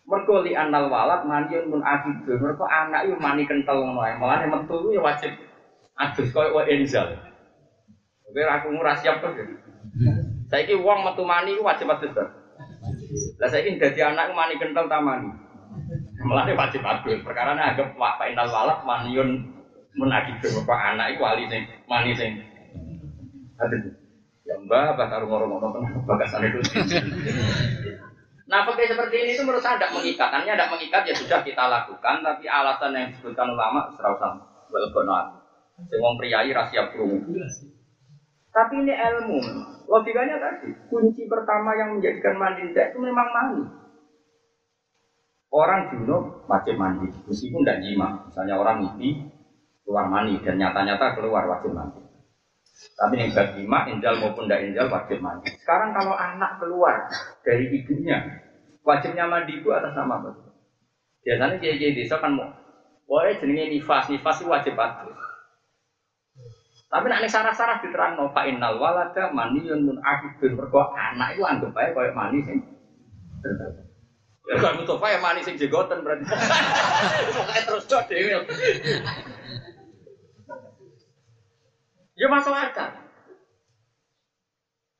Mergo 0.08 0.40
li 0.42 0.56
anal 0.56 0.88
walad 0.88 1.22
mandiun 1.28 1.68
mun 1.68 1.84
akidun. 1.84 2.40
Mergo 2.40 2.64
anak 2.64 3.04
itu 3.04 3.14
mani 3.20 3.44
kental 3.44 3.84
ngono 3.84 4.00
ae. 4.00 4.16
Mulane 4.16 4.48
metu 4.48 4.88
ya 4.90 5.04
wajib 5.04 5.36
adus 6.00 6.32
koyo 6.32 6.56
wa 6.56 6.64
enzal. 6.64 7.12
Oke 8.24 8.40
aku 8.40 8.72
ora 8.72 8.96
siap 8.96 9.20
to. 9.20 9.28
Saiki 10.48 10.74
wong 10.80 11.04
metu 11.04 11.22
mani 11.28 11.60
ku 11.60 11.62
wajib 11.62 11.92
adus 11.92 12.10
to. 12.16 12.24
Lah 13.36 13.48
saiki 13.52 13.76
dadi 13.76 14.00
anak 14.00 14.32
mani 14.32 14.56
kental 14.56 14.88
ta 14.88 14.98
mani. 14.98 15.28
Mulane 16.24 16.56
wajib 16.56 16.80
adus. 16.80 17.20
Perkara 17.20 17.52
anggap 17.52 17.92
wa 18.00 18.16
inal 18.24 18.48
walad 18.48 18.80
maniun 18.88 19.44
mun 19.92 20.08
akidun. 20.08 20.56
Mergo 20.56 20.72
anak 20.72 21.12
iku 21.12 21.20
wali 21.28 21.44
sing 21.52 21.68
mani 21.84 22.16
sing 22.16 22.32
adus. 23.60 23.99
Mbah 24.70 24.94
bakar 24.94 25.26
ngoro-ngoro 25.26 25.74
tenan 25.74 25.98
bagasan 26.06 26.46
itu. 26.46 26.62
Nah, 28.46 28.62
pakai 28.66 28.86
seperti 28.86 29.14
ini 29.18 29.30
itu 29.34 29.42
menurut 29.42 29.58
saya 29.58 29.82
tidak 29.82 29.98
mengikat. 29.98 30.30
Hanya 30.30 30.54
tidak 30.54 30.70
mengikat 30.70 31.02
ya 31.10 31.14
sudah 31.14 31.42
kita 31.42 31.66
lakukan, 31.66 32.22
tapi 32.22 32.46
alasan 32.46 32.94
yang 32.94 33.10
disebutkan 33.10 33.50
ulama 33.50 33.90
serausan 33.98 34.38
welbonoat. 34.70 35.26
Semua 35.90 36.14
priayi 36.14 36.54
rahasia 36.54 36.86
perung. 36.94 37.18
Tapi 38.50 38.74
ini 38.78 38.94
ilmu. 38.94 39.38
Logikanya 39.90 40.38
tadi, 40.38 40.70
kunci 40.86 41.26
pertama 41.26 41.74
yang 41.74 41.98
menjadikan 41.98 42.38
mandi 42.38 42.70
tidak 42.70 42.94
itu 42.94 42.98
memang 43.02 43.26
mandi. 43.34 43.62
Orang 45.50 45.90
junub 45.90 46.46
wajib 46.46 46.78
mandi, 46.78 47.10
meskipun 47.26 47.66
tidak 47.66 47.82
jima. 47.82 48.22
Misalnya 48.30 48.54
orang 48.54 48.86
mimpi 48.86 49.18
keluar 49.82 50.06
mandi 50.06 50.38
dan 50.46 50.62
nyata-nyata 50.62 51.18
keluar 51.18 51.46
wajib 51.50 51.74
mandi. 51.74 52.09
Tapi 52.80 53.14
yang 53.16 53.32
jima, 53.32 53.88
injal 53.88 54.20
maupun 54.20 54.48
tidak 54.48 54.64
injal 54.64 54.86
wajib 54.88 55.20
mandi. 55.20 55.52
Sekarang 55.60 55.92
kalau 55.92 56.16
anak 56.16 56.60
keluar 56.60 57.08
dari 57.44 57.68
ibunya, 57.76 58.20
wajibnya 58.84 59.28
mandi 59.28 59.60
itu 59.60 59.68
atas 59.72 59.92
nama 59.96 60.20
apa? 60.20 60.36
Biasanya 61.20 61.60
dia 61.60 61.76
jadi 61.76 61.92
desa 61.96 62.16
kan 62.20 62.32
mau, 62.36 62.48
boleh 63.04 63.36
jenenge 63.36 63.68
nifas, 63.72 64.08
nifas 64.08 64.40
itu 64.40 64.48
wajib 64.48 64.76
mandi. 64.76 65.12
Tapi 66.90 67.06
nak 67.06 67.22
nih 67.22 67.30
sarah-sarah 67.30 67.78
diterang 67.78 68.18
no 68.18 68.34
fa 68.34 68.42
innal 68.50 68.82
walada 68.82 69.30
maniyun 69.30 69.86
mun 69.86 70.02
akibun 70.02 70.58
mergo 70.58 70.90
anak 70.90 71.38
itu 71.38 71.46
anggap 71.46 71.70
aja 71.78 71.94
kayak 71.94 72.18
mani 72.18 72.42
sing. 72.42 72.58
Ya 74.50 74.58
kan 74.58 74.74
Mustafa 74.74 75.06
ya 75.14 75.22
mani 75.22 75.46
sing 75.46 75.54
jegoten 75.54 76.02
berarti. 76.02 76.26
Pokoknya 77.38 77.62
terus 77.62 77.86
dewe. 77.86 78.42
Ya 82.20 82.28
masuk 82.28 82.52
akal. 82.52 83.00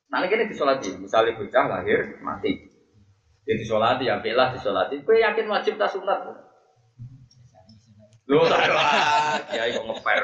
Nah, 0.09 0.25
ini 0.25 0.49
disolati, 0.49 0.91
misalnya 0.97 1.37
bocah 1.37 1.65
lahir 1.71 2.19
mati, 2.19 2.51
jadi 3.47 3.57
disolati 3.61 4.09
ya 4.09 4.19
bela 4.19 4.51
disolati. 4.51 4.99
Kue 5.07 5.23
yakin 5.23 5.47
wajib 5.47 5.79
tak 5.79 5.93
sunat? 5.93 6.19
Lu 8.27 8.43
salah, 8.43 9.39
ya 9.55 9.71
kok 9.71 9.85
ngeper. 9.87 10.23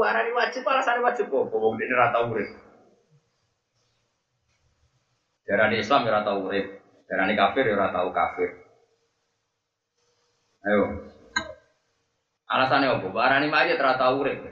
Barang 0.00 0.24
ini 0.24 0.32
wajib, 0.32 0.64
alasannya 0.64 1.04
wajib 1.04 1.28
kok. 1.28 1.52
Kok 1.52 1.76
ini 1.76 1.92
rata 1.92 2.24
urip. 2.24 2.48
Darani 5.44 5.76
Islam 5.76 6.08
ya 6.08 6.22
rata 6.22 6.32
urip. 6.40 6.66
Darani 7.04 7.36
kafir 7.36 7.68
ya 7.68 7.76
rata 7.76 8.00
kafir. 8.08 8.48
Ayo. 10.64 11.09
Alasannya 12.50 12.98
apa? 12.98 13.08
Barani 13.14 13.46
mayit 13.46 13.78
rata 13.78 14.10
urip. 14.10 14.42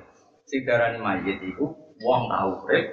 Si 0.47 0.63
darani 0.63 1.03
mayit 1.03 1.43
itu 1.43 1.67
wong 1.99 2.23
tahu 2.31 2.51
urip. 2.71 2.87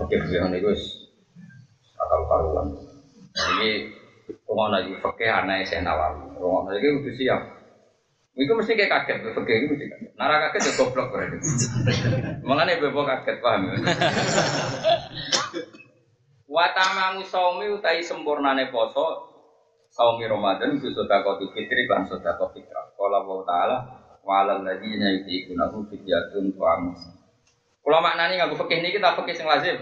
Oke, 0.00 0.16
beliau 0.16 0.48
ini 0.48 0.64
gus 0.64 1.12
akal 2.00 2.22
karuan. 2.30 2.66
Ini 3.58 3.92
rumah 4.48 4.72
lagi 4.72 4.96
fakih 5.04 5.28
anak 5.28 5.68
saya 5.68 5.84
nawawi. 5.84 6.32
Rumah 6.40 6.72
lagi 6.72 6.88
udah 6.96 7.14
siap. 7.18 7.40
Itu 8.38 8.56
mesti 8.56 8.72
kayak 8.78 9.04
kaget, 9.04 9.34
fakih 9.36 9.54
itu 9.60 9.66
mesti 9.74 9.86
kaget. 9.90 10.12
Nara 10.16 10.48
kaget 10.48 10.62
ya 10.64 10.72
goblok 10.80 11.12
berarti. 11.12 11.36
Mengenai 12.40 12.80
bebo 12.80 13.04
kaget 13.04 13.36
paham 13.44 13.68
ya. 13.68 13.74
Watamamu 16.50 17.22
saumi 17.26 17.70
utai 17.70 18.02
sempurnane 18.02 18.74
poso 18.74 19.29
saumi 19.90 20.24
Ramadan 20.26 20.78
itu 20.78 20.94
sedekah 20.94 21.36
fitri 21.50 21.84
lan 21.90 22.06
sedekah 22.06 22.48
fitrah. 22.54 22.94
Qala 22.94 23.26
Allah 23.26 23.38
taala 23.46 23.76
wa 24.22 24.34
alal 24.46 24.62
ladzina 24.62 25.10
yutiqunahu 25.10 25.90
fidyatun 25.90 26.54
tu'amus. 26.54 27.00
Kalau 27.80 27.98
maknanya 28.04 28.46
nggak 28.46 28.60
fakih 28.60 28.78
ini 28.84 28.94
kita 28.94 29.18
fakih 29.18 29.34
sing 29.34 29.46
lazim. 29.50 29.76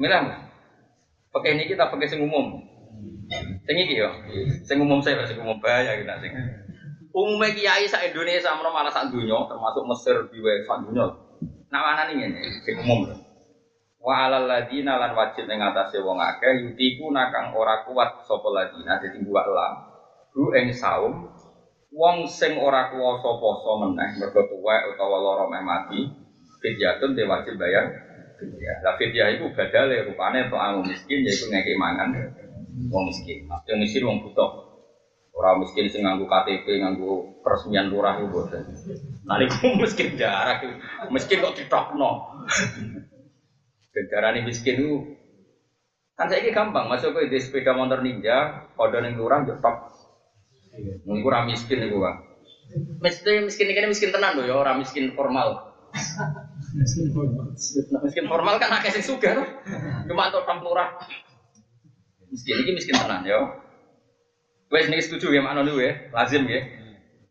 Milah. 0.00 0.48
Fakih 1.34 1.58
ini 1.58 1.64
kita 1.68 1.92
fakih 1.92 2.08
sing 2.08 2.20
umum. 2.24 2.64
Sing 3.68 3.76
iki 3.76 4.00
yo. 4.00 4.08
Sing 4.64 4.80
umum 4.80 5.04
saya 5.04 5.26
sing 5.28 5.36
umum 5.36 5.60
bahaya 5.60 6.00
kita 6.00 6.16
sing. 6.24 6.32
Umumnya 7.12 7.50
kiai 7.52 7.84
sa 7.90 8.00
Indonesia 8.00 8.54
malah 8.56 8.92
sak 8.94 9.10
dunia 9.10 9.36
termasuk 9.50 9.82
Mesir 9.84 10.16
di 10.32 10.38
sak 10.64 10.86
dunia. 10.86 11.06
Nah 11.68 11.80
mana 11.84 12.08
nih 12.08 12.24
ini 12.24 12.40
sing 12.64 12.78
umum. 12.80 13.27
Wa 13.98 14.30
alal 14.30 14.46
ladina 14.46 14.94
lan 14.94 15.12
wajib 15.18 15.50
ing 15.50 15.58
atase 15.58 15.98
wong 15.98 16.22
akeh 16.22 16.54
yutiku 16.62 17.10
nakang 17.10 17.50
ora 17.50 17.82
kuat 17.82 18.22
sapa 18.22 18.46
ladina 18.54 18.94
dadi 19.02 19.18
buak 19.26 19.46
lam. 19.50 19.72
Ru 20.38 20.54
ing 20.54 20.70
saum 20.70 21.26
wong 21.90 22.30
sing 22.30 22.54
ora 22.62 22.94
kuwasa 22.94 23.30
poso 23.42 23.70
meneh 23.82 24.22
mergo 24.22 24.46
tuwek 24.46 24.94
utawa 24.94 25.18
lara 25.18 25.44
meh 25.50 25.62
mati 25.66 26.00
fidyatun 26.62 27.18
dia 27.18 27.26
wajib 27.26 27.58
bayar 27.58 27.90
fidyah. 28.38 28.76
Lah 28.86 28.94
fidyah 28.94 29.28
itu 29.34 29.50
badale 29.50 30.06
rupane 30.06 30.46
untuk 30.46 30.62
amu 30.62 30.86
miskin 30.86 31.26
yaitu 31.26 31.50
ngekek 31.50 31.74
mangan 31.74 32.14
wong 32.86 33.02
miskin. 33.10 33.50
Yang 33.66 33.78
miskin 33.82 34.06
wong 34.06 34.18
butuh. 34.22 34.68
Orang 35.38 35.62
miskin 35.62 35.86
sing 35.86 36.02
nganggo 36.02 36.26
KTP, 36.26 36.82
nganggo 36.82 37.38
peresmian 37.46 37.86
lurah 37.94 38.18
itu 38.18 38.26
bosan. 38.26 38.58
Nah, 39.22 39.38
itu 39.38 39.70
miskin 39.78 40.18
jarak, 40.18 40.66
miskin 41.14 41.38
kok 41.38 41.54
ditokno. 41.54 42.26
Kendaraan 43.98 44.38
ini 44.38 44.46
miskin 44.46 44.78
itu 44.78 45.10
kan 46.14 46.30
saya 46.30 46.54
gampang 46.54 46.86
masuk 46.86 47.18
ke 47.18 47.30
di 47.30 47.38
sepeda 47.42 47.74
motor 47.74 47.98
ninja, 47.98 48.70
kode 48.78 49.02
lurah 49.18 49.42
yo 49.42 49.58
tok. 49.58 49.90
Niku 51.02 51.26
ora 51.26 51.42
miskin 51.42 51.82
niku, 51.82 51.98
Pak. 51.98 52.14
Miskin 53.02 53.50
miskin 53.50 53.74
ini 53.74 53.90
miskin 53.90 54.14
tenan 54.14 54.38
loh 54.38 54.46
ya, 54.46 54.54
orang 54.54 54.78
miskin 54.78 55.10
formal. 55.18 55.66
Miskin 58.06 58.26
formal 58.30 58.54
kan 58.62 58.70
akeh 58.78 58.94
sing 58.94 59.02
sugih. 59.02 59.34
Cuma 60.06 60.30
untuk 60.30 60.46
tam 60.46 60.62
lurah. 60.62 60.94
Miskin 62.30 62.54
ini 62.62 62.70
miskin 62.78 62.94
tenan 62.94 63.26
ya. 63.26 63.58
Wes 64.70 64.86
nih 64.86 65.02
setuju 65.02 65.34
ya 65.34 65.42
makna 65.42 65.66
niku 65.66 65.82
ya, 65.82 66.06
lazim 66.14 66.46
ya. 66.46 66.62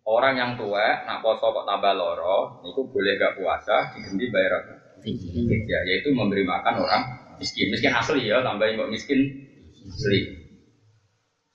Orang 0.07 0.39
yang 0.39 0.51
tua 0.55 1.03
nak 1.03 1.19
poso 1.19 1.51
kok 1.51 1.67
tambah 1.67 1.91
loro, 1.91 2.63
niku 2.63 2.87
boleh 2.87 3.19
gak 3.19 3.35
puasa 3.35 3.91
diganti 3.91 4.31
bayar 4.31 4.63
apa? 4.97 5.45
Fidyah, 5.47 5.81
yaitu 5.93 6.09
memberi 6.11 6.43
makan 6.43 6.81
orang 6.81 7.03
miskin. 7.37 7.69
Miskin 7.69 7.93
asli 7.93 8.25
ya, 8.25 8.41
tambahin 8.41 8.81
kok 8.81 8.89
miskin 8.89 9.19
asli. 9.85 10.19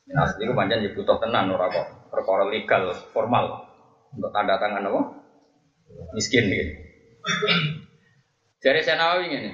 Miskin 0.07 0.17
asli 0.17 0.41
itu 0.47 0.55
panjang 0.55 0.81
ya 0.87 0.91
butuh 0.95 1.19
tenan 1.19 1.51
orang 1.51 1.71
kok 1.75 1.87
perkara 2.11 2.45
legal 2.49 2.95
formal 3.11 3.67
untuk 4.15 4.31
tanda 4.31 4.57
tangan 4.61 4.87
apa? 4.87 5.01
Miskin 6.15 6.47
gitu. 6.49 6.73
Saya 8.63 8.95
nawawi 8.95 9.27
ini. 9.35 9.51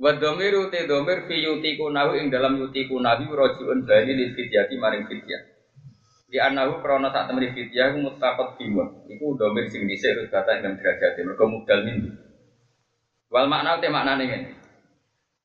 Wa 0.00 0.16
dhamiru 0.16 0.72
te 0.72 0.88
dhamir 0.88 1.28
fi 1.28 1.44
yutiku 1.44 1.92
nahu 1.92 2.16
ing 2.16 2.32
dalam 2.32 2.56
yutiku 2.56 2.96
nabi 3.00 3.28
rojiun 3.28 3.84
bali 3.84 4.12
li 4.16 4.32
fidyati 4.32 4.80
maring 4.80 5.04
fidyah. 5.04 5.42
Di 6.30 6.38
anahu 6.40 6.80
krana 6.80 7.12
sak 7.12 7.28
temri 7.28 7.52
fidyah 7.52 7.92
bimun. 7.92 8.88
Iku 9.12 9.36
dhamir 9.36 9.68
sing 9.68 9.84
dhisik 9.84 10.16
terus 10.16 10.32
kata 10.32 10.56
ing 10.56 10.72
derajat 10.80 11.20
mergo 11.20 11.44
mudal 11.48 11.84
min. 11.84 12.29
Wal 13.30 13.46
makna 13.46 13.78
te 13.78 13.86
maknane 13.86 14.26
ngene. 14.26 14.50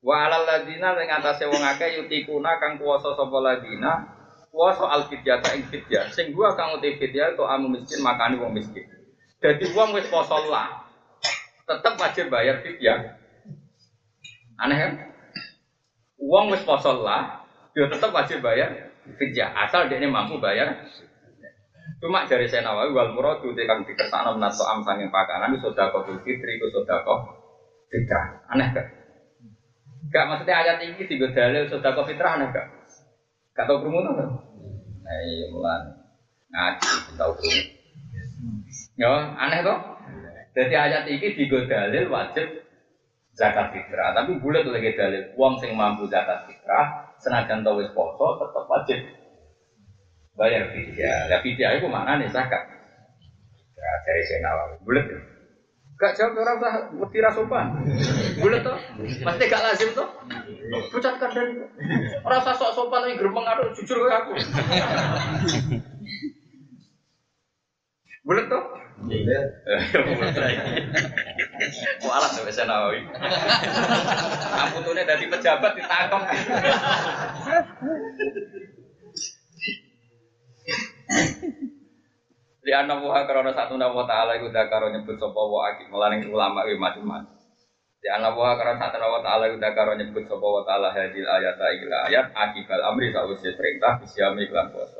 Wa 0.02 0.26
alal 0.26 0.42
ladina 0.42 0.98
ing 0.98 1.10
atase 1.10 1.46
wong 1.46 1.62
akeh 1.62 2.02
yutikuna 2.02 2.58
kang 2.58 2.78
kuwasa 2.82 3.14
sapa 3.14 3.38
ladina 3.38 4.10
kuwasa 4.50 4.90
al 4.90 5.06
fidyata 5.06 5.54
ing 5.54 5.70
fidyah. 5.70 6.10
Sing 6.10 6.34
gua 6.34 6.58
kang 6.58 6.74
uti 6.74 6.98
fidyah 6.98 7.38
to 7.38 7.46
amu 7.46 7.70
miskin 7.70 8.02
makani 8.02 8.42
wong 8.42 8.50
miskin. 8.58 8.82
Dadi 9.38 9.70
wong 9.70 9.94
wis 9.94 10.10
poso 10.10 10.50
lah. 10.50 10.82
Tetep 11.66 11.94
wajib 11.94 12.26
bayar 12.26 12.58
fidyah. 12.62 13.14
Aneh 14.58 14.76
kan? 14.78 14.92
Uang 16.16 16.48
wis 16.50 16.64
poso 16.64 17.04
lah, 17.04 17.44
dia 17.76 17.86
tetap 17.92 18.10
wajib 18.10 18.40
bayar 18.40 18.90
fidyah 19.20 19.52
asal 19.68 19.86
dia 19.86 20.00
ini 20.00 20.10
mampu 20.10 20.42
bayar. 20.42 20.80
Cuma 22.02 22.26
dari 22.26 22.50
saya 22.50 22.66
nawawi 22.66 22.90
wal 22.92 23.12
muradu 23.14 23.54
dia 23.54 23.68
kan 23.68 23.84
dikersakno 23.86 24.36
menato 24.36 24.64
am 24.66 24.82
sanging 24.82 25.12
pakanan 25.12 25.54
itu 25.54 25.70
sedekah 25.70 26.02
fitri 26.24 26.58
itu 26.58 26.66
sedekah 26.72 27.35
fitrah. 27.90 28.42
Aneh 28.50 28.68
kan? 28.74 28.86
Gak 30.10 30.24
maksudnya 30.30 30.54
ayat 30.62 30.78
ini 30.86 31.02
tiga 31.04 31.30
dalil 31.34 31.66
sedekah 31.66 32.04
fitrah 32.06 32.38
aneh 32.38 32.48
gak? 32.54 32.66
Gak 33.56 33.66
tau 33.66 33.82
kerumunan 33.82 34.14
kan? 34.14 34.28
Nah 35.02 35.18
iya 35.22 35.46
mulan 35.50 35.82
ngaji 36.50 36.90
tahu 37.18 37.32
kerumunan. 37.38 37.66
Ya 38.96 39.10
aneh 39.36 39.60
toh? 39.62 39.78
Jadi 40.56 40.72
ayat 40.72 41.04
ini 41.10 41.28
tiga 41.36 41.58
dalil 41.68 42.08
wajib 42.08 42.46
zakat 43.36 43.76
fitrah. 43.76 44.16
Tapi 44.16 44.40
bulat 44.40 44.64
lagi 44.64 44.96
dalil 44.96 45.36
uang 45.36 45.60
sing 45.60 45.76
mampu 45.76 46.08
zakat 46.08 46.48
fitrah, 46.48 47.12
senajan 47.20 47.60
tau 47.60 47.76
wis 47.76 47.92
poso 47.92 48.40
tetap 48.40 48.64
wajib 48.64 48.98
bayar 50.36 50.72
fidyah. 50.72 51.28
Ya 51.28 51.36
fidyah 51.44 51.76
itu 51.76 51.86
mana 51.92 52.16
nih 52.16 52.32
zakat? 52.32 52.64
Ya, 53.76 53.90
dari 54.08 54.22
saya 54.24 54.40
nawawi 54.40 54.76
bulat. 54.84 55.06
Gak 55.96 56.12
jawab 56.12 56.36
orang 56.36 56.60
usah 56.60 56.72
mesti 56.92 57.18
sopan. 57.32 57.66
Bulat 58.36 58.60
tuh, 58.60 58.76
pasti 59.24 59.44
gak 59.48 59.64
lazim 59.64 59.96
tuh. 59.96 60.04
Pucatkan 60.92 61.32
dari 61.32 61.56
orang 62.20 62.40
usah 62.44 62.52
sok 62.52 62.76
sopan 62.76 63.08
tapi 63.08 63.16
gerbang 63.16 63.48
aduh 63.48 63.72
jujur 63.72 64.04
ke 64.04 64.12
aku. 64.12 64.32
Bulat 68.28 68.44
tuh. 68.52 68.64
Iya. 69.08 69.40
Alat 72.04 72.30
tuh 72.36 72.44
saya 72.52 72.68
nawawi. 72.68 73.00
Kamu 74.52 74.78
tuh 74.84 74.92
dari 74.92 75.26
pejabat 75.32 75.72
ditangkap. 75.80 76.22
Di 82.66 82.74
anak 82.74 82.98
buah 82.98 83.30
karena 83.30 83.54
satu 83.54 83.78
nama 83.78 84.02
taala 84.10 84.42
itu 84.42 84.50
dah 84.50 84.66
karo 84.66 84.90
nyebut 84.90 85.14
sopo 85.22 85.54
wa 85.54 85.70
akik 85.70 85.86
melaning 85.86 86.26
ulama 86.26 86.66
itu 86.66 86.74
macam-macam. 86.74 87.30
Di 88.02 88.10
anak 88.10 88.34
buah 88.34 88.58
karena 88.58 88.74
satu 88.74 88.98
nama 88.98 89.22
taala 89.22 89.46
itu 89.46 89.62
dah 89.62 89.70
karo 89.70 89.94
nyebut 89.94 90.26
sopo 90.26 90.50
wa 90.50 90.62
taala 90.66 90.90
hadil 90.90 91.30
ayat 91.30 91.54
ayat 91.54 91.90
ayat 92.10 92.26
akibal 92.34 92.82
amri 92.82 93.14
sawise 93.14 93.54
perintah 93.54 94.02
bisyami 94.02 94.50
iklan 94.50 94.74
poso. 94.74 94.98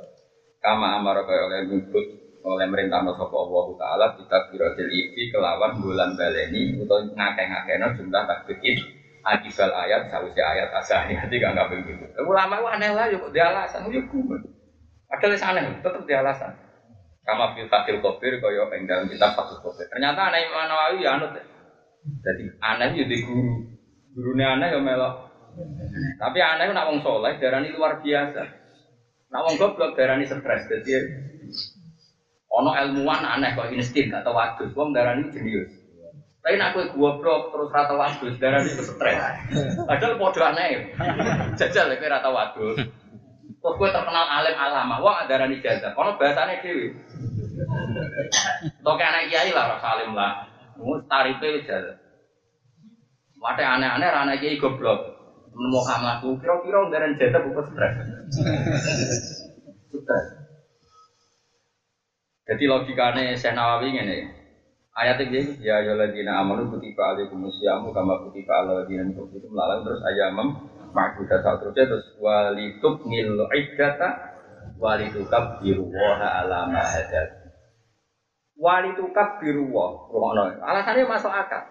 Kama 0.62 0.94
amar 0.94 1.26
kaya 1.26 1.50
oleh 1.50 1.66
nyebut 1.66 2.06
oleh 2.46 2.66
merintah 2.70 3.02
sapa 3.02 3.34
Allah 3.34 3.66
taala 3.74 4.06
kita 4.14 4.46
biratil 4.46 4.86
iki 4.86 5.34
kelawan 5.34 5.82
bulan 5.82 6.14
baleni 6.14 6.78
utawa 6.78 7.02
ngakeh-ngakehno 7.02 7.98
jumlah 7.98 8.22
takbir 8.30 8.78
akibal 9.26 9.74
ayat 9.74 10.06
sausi 10.06 10.38
ayat 10.38 10.70
asani 10.70 11.18
hati 11.18 11.42
gak 11.42 11.50
nggak 11.58 11.66
begitu. 11.74 12.06
Ulama 12.22 12.62
itu 12.62 12.66
aneh 12.70 12.90
lah 12.94 13.10
yuk 13.10 13.26
dia 13.34 13.50
alasan 13.50 13.90
kumen. 13.90 14.38
Ada 15.10 15.34
aneh 15.34 15.82
tetap 15.82 16.06
dia 16.06 16.22
alasan. 16.22 16.65
Kama 17.26 17.58
fil 17.58 17.66
fatil 17.66 17.98
kofir 17.98 18.38
kaya 18.38 18.70
ing 18.78 18.86
dalam 18.86 19.10
kitab 19.10 19.34
fatil 19.34 19.58
kofir. 19.58 19.90
Ternyata 19.90 20.30
aneh 20.30 20.46
Imam 20.46 20.70
Nawawi 20.70 21.02
ya 21.02 21.18
anut. 21.18 21.34
Jadi 22.22 22.44
aneh 22.62 22.94
yo 22.94 23.04
di 23.10 23.18
guru. 23.26 23.66
Gurunya 24.14 24.54
aneh 24.54 24.70
ya 24.70 24.78
melok. 24.78 25.26
Tapi 26.22 26.38
aneh 26.38 26.70
nak 26.70 26.86
wong 26.86 27.02
soleh 27.02 27.34
darani 27.42 27.74
luar 27.74 27.98
biasa. 27.98 28.42
Nak 29.34 29.42
wong 29.42 29.54
goblok 29.58 29.98
darani 29.98 30.22
stres. 30.22 30.70
Jadi 30.70 30.90
Ono 32.56 32.72
ilmuwan 32.72 33.20
aneh 33.20 33.52
kok 33.52 33.68
insting 33.68 34.08
gak 34.08 34.24
tau 34.24 34.32
wadus, 34.32 34.72
wong 34.72 34.96
darani 34.96 35.28
jenius. 35.28 35.68
Tapi 36.40 36.56
nak 36.56 36.72
kowe 36.72 36.88
goblok 36.94 37.52
terus 37.52 37.68
rata 37.74 37.94
wadus, 37.98 38.38
darani 38.40 38.70
itu 38.70 38.80
stres. 38.86 39.18
Padahal 39.84 40.16
padha 40.16 40.54
aneh. 40.54 40.94
Jajal 41.58 41.92
kowe 42.00 42.08
rata 42.08 42.30
wadus. 42.32 42.80
Terus 43.61 43.74
kowe 43.76 43.88
terkenal 43.90 44.26
alim 44.30 44.57
alama, 44.57 45.02
wong 45.02 45.26
darani 45.26 45.59
jajal. 45.59 45.92
Ono 45.96 46.14
bahasane 46.20 46.62
dhewe. 46.62 46.94
Toke 48.84 49.02
anak 49.02 49.26
kiai 49.32 49.50
lah 49.50 49.76
rasa 49.76 49.98
alim 49.98 50.12
lah. 50.14 50.46
Mus 50.78 51.02
tarife 51.11 51.66
jajal. 51.66 51.96
Mate 53.36 53.62
aneh-aneh 53.64 54.09
ra 54.09 54.22
anak 54.28 54.38
kiai 54.38 54.61
goblok. 54.61 55.16
Nemu 55.57 55.80
kamu 55.82 56.30
kira-kira 56.38 56.78
darani 56.92 57.18
jajal 57.18 57.40
bukan 57.48 57.64
stres. 57.72 57.94
Stres. 59.90 60.26
Jadi 62.46 62.64
logikanya 62.70 63.34
saya 63.34 63.59
Nawawi 63.59 63.90
ini 63.90 64.46
ayat 64.96 65.20
ini 65.28 65.61
ya 65.61 65.84
ladina 65.92 66.40
amanu 66.40 66.72
kutiba 66.72 67.12
alaikum 67.12 67.44
musyamu 67.44 67.92
kama 67.92 68.16
kutiba 68.24 68.64
ala 68.64 68.80
ladina 68.80 69.04
min 69.04 69.12
qablikum 69.12 69.52
lalang 69.52 69.84
terus 69.84 70.00
ayamam 70.09 70.57
ma'budat 70.97 71.44
terusnya 71.44 71.84
terus 71.84 72.09
walitub 72.16 73.05
nil 73.05 73.36
iddata 73.53 74.32
walitukab 74.80 75.61
biruwaha 75.61 76.40
ala 76.40 76.72
ma 76.72 76.80
hadat 76.80 77.53
walitukab 78.57 79.44
biruwah 79.44 80.09
rumono 80.09 80.57
alasannya 80.64 81.05
masuk 81.05 81.28
akal 81.28 81.68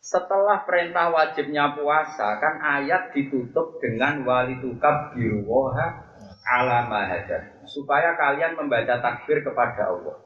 setelah 0.00 0.64
perintah 0.64 1.12
wajibnya 1.12 1.76
puasa 1.76 2.40
kan 2.40 2.58
ayat 2.80 3.12
ditutup 3.12 3.76
dengan 3.84 4.24
walitukab 4.24 5.12
biruwaha 5.12 6.08
ala 6.48 6.88
ma 6.88 7.04
hadat 7.04 7.52
supaya 7.66 8.18
kalian 8.18 8.58
membaca 8.58 8.98
takbir 8.98 9.42
kepada 9.42 9.90
Allah. 9.90 10.16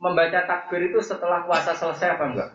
Membaca 0.00 0.40
takbir 0.48 0.88
itu 0.88 0.98
setelah 1.04 1.44
puasa 1.44 1.76
selesai 1.76 2.16
apa 2.16 2.24
enggak? 2.32 2.50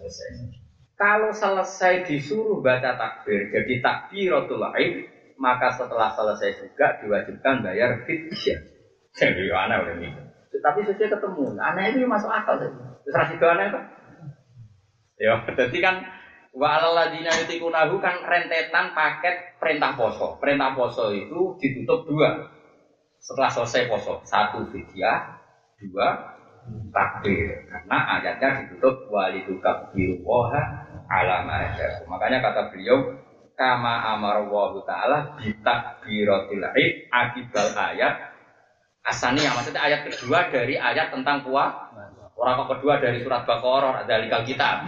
Selesai. 0.00 0.65
Kalau 0.96 1.28
selesai 1.28 2.08
disuruh 2.08 2.64
baca 2.64 2.96
takbir, 2.96 3.52
jadi 3.52 3.84
takbiratul 3.84 4.64
aid, 4.72 5.04
maka 5.36 5.68
setelah 5.76 6.08
selesai 6.08 6.64
juga 6.64 6.96
diwajibkan 7.04 7.60
bayar 7.60 8.00
fidyah. 8.08 8.64
Jadi 9.12 9.44
aneh 9.52 9.76
udah 9.76 9.94
ini. 10.00 10.08
Tapi 10.56 10.80
sesuai 10.88 11.12
ketemu, 11.12 11.52
aneh 11.60 11.92
itu 11.92 12.08
masuk 12.08 12.32
akal 12.32 12.56
sih. 12.64 12.72
Terus 13.04 13.12
rasih 13.12 13.36
aneh 13.44 13.66
kan? 13.68 13.84
Ya, 15.20 15.36
jadi 15.44 15.78
kan 15.84 15.94
wa 16.56 16.80
alaladina 16.80 17.32
yutikunahu 17.44 18.00
kan 18.00 18.24
rentetan 18.24 18.96
paket 18.96 19.60
perintah 19.60 19.92
poso. 19.92 20.40
Perintah 20.40 20.72
poso 20.72 21.12
itu 21.12 21.56
ditutup 21.60 22.08
dua 22.08 22.40
setelah 23.20 23.50
selesai 23.52 23.90
poso 23.90 24.22
satu 24.24 24.64
fidyah 24.72 25.40
dua 25.82 26.14
takbir 26.94 27.62
karena 27.66 27.98
ayatnya 28.18 28.66
ditutup 28.66 29.06
walidu 29.10 29.58
kabiru 29.58 30.18
woha 30.22 30.85
alama 31.06 31.54
aja 31.70 32.02
makanya 32.10 32.38
kata 32.42 32.74
beliau 32.74 33.14
kama 33.56 34.14
amar 34.14 34.44
wa 34.46 34.74
taala 34.84 35.38
bitakbiratil 35.40 36.64
id 36.76 37.08
akibal 37.08 37.72
ayat 37.72 38.36
Asani 39.06 39.38
yang 39.46 39.54
maksudnya 39.54 39.86
ayat 39.86 40.02
kedua 40.02 40.50
dari 40.50 40.74
ayat 40.74 41.14
tentang 41.14 41.46
puasa. 41.46 41.94
Orang 42.36 42.68
kedua 42.68 43.00
dari 43.00 43.22
surat 43.24 43.48
Baqarah 43.48 44.04
ada 44.04 44.20
likal 44.20 44.42
kita. 44.44 44.82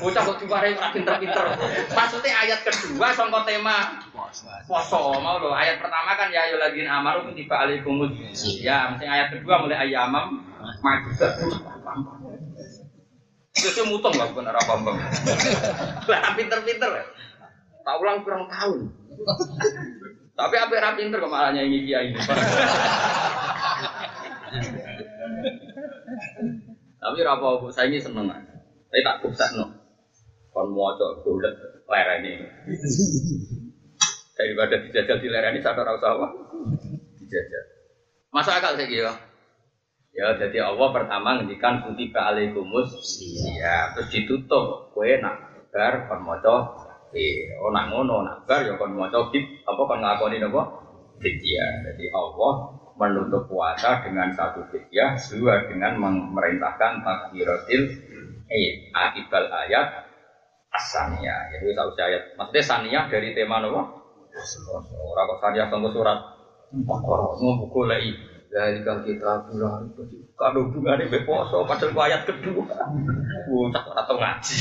Bocah 0.00 0.22
kok 0.24 0.40
dimarahi 0.40 0.72
ora 0.72 0.88
pinter-pinter. 0.88 1.44
Maksudnya 1.92 2.32
ayat 2.32 2.64
kedua 2.64 3.12
sangka 3.12 3.44
tema 3.44 4.00
poso 4.64 5.20
mau 5.20 5.36
lo. 5.36 5.52
Ayat 5.52 5.82
pertama 5.82 6.16
kan 6.16 6.32
ya 6.32 6.48
ayyuhalladzina 6.48 7.02
amaru 7.02 7.28
kutiba 7.28 7.60
alaikumus 7.60 8.14
ya, 8.62 8.88
mesti 8.94 9.04
ayat 9.04 9.36
kedua 9.36 9.68
mulai 9.68 9.90
ayamam 9.90 10.40
majuda. 10.80 11.28
Itu 13.50 13.82
mutung 13.86 14.14
lah 14.14 14.30
bukan 14.30 14.46
arah 14.46 14.62
bambang. 14.62 14.96
Lah 16.06 16.32
pinter-pinter. 16.38 16.90
Tak 17.82 17.96
ulang 17.98 18.22
kurang 18.22 18.46
tahun. 18.46 18.92
Tapi 20.38 20.56
apa 20.56 20.72
yang 20.72 20.96
pinter 20.96 21.18
kok 21.20 21.32
malahnya 21.32 21.66
ini 21.66 21.84
kiai 21.84 22.14
ini. 22.14 22.20
Tapi 27.00 27.18
rapo 27.26 27.68
saya 27.72 27.90
ini 27.90 27.98
seneng. 27.98 28.30
Tapi 28.30 29.00
tak 29.02 29.18
buksan 29.24 29.50
no. 29.58 29.66
Kon 30.50 30.74
coba 30.74 31.22
bulat 31.22 31.54
lereni. 31.86 32.42
Daripada 34.34 34.80
dijajal 34.82 35.18
di 35.20 35.28
lereni 35.28 35.60
sadar 35.60 35.84
rasa 35.84 36.06
apa? 36.16 36.26
Dijajal. 37.20 37.64
Masuk 38.32 38.54
akal 38.54 38.74
saya 38.78 38.88
kira. 38.88 39.14
Ya, 40.10 40.34
jadi 40.34 40.58
Allah 40.66 40.90
pertama 40.90 41.38
ngendikan 41.38 41.86
kutiba 41.86 42.34
alaikumus 42.34 42.90
iya, 43.22 43.94
terus 43.94 44.10
ditutup 44.10 44.90
kue 44.90 45.22
nak 45.22 45.38
bar 45.70 46.10
kon 46.10 46.26
maca 46.26 46.66
eh 47.14 47.54
oh 47.62 47.70
nak 47.70 47.94
ngono 47.94 48.26
nak 48.26 48.42
bar 48.42 48.66
ya 48.66 48.74
kon 48.74 48.98
maca 48.98 49.30
bid 49.30 49.62
apa 49.62 49.80
kon 49.86 50.02
ngakoni 50.02 50.42
napa? 50.42 50.62
Fidyah. 51.20 51.70
Jadi 51.86 52.10
Allah 52.10 52.52
menutup 52.98 53.46
puasa 53.46 54.02
dengan 54.02 54.34
satu 54.34 54.66
fidyah, 54.72 55.14
dua 55.36 55.68
dengan 55.70 55.94
memerintahkan 56.00 57.06
takbiratil 57.06 57.82
eh 58.50 58.90
akibal 58.90 59.46
ayat 59.46 60.10
asaniyah. 60.74 61.54
Jadi 61.54 61.70
tahu 61.70 61.90
ayat. 61.94 62.34
Maksudnya 62.34 62.62
saniyah 62.66 63.04
dari 63.06 63.30
tema 63.30 63.62
napa? 63.62 63.94
Ora 64.90 65.22
kok 65.22 65.70
tunggu 65.70 65.94
surat. 65.94 66.18
Baqarah 66.70 67.30
ngono 67.38 67.66
dari 68.50 68.82
kalau 68.82 69.06
kita 69.06 69.46
pulang 69.46 69.94
kalau 70.34 70.66
hubungannya 70.66 71.06
beposo 71.06 71.62
padahal 71.64 71.94
ku 71.94 72.00
ayat 72.02 72.22
kedua. 72.26 72.66
Bocah 73.46 73.84
atau 73.94 74.16
ngaji. 74.18 74.56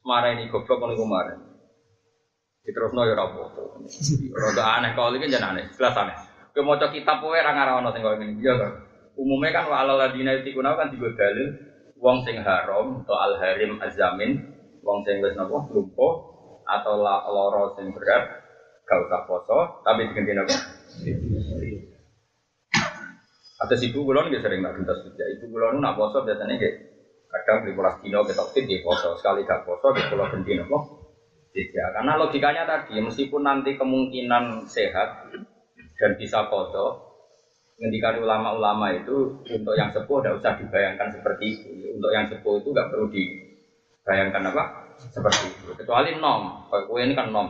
Marah 0.00 0.32
ini 0.32 0.48
goblok 0.48 0.80
kalau 0.80 0.96
kemarin. 0.96 1.38
Terus 2.64 2.90
no 2.96 3.06
ya 3.06 3.14
rapo 3.14 3.46
rada 4.34 4.64
aneh 4.80 4.90
kalau 4.96 5.14
ini 5.14 5.30
jangan 5.30 5.54
aneh 5.54 5.68
jelas 5.76 5.94
aneh. 5.94 6.16
Ke 6.50 6.64
mau 6.64 6.80
kitab 6.80 7.20
ra 7.20 7.52
ngarono 7.52 7.92
sing 7.92 8.00
koyo 8.00 8.16
ngene. 8.16 8.40
Iya 8.40 8.54
kan 8.56 8.72
umumnya 9.16 9.50
kan 9.56 9.64
wa 9.72 9.76
alal 9.80 9.96
ladina 9.96 10.36
yutikuna 10.36 10.76
kan 10.76 10.92
digo 10.92 11.08
dalil 11.16 11.56
wong 11.96 12.20
sing 12.28 12.36
haram 12.44 13.00
atau 13.02 13.16
al 13.16 13.40
harim 13.40 13.80
azamin 13.80 14.36
wong 14.84 15.00
sing 15.08 15.24
wis 15.24 15.32
napa 15.32 15.56
lumpuh 15.72 16.14
atau 16.68 17.00
loro 17.32 17.72
sing 17.80 17.96
berat 17.96 18.28
gak 18.86 19.02
usah 19.08 19.20
poso 19.24 19.58
tapi 19.82 20.12
diganti 20.12 20.36
napa 20.36 20.56
Atas 23.56 23.80
ibu 23.88 24.04
kulon 24.04 24.28
nggak 24.28 24.44
sering 24.44 24.60
nak 24.60 24.76
tuntas 24.76 25.00
kerja. 25.00 25.24
Ibu 25.36 25.48
kulon 25.48 25.80
nak 25.80 25.96
poso 25.96 26.20
biasanya 26.20 26.60
kayak 26.60 26.76
kadang 27.26 27.68
di 27.68 27.72
pulau 27.74 27.92
dino 28.00 28.22
kita 28.24 28.44
fit 28.54 28.64
di 28.64 28.80
poso 28.80 29.12
sekali 29.18 29.44
gak 29.44 29.66
di 29.66 30.02
pulau 30.08 30.30
gendino 30.30 30.64
kok 30.64 30.82
tidak. 31.56 31.88
Karena 31.96 32.12
logikanya 32.20 32.62
tadi 32.68 33.00
meskipun 33.00 33.42
nanti 33.44 33.74
kemungkinan 33.80 34.68
sehat 34.68 35.32
dan 35.96 36.12
bisa 36.20 36.44
foto, 36.52 37.16
ngendikan 37.80 38.20
ulama-ulama 38.20 38.92
itu 38.92 39.40
untuk 39.40 39.74
yang 39.76 39.88
sepuh 39.88 40.20
tidak 40.20 40.36
usah 40.40 40.52
dibayangkan 40.60 41.08
seperti 41.08 41.44
itu. 41.56 41.68
Untuk 41.96 42.12
yang 42.12 42.28
sepuh 42.28 42.60
itu 42.60 42.68
nggak 42.68 42.88
perlu 42.92 43.08
dibayangkan 43.08 44.52
apa 44.52 44.62
seperti 45.00 45.56
itu. 45.56 45.72
Kecuali 45.72 46.20
nom, 46.20 46.68
kalau 46.68 47.00
ini 47.00 47.16
kan 47.16 47.32
nom. 47.32 47.48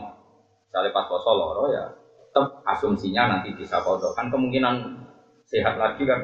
Misalnya 0.71 0.95
pas 0.95 1.07
poso 1.11 1.31
loro 1.35 1.71
ya, 1.75 1.83
tetap 2.21 2.63
asumsinya 2.63 3.39
nanti 3.39 3.55
bisa 3.55 3.83
foto. 3.83 4.15
Kan 4.15 4.31
kemungkinan 4.31 5.06
sehat 5.47 5.75
lagi 5.79 6.03
kan. 6.07 6.21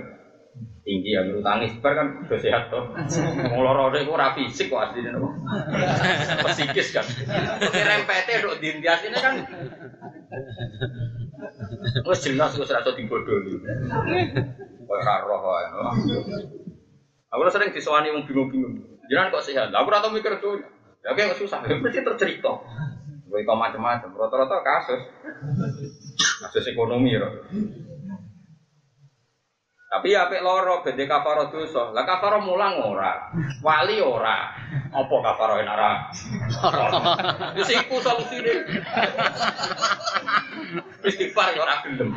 Tinggi 0.84 1.16
ya 1.16 1.24
menurut 1.24 1.46
tangis. 1.46 1.72
Bar 1.80 1.96
kan 1.96 2.06
udah 2.28 2.40
sehat 2.42 2.68
tuh 2.68 2.84
mau 3.48 3.64
loro 3.64 3.88
itu 3.96 4.10
ora 4.12 4.36
fisik 4.36 4.68
kok 4.68 4.92
aslinya 4.92 5.16
nopo 5.16 5.32
psikis 6.52 6.92
kan. 6.92 7.06
Tapi 7.56 7.80
rempete 7.80 8.44
dok 8.44 8.60
dintias 8.60 9.00
ini 9.08 9.16
kan. 9.16 9.34
Wes 12.04 12.20
jelas 12.20 12.52
wes 12.58 12.68
rasa 12.68 12.92
dibodohi 12.92 13.62
kok 13.62 14.92
ora 14.92 15.14
roh 15.24 15.40
wae. 15.40 15.66
Aku 17.32 17.48
sering 17.48 17.72
disowani 17.72 18.12
wong 18.12 18.28
bingung-bingung. 18.28 19.00
Jangan 19.08 19.32
kok 19.32 19.44
sehat? 19.48 19.72
Aku 19.72 19.88
ora 19.88 20.04
tau 20.04 20.12
mikir 20.12 20.36
tuh 20.36 20.60
ya 21.00 21.16
kayak 21.16 21.40
susah. 21.40 21.64
Ya 21.64 21.80
mesti 21.80 22.04
tercerita 22.04 22.52
Gue 23.32 23.48
macam-macam, 23.48 24.12
rata-rata 24.12 24.60
kasus, 24.60 25.08
kasus 26.44 26.68
ekonomi 26.68 27.16
ya. 27.16 27.24
Tapi 29.92 30.16
ya 30.16 30.24
apik 30.24 30.40
loro 30.40 30.80
bende 30.80 31.04
kafaro 31.04 31.52
dosa. 31.52 31.92
Lah 31.92 32.08
kafaro 32.08 32.40
mulang 32.40 32.80
ora. 32.80 33.28
Wali 33.60 34.00
ora. 34.00 34.56
Apa 34.88 35.14
kafaro 35.20 35.60
enak 35.60 35.76
ora? 35.76 35.92
Wis 37.52 37.68
iku 37.76 38.00
solusine. 38.00 38.64
Istighfar 41.04 41.52
ya 41.52 41.60
ora 41.60 41.84
gelem. 41.84 42.08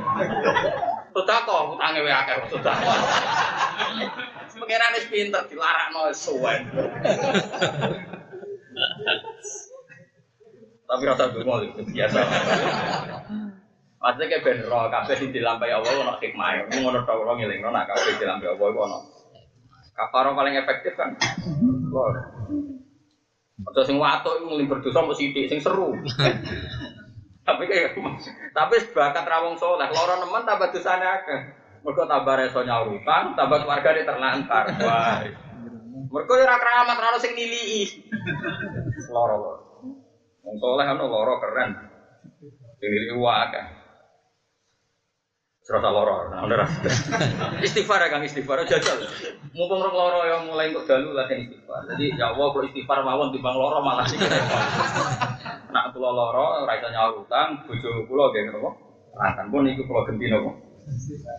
Sedekah 1.12 1.76
utange 1.76 2.00
wae 2.00 2.16
akeh 2.16 2.48
sedekah. 2.48 2.80
Pengiran 4.56 4.96
wis 4.96 5.12
pinter 5.12 5.44
dilarakno 5.52 6.16
suwen. 6.16 6.72
Tapi 10.88 11.04
rasa 11.04 11.28
dungo 11.28 11.60
biasa. 11.92 12.20
Maksudnya 14.06 14.38
kayak 14.38 14.44
ben 14.46 14.60
roh 14.70 14.86
kabeh 14.86 15.18
sing 15.18 15.34
dilampahi 15.34 15.74
Allah 15.74 15.90
ono 15.98 16.14
hikmah. 16.22 16.70
Ngono 16.78 17.02
tok 17.10 17.26
ora 17.26 17.34
ngelingno 17.42 17.74
nak 17.74 17.90
kabeh 17.90 18.22
dilampahi 18.22 18.54
Allah 18.54 18.68
iku 18.70 18.80
ono. 18.86 18.98
Kafaro 19.98 20.38
paling 20.38 20.54
efektif 20.62 20.94
kan. 20.94 21.18
Lor. 21.90 22.14
Atau 23.66 23.82
sing 23.82 23.98
watuk 23.98 24.38
iku 24.38 24.46
nguling 24.46 24.70
berdosa 24.70 25.02
mbok 25.02 25.18
sithik 25.18 25.50
sing 25.50 25.58
seru. 25.58 25.98
tapi 27.50 27.66
kayak 27.66 27.98
tapi 28.54 28.76
bakat 28.94 29.26
rawong 29.26 29.58
soleh, 29.58 29.90
loro 29.90 30.22
nemen 30.22 30.46
tambah 30.46 30.70
dosane 30.70 31.06
akeh. 31.06 31.42
Mergo 31.82 32.06
tambah 32.06 32.38
reso 32.38 32.62
nyawutan, 32.62 33.34
tambah 33.34 33.66
keluargane 33.66 34.06
terlantar. 34.06 34.70
Wah. 34.86 35.18
Mergo 36.14 36.34
ora 36.38 36.62
keramat 36.62 36.98
ora 37.02 37.18
sing 37.18 37.34
nilii. 37.34 37.90
Loro. 39.10 39.66
Wong 40.46 40.56
soleh 40.62 40.86
ono 40.94 41.10
loro 41.10 41.42
keren. 41.42 41.74
Sing 42.78 42.90
nilii 42.94 43.18
akeh. 43.18 43.85
Serasa 45.66 45.90
loro, 45.90 46.30
nah, 46.30 46.46
istighfar 47.66 47.98
ya 48.06 48.14
kang 48.14 48.22
istighfar, 48.22 48.70
jajal. 48.70 49.02
Mumpung 49.50 49.82
rong 49.82 49.98
loro 49.98 50.22
yang 50.22 50.46
mulai 50.46 50.70
untuk 50.70 50.86
dalu 50.86 51.10
latihan 51.18 51.42
istighfar. 51.42 51.90
Jadi 51.90 52.14
ya 52.22 52.30
Allah 52.30 52.54
kalau 52.54 52.70
istighfar 52.70 53.02
mawon 53.02 53.34
timbang 53.34 53.58
loro 53.58 53.82
malah 53.82 54.06
sih. 54.06 54.14
Nak 55.74 55.90
pulau 55.90 56.14
loro, 56.14 56.70
raisa 56.70 56.94
nyawa 56.94 57.18
utang, 57.18 57.66
bojo 57.66 58.06
pulau 58.06 58.30
kayak 58.30 58.54
nopo. 58.54 58.78
Akan 59.18 59.50
pun 59.50 59.66
ikut 59.66 59.90
pulau 59.90 60.06
genti 60.06 60.30
nopo. 60.30 60.54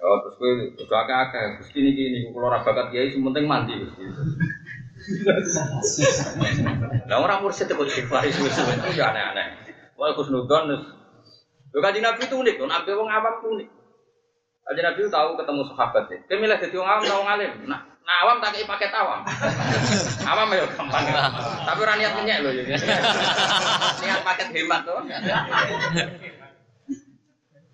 Oh 0.00 0.16
terus 0.24 0.32
gue 0.40 0.72
kudu 0.80 0.96
akeh-akeh, 0.96 1.60
Gusti 1.60 1.84
niki 1.84 2.08
niku 2.08 2.32
kula 2.32 2.48
ora 2.48 2.64
bakat 2.64 2.88
kiai 2.88 3.12
penting 3.12 3.44
mandi 3.44 3.84
Gusti. 3.84 4.00
Lah 7.04 7.20
ora 7.20 7.36
mursyid 7.36 7.68
kok 7.68 7.84
istighfar 7.84 8.24
suwe-suwe 8.32 8.80
itu 8.80 8.96
aneh-aneh. 9.04 9.60
Wah 10.00 10.16
Kusnudon 10.16 10.72
Lho 11.70 11.78
kanjeng 11.78 12.02
Nabi 12.02 12.20
itu 12.26 12.34
unik, 12.34 12.56
Nabi 12.66 12.90
wong 12.98 13.08
awam 13.08 13.34
itu 13.38 13.46
unik. 13.54 13.68
Kanjeng 14.66 14.84
Nabi 14.90 14.98
itu 15.06 15.10
tahu 15.10 15.28
ketemu 15.38 15.62
sahabat 15.70 16.04
ya. 16.10 16.18
Dia 16.26 16.36
milih 16.38 16.58
jadi 16.58 16.76
wong 16.78 16.88
awam 16.90 17.02
tahu 17.06 17.22
ngalim. 17.22 17.52
Nah, 17.70 17.80
nah 18.02 18.16
awam 18.26 18.36
tak 18.42 18.50
kayak 18.58 18.66
paket 18.66 18.90
awam. 18.90 19.20
awam 20.34 20.48
ya 20.50 20.66
gampang. 20.74 21.04
Tapi 21.62 21.78
orang 21.78 21.96
niat 22.02 22.12
kenyek 22.18 22.38
loh 22.42 22.52
ya. 22.54 22.64
niat 24.02 24.20
paket 24.26 24.48
hemat 24.50 24.80
tuh. 24.82 24.98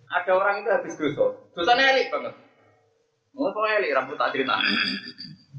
Ada 0.07 0.31
orang 0.33 0.55
itu 0.61 0.69
habis 0.71 0.95
dosa. 0.97 1.27
Dosanya 1.57 1.97
elik 1.97 2.13
banget. 2.13 2.35
Mau 3.37 3.53
kok 3.53 3.69
elik 3.69 3.93
rambut 3.97 4.17
tak 4.17 4.33
cerita. 4.33 4.57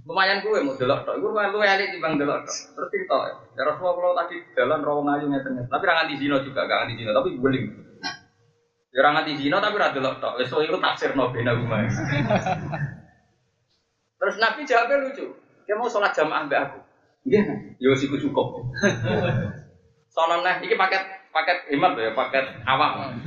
Lumayan 0.07 0.39
gue 0.39 0.61
mau 0.63 0.77
delok 0.77 1.03
tok. 1.03 1.19
Gue 1.19 1.29
lumayan 1.29 1.51
luwe 1.51 1.67
elik 1.67 1.89
timbang 1.93 2.15
delok 2.21 2.45
tok. 2.45 2.57
Terus 2.73 2.89
cerita 2.93 3.17
ya. 3.27 3.61
Rasulullah 3.65 3.93
kalau 3.97 4.13
tadi 4.17 4.35
jalan 4.55 4.79
rawang 4.85 5.09
ayu 5.13 5.25
ngeten. 5.29 5.67
Tapi 5.67 5.83
ra 5.83 5.93
nganti 6.01 6.15
zina 6.21 6.37
juga, 6.41 6.63
gak 6.63 6.77
nganti 6.85 6.95
zina, 7.01 7.11
tapi 7.11 7.29
guling. 7.37 7.65
Ya 8.95 9.03
ora 9.03 9.19
nganti 9.19 9.37
zina 9.37 9.59
tapi 9.59 9.75
ora 9.75 9.91
delok 9.91 10.23
tok. 10.23 10.39
Wis 10.39 10.51
iku 10.51 10.79
tafsirno 10.79 11.29
bena 11.35 11.53
rumah. 11.53 11.83
Terus 14.17 14.35
Nabi 14.41 14.65
jawabnya 14.65 15.03
lucu. 15.03 15.25
Dia 15.67 15.75
mau 15.75 15.91
sholat 15.91 16.15
jamaah 16.15 16.47
mbak 16.47 16.61
aku. 16.71 16.79
Iya, 17.27 17.43
yo 17.83 17.91
siku 17.91 18.15
cukup. 18.15 18.71
Soalnya 20.15 20.39
nah, 20.41 20.55
ini 20.63 20.79
paket 20.79 21.03
paket 21.35 21.67
hemat 21.69 21.99
ya, 21.99 22.15
paket 22.15 22.45
awam. 22.63 23.19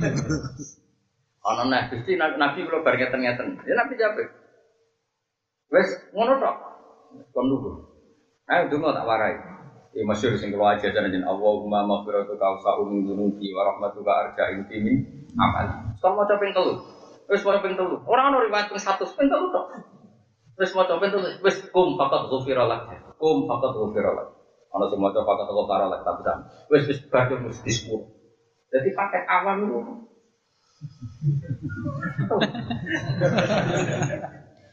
Ana 1.41 1.63
nah 1.69 1.81
Gusti 1.87 2.17
Nabi 2.17 2.35
Nabi 2.41 2.65
kula 2.65 2.81
bar 2.81 2.97
ngeten-ngeten. 2.97 3.61
Ya 3.61 3.73
Nabi 3.77 3.93
jawab. 3.95 4.17
Wes 5.71 5.89
ngono 6.11 6.41
tok. 6.41 6.55
Kon 7.31 7.45
lugu. 7.45 7.71
Ayo 8.49 8.67
donga 8.73 8.97
tak 8.97 9.07
warai. 9.07 9.50
Ya 9.91 10.07
masyhur 10.07 10.39
sing 10.39 10.55
kula 10.55 10.79
ajaran 10.79 11.11
jeneng 11.11 11.27
Allahumma 11.27 11.83
maghfiratu 11.83 12.39
ka 12.39 12.47
usa'u 12.55 12.87
min 12.87 13.03
dzunubi 13.03 13.51
wa 13.51 13.67
rahmatuka 13.67 14.11
arja 14.11 14.55
inti 14.55 14.79
min 14.79 15.27
amal. 15.35 15.91
Kon 15.99 16.15
maca 16.15 16.39
ping 16.39 16.55
telu. 16.55 16.79
Wes 17.27 17.43
maca 17.43 17.59
ping 17.59 17.75
telu. 17.75 17.99
Ora 18.07 18.31
ono 18.31 18.39
riwayat 18.47 18.71
ping 18.71 18.79
100 18.79 19.17
ping 19.19 19.27
telu 19.27 19.51
tok. 19.51 19.67
Wes 20.55 20.71
maca 20.71 20.95
ping. 20.95 21.11
Wes 21.43 21.55
kum 21.75 21.99
faqat 21.99 22.31
ghufira 22.31 22.63
lak. 22.63 22.87
Kum 23.19 23.51
faqat 23.51 23.71
ghufira 23.75 24.15
lak. 24.15 24.31
Ono 24.71 24.85
sing 24.87 24.99
maca 25.03 25.19
faqat 25.27 25.51
ghufira 25.51 25.85
lak 25.91 26.01
tapi. 26.07 26.23
Wes 26.71 26.87
wis 26.87 27.03
bar 27.11 27.27
mesti. 27.27 27.71
Jadi 28.71 28.89
pakai 28.95 29.27
awam 29.27 29.67
itu 29.67 29.79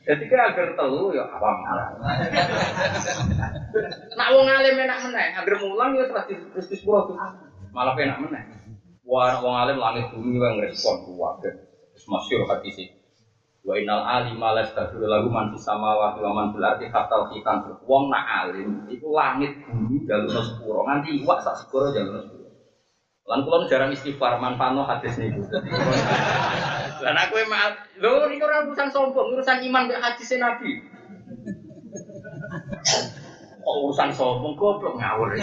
Jadi 0.08 0.24
kan 0.24 0.40
agar 0.56 0.72
telu 0.72 1.12
ya 1.12 1.20
awam 1.28 1.56
malah. 1.60 1.92
Nak 4.18 4.28
wong 4.32 4.48
alim 4.48 4.80
enak 4.80 4.98
meneh, 5.04 5.36
agar 5.36 5.54
mulang 5.60 6.00
ya 6.00 6.08
terus 6.08 6.64
terus 6.64 6.80
tuh. 6.80 7.12
Malah 7.76 7.92
enak 7.92 8.16
meneh. 8.24 8.42
Wah, 9.04 9.36
wong 9.44 9.52
alim 9.52 9.76
langit 9.76 10.08
bumi 10.08 10.40
yang 10.40 10.64
respon 10.64 11.04
kuwabe. 11.04 11.60
Terus 11.92 12.04
masyhur 12.08 12.48
hati 12.48 12.72
sih. 12.72 12.88
Wa 13.68 13.76
innal 13.76 14.00
alima 14.00 14.56
la 14.56 14.64
yastaghfiru 14.64 15.04
lahu 15.04 15.28
man 15.28 15.52
fis 15.52 15.60
samawati 15.68 16.24
wa 16.24 16.32
man 16.32 16.56
fil 16.56 16.64
ardi 16.64 16.88
hatta 16.88 17.28
hikan. 17.28 17.68
Wong 17.84 18.08
nak 18.08 18.24
alim 18.24 18.88
iku 18.88 19.12
langit 19.12 19.60
bumi 19.68 20.08
jalur 20.08 20.40
sepuro 20.40 20.88
nganti 20.88 21.20
iwak 21.20 21.44
sak 21.44 21.52
sepuro 21.60 21.92
jalur 21.92 22.16
sepuro. 22.24 22.48
Lan 23.28 23.44
kula 23.44 23.68
jarang 23.68 23.92
istighfar 23.92 24.40
manfaatno 24.40 24.88
hadis 24.88 25.20
niku. 25.20 25.44
Lan 27.02 27.16
aku 27.16 27.34
emang 27.38 27.78
lho 28.02 28.26
niku 28.26 28.44
ora 28.46 28.66
urusan 28.66 28.90
sombong, 28.90 29.34
urusan 29.34 29.62
iman 29.70 29.86
mek 29.86 30.02
hadis 30.02 30.34
Nabi. 30.38 30.82
Kok 33.62 33.76
urusan 33.86 34.10
sombong 34.10 34.54
goblok 34.58 34.98
ngawur. 34.98 35.38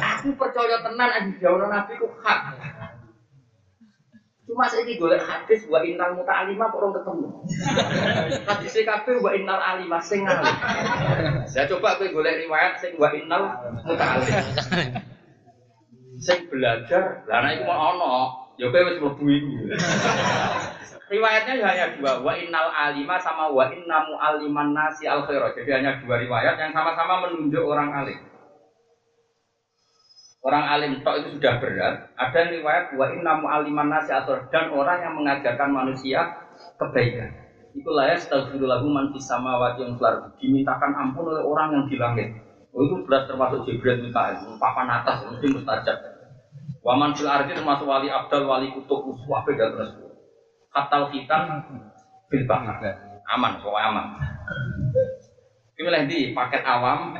aku 0.00 0.28
percaya 0.34 0.80
tenan 0.80 1.10
yang 1.12 1.24
dijawab 1.36 1.68
Nabi 1.68 1.92
ku 2.00 2.08
hak. 2.24 2.40
Cuma 4.48 4.64
saya 4.64 4.80
ini 4.88 4.96
golek 4.96 5.20
hadis 5.20 5.68
wa 5.68 5.84
innal 5.84 6.16
muta'alima 6.16 6.72
kok 6.72 6.80
orang 6.80 6.96
ketemu. 6.96 7.28
Hadis 8.48 8.74
kabeh 8.80 9.20
wa 9.20 9.30
innal 9.36 9.60
alima 9.60 10.00
sing. 10.00 10.24
Saya 11.44 11.68
coba 11.68 12.00
kowe 12.00 12.08
golek 12.08 12.48
riwayat 12.48 12.80
sing 12.80 12.96
wa 12.96 13.12
innal 13.12 13.52
muta'alim. 13.84 14.40
Sing 16.16 16.48
belajar, 16.48 17.28
nek 17.28 17.60
iku 17.60 17.64
mau 17.68 17.92
ono, 17.94 18.47
ya 18.58 18.66
kowe 18.68 18.82
wis 18.82 18.98
mlebu 18.98 19.24
iku. 19.30 19.52
Riwayatnya 21.08 21.64
hanya 21.64 21.86
dua, 21.96 22.20
wa 22.20 22.36
innal 22.36 22.68
alima 22.68 23.16
sama 23.16 23.48
wa 23.48 23.64
inna 23.72 24.04
mu'alliman 24.04 24.76
nasi 24.76 25.08
al 25.08 25.24
khairah. 25.24 25.56
Jadi 25.56 25.70
hanya 25.72 25.96
dua 26.04 26.20
riwayat 26.20 26.60
yang 26.60 26.68
sama-sama 26.76 27.24
menunjuk 27.24 27.64
orang 27.64 27.96
alim. 27.96 28.20
Orang 30.44 30.68
alim 30.68 31.00
tok 31.00 31.24
itu 31.24 31.40
sudah 31.40 31.64
berat. 31.64 32.12
Ada 32.12 32.52
riwayat 32.52 32.92
wa 32.92 33.08
inna 33.08 33.40
mu'alliman 33.40 33.88
nasi 33.88 34.12
al 34.12 34.28
dan 34.52 34.68
orang 34.68 35.00
yang 35.00 35.16
mengajarkan 35.16 35.70
manusia 35.72 36.28
kebaikan. 36.76 37.32
Itulah 37.72 38.12
ya 38.12 38.20
astagfirullahu 38.20 38.86
man 38.92 39.08
fis 39.16 39.24
samawati 39.24 39.88
yang 39.88 39.96
fil 39.96 40.28
Dimintakan 40.36 40.92
ampun 40.92 41.32
oleh 41.32 41.40
orang 41.40 41.72
yang 41.72 41.84
di 41.88 41.96
langit. 41.96 42.28
Oh 42.76 42.84
itu 42.84 43.00
belas 43.08 43.24
termasuk 43.24 43.64
Jibril 43.64 44.04
Mikael, 44.04 44.44
papan 44.60 44.92
atas 44.92 45.24
mesti 45.24 45.56
mustajab. 45.56 46.17
Waman 46.88 47.12
fil 47.12 47.28
ardi 47.28 47.52
termasuk 47.52 47.84
wali 47.84 48.08
abdal, 48.08 48.48
wali 48.48 48.72
kutub, 48.72 49.04
uswah 49.12 49.44
beda 49.44 49.76
terus. 49.76 49.92
Katal 50.72 51.12
hitam 51.12 51.60
bil 52.32 52.42
bahar. 52.48 52.80
Aman, 53.28 53.60
pokoknya 53.60 53.92
aman. 53.92 54.06
Pilih 55.76 56.08
di 56.08 56.32
paket 56.32 56.64
awam, 56.64 57.12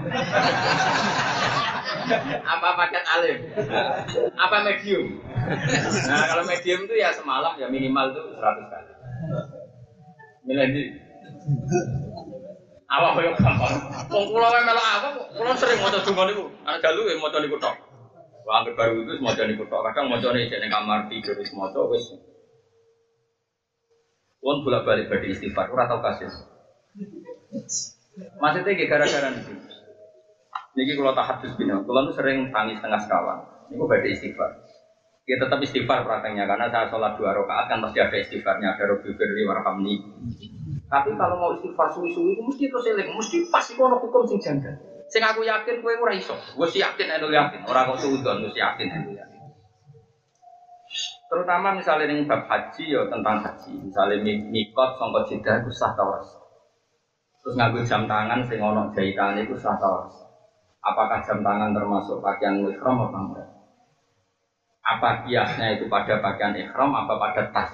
apa 2.42 2.68
paket 2.80 3.04
alim, 3.06 3.38
apa 4.34 4.56
medium. 4.66 5.20
Nah 6.08 6.24
kalau 6.26 6.42
medium 6.48 6.88
itu 6.88 6.94
ya 6.98 7.12
semalam 7.12 7.54
ya 7.60 7.68
minimal 7.68 8.10
tuh 8.16 8.34
100 8.34 8.72
kali. 8.72 8.92
Milih 10.48 10.66
di 10.74 10.82
apa 12.88 13.14
koyo 13.14 13.30
gampang. 13.36 13.78
Wong 14.10 14.24
kula 14.32 14.48
wae 14.48 14.62
melok 14.64 14.86
apa 14.96 15.08
kula 15.38 15.52
sering 15.54 15.78
maca 15.84 16.00
donga 16.02 16.22
niku. 16.26 16.44
Ana 16.64 16.80
dalu 16.82 17.14
maca 17.20 17.38
niku 17.38 17.60
tok. 17.60 17.76
Wah 18.48 18.64
baru 18.64 19.04
itu 19.04 19.20
maca 19.20 19.44
niku 19.44 19.68
tok. 19.68 19.84
Kadang 19.92 20.08
macane 20.08 20.48
nek 20.48 20.72
kamar 20.72 21.04
tidur 21.12 21.36
wis 21.36 21.52
maca 21.52 21.84
wis. 21.92 22.16
Wong 24.40 24.64
bolak-balik 24.64 25.12
badhe 25.12 25.36
istighfar 25.36 25.68
ora 25.68 25.84
tau 25.84 26.00
kasus. 26.00 26.32
Maksudnya 28.40 28.72
kayak 28.72 28.88
gara-gara 28.88 29.28
niku. 29.36 29.52
Niki 30.72 30.96
kalau 30.96 31.12
tak 31.12 31.26
hadis 31.28 31.52
bina, 31.60 31.76
kalau 31.84 32.06
nu 32.06 32.12
sering 32.16 32.48
tangis 32.48 32.80
tengah 32.80 32.96
sekawan. 32.96 33.44
Niku 33.68 33.84
badhe 33.84 34.16
istighfar. 34.16 34.64
Ya 35.28 35.36
tetap 35.36 35.60
istighfar 35.60 36.08
prakteknya 36.08 36.48
karena 36.48 36.72
saya 36.72 36.88
sholat 36.88 37.20
dua 37.20 37.36
rakaat 37.36 37.68
kan 37.68 37.84
pasti 37.84 38.00
ada 38.00 38.16
istighfarnya 38.16 38.72
ada 38.72 38.88
robi 38.88 39.12
firli 39.12 39.44
warhamni 39.44 40.00
tapi 40.88 41.12
kalau 41.20 41.36
mau 41.36 41.52
istighfar 41.52 41.92
suwi-suwi 41.92 42.32
itu 42.32 42.40
mesti 42.40 42.64
terus 42.72 42.88
eling, 42.88 43.12
mesti 43.12 43.44
pasti 43.52 43.76
kono 43.76 44.00
hukum 44.00 44.24
sing 44.24 44.40
janggal. 44.40 44.72
Sing 45.08 45.24
aku 45.24 45.40
yakin 45.40 45.80
kowe 45.80 45.94
ora 46.04 46.12
iso. 46.12 46.36
Wis 46.60 46.76
yakin 46.76 47.08
endo 47.08 47.32
yakin, 47.32 47.64
ora 47.64 47.88
kok 47.88 48.00
suudon 48.04 48.44
wis 48.44 48.56
yakin 48.56 48.88
endo 48.92 49.16
yakin. 49.16 49.40
Terutama 51.28 51.76
misalnya 51.76 52.08
ning 52.08 52.24
bab 52.24 52.48
haji 52.48 52.92
ya 52.92 53.04
tentang 53.08 53.44
haji. 53.44 53.72
Misalnya 53.88 54.16
mikot 54.24 54.96
sangka 54.96 55.20
jeda 55.28 55.52
iku 55.60 55.70
sah 55.72 55.92
ta 55.92 56.04
Terus 57.38 57.54
nganggo 57.56 57.80
jam 57.84 58.04
tangan 58.08 58.44
sing 58.48 58.60
ono 58.60 58.92
jahitane 58.92 59.44
iku 59.44 59.56
sah 59.56 59.76
ta 59.76 60.08
Apakah 60.84 61.20
jam 61.24 61.44
tangan 61.44 61.76
termasuk 61.76 62.24
pakaian 62.24 62.64
ihram 62.64 62.96
apa 63.04 63.18
enggak? 63.18 63.48
Apa 64.80 65.10
kiasnya 65.28 65.76
itu 65.76 65.84
pada 65.92 66.16
pakaian 66.24 66.56
ihram 66.56 66.96
apa 66.96 67.12
pada 67.20 67.42
tas? 67.52 67.70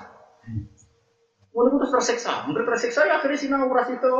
Mau 1.54 1.70
terus 1.70 1.94
tersiksa, 1.94 2.50
mungkin 2.50 2.66
tersiksa 2.66 3.06
ya 3.06 3.22
akhirnya 3.22 3.38
sinau 3.38 3.70
itu. 3.70 4.14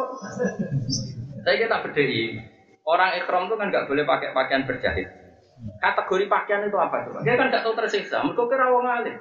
Saya 1.43 1.57
kita 1.59 1.83
berdiri, 1.83 2.39
orang 2.85 3.17
ekrom 3.17 3.49
itu 3.49 3.57
kan 3.57 3.73
nggak 3.73 3.89
boleh 3.89 4.05
pakai 4.05 4.37
pakaian 4.37 4.65
berjahit. 4.69 5.09
Kategori 5.81 6.25
pakaian 6.29 6.63
itu 6.69 6.77
apa 6.77 7.09
coba? 7.09 7.25
Dia 7.25 7.35
kan 7.41 7.49
nggak 7.49 7.65
tahu 7.65 7.75
tersiksa, 7.79 8.21
mereka 8.21 8.45
kira 8.49 8.67
wong 8.69 8.85
alim. 8.85 9.17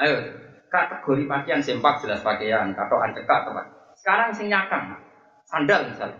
Ayo, 0.00 0.16
kategori 0.72 1.28
pakaian 1.28 1.60
sempak 1.60 2.00
jelas 2.00 2.24
pakaian, 2.24 2.72
katoan 2.72 3.12
cekak 3.12 3.44
teman. 3.44 3.66
Sekarang 3.92 4.32
sing 4.32 4.48
nyakang, 4.48 4.96
sandal 5.44 5.92
misalnya. 5.92 6.16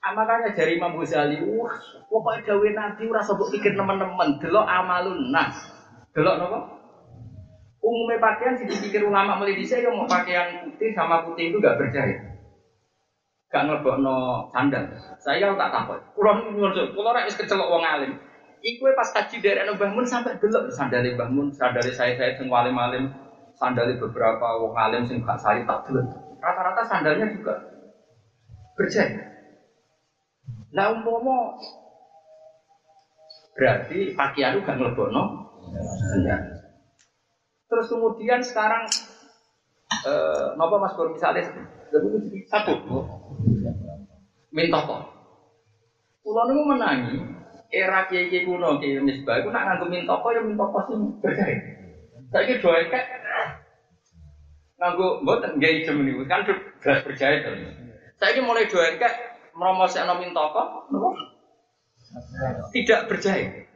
Ah, 0.00 0.16
makanya 0.16 0.56
dari 0.56 0.80
Imam 0.80 0.96
Ghazali, 0.96 1.44
wah, 1.44 1.76
pokoknya 2.08 2.40
gawe 2.48 2.68
nabi 2.72 3.04
ora 3.04 3.20
sebut 3.20 3.52
pikir 3.52 3.76
teman-teman, 3.76 4.40
delok 4.40 4.64
amalun 4.64 5.28
nas. 5.28 5.52
Delok 6.16 6.40
napa? 6.40 6.79
Umumnya 7.80 8.20
pakaian 8.20 8.60
sih 8.60 8.68
dipikir 8.68 9.00
ulama 9.00 9.40
mulai 9.40 9.56
saya 9.64 9.88
yang 9.88 9.96
mau 9.96 10.04
pakaian 10.04 10.60
putih 10.68 10.92
sama 10.92 11.24
putih 11.24 11.48
itu 11.48 11.56
gak 11.64 11.80
berjahit. 11.80 12.20
Gak 13.48 13.66
no 13.66 14.46
sandal. 14.52 14.84
Saya 15.16 15.56
tak 15.56 15.72
takut. 15.72 15.98
Kulo 16.12 16.30
nyuwun, 16.44 16.76
kulo 16.92 17.08
rek 17.10 17.26
wis 17.26 17.40
kecelok 17.40 17.72
wong 17.72 17.82
alim. 17.82 18.12
Iku 18.60 18.84
pas 18.92 19.08
haji 19.16 19.40
dari 19.40 19.64
Mbah 19.64 19.90
Mun 19.96 20.04
sampai 20.04 20.36
delok 20.36 20.68
sandale 20.76 21.16
Mbah 21.16 21.32
Mun, 21.32 21.48
sandale 21.48 21.88
saya 21.96 22.12
saya 22.12 22.36
sing 22.36 22.52
alim-alim, 22.52 23.08
sandale 23.56 23.96
beberapa 23.96 24.60
wong 24.60 24.76
alim 24.76 25.08
sing 25.08 25.24
gak 25.24 25.40
sari 25.40 25.64
tak 25.64 25.88
delok. 25.88 26.04
Rata-rata 26.36 26.84
sandalnya 26.84 27.32
juga 27.32 27.56
berjahit. 28.76 29.24
Lah 30.76 30.92
umpomo 30.92 31.56
berarti 33.56 34.12
pakaian 34.12 34.60
itu 34.60 34.68
gak 34.68 34.76
ngelebono. 34.76 35.48
Terus 37.70 37.86
kemudian 37.86 38.42
sekarang 38.42 38.90
eh 40.02 40.46
napa 40.58 40.76
Mas 40.82 40.94
Bor 40.98 41.14
misalnya 41.14 41.46
satu 42.50 42.74
minta 44.50 44.78
kok. 44.82 45.02
Kulo 46.26 46.42
niku 46.50 46.62
menangi 46.66 47.14
era 47.70 48.10
kiai 48.10 48.42
kuno 48.42 48.82
kiai 48.82 48.98
misbah 48.98 49.38
iku 49.38 49.54
nak 49.54 49.62
nganggo 49.70 49.86
minta 49.86 50.18
kok 50.18 50.34
ya 50.34 50.42
minta 50.42 50.66
kok 50.66 50.90
sing 50.90 50.98
berjaya. 51.22 51.58
Saiki 52.34 52.58
doa 52.58 52.82
kek 52.90 53.06
nganggo 54.82 55.22
mboten 55.22 55.62
nggih 55.62 55.86
jem 55.86 56.02
niku 56.02 56.26
kan 56.26 56.42
beras 56.82 57.06
berjaya 57.06 57.46
to. 57.46 57.50
Saiki 58.18 58.42
mulai 58.42 58.66
doa 58.66 58.98
kek 58.98 59.14
meromosekno 59.54 60.18
mintoko 60.18 60.90
tidak 62.74 63.06
berjaya. 63.06 63.69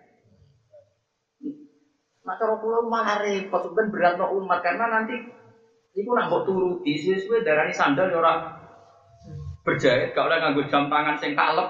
Nah 2.24 2.34
cara 2.40 2.56
kula 2.56 2.80
malah 2.88 3.20
repot 3.20 3.60
kan 3.76 3.92
berat 3.92 4.16
no 4.16 4.32
umat 4.40 4.64
karena 4.64 4.88
nanti 4.88 5.12
itu 5.94 6.08
nak 6.10 6.26
mbok 6.32 6.42
turuti 6.48 6.96
suwe-suwe 6.96 7.44
darani 7.44 7.70
sandal 7.70 8.10
ya 8.10 8.18
ora 8.18 8.34
berjahit, 9.64 10.12
gak 10.12 10.26
oleh 10.28 10.36
nganggo 10.40 10.68
jam 10.68 10.92
tangan 10.92 11.16
sing 11.16 11.32
kalep. 11.32 11.68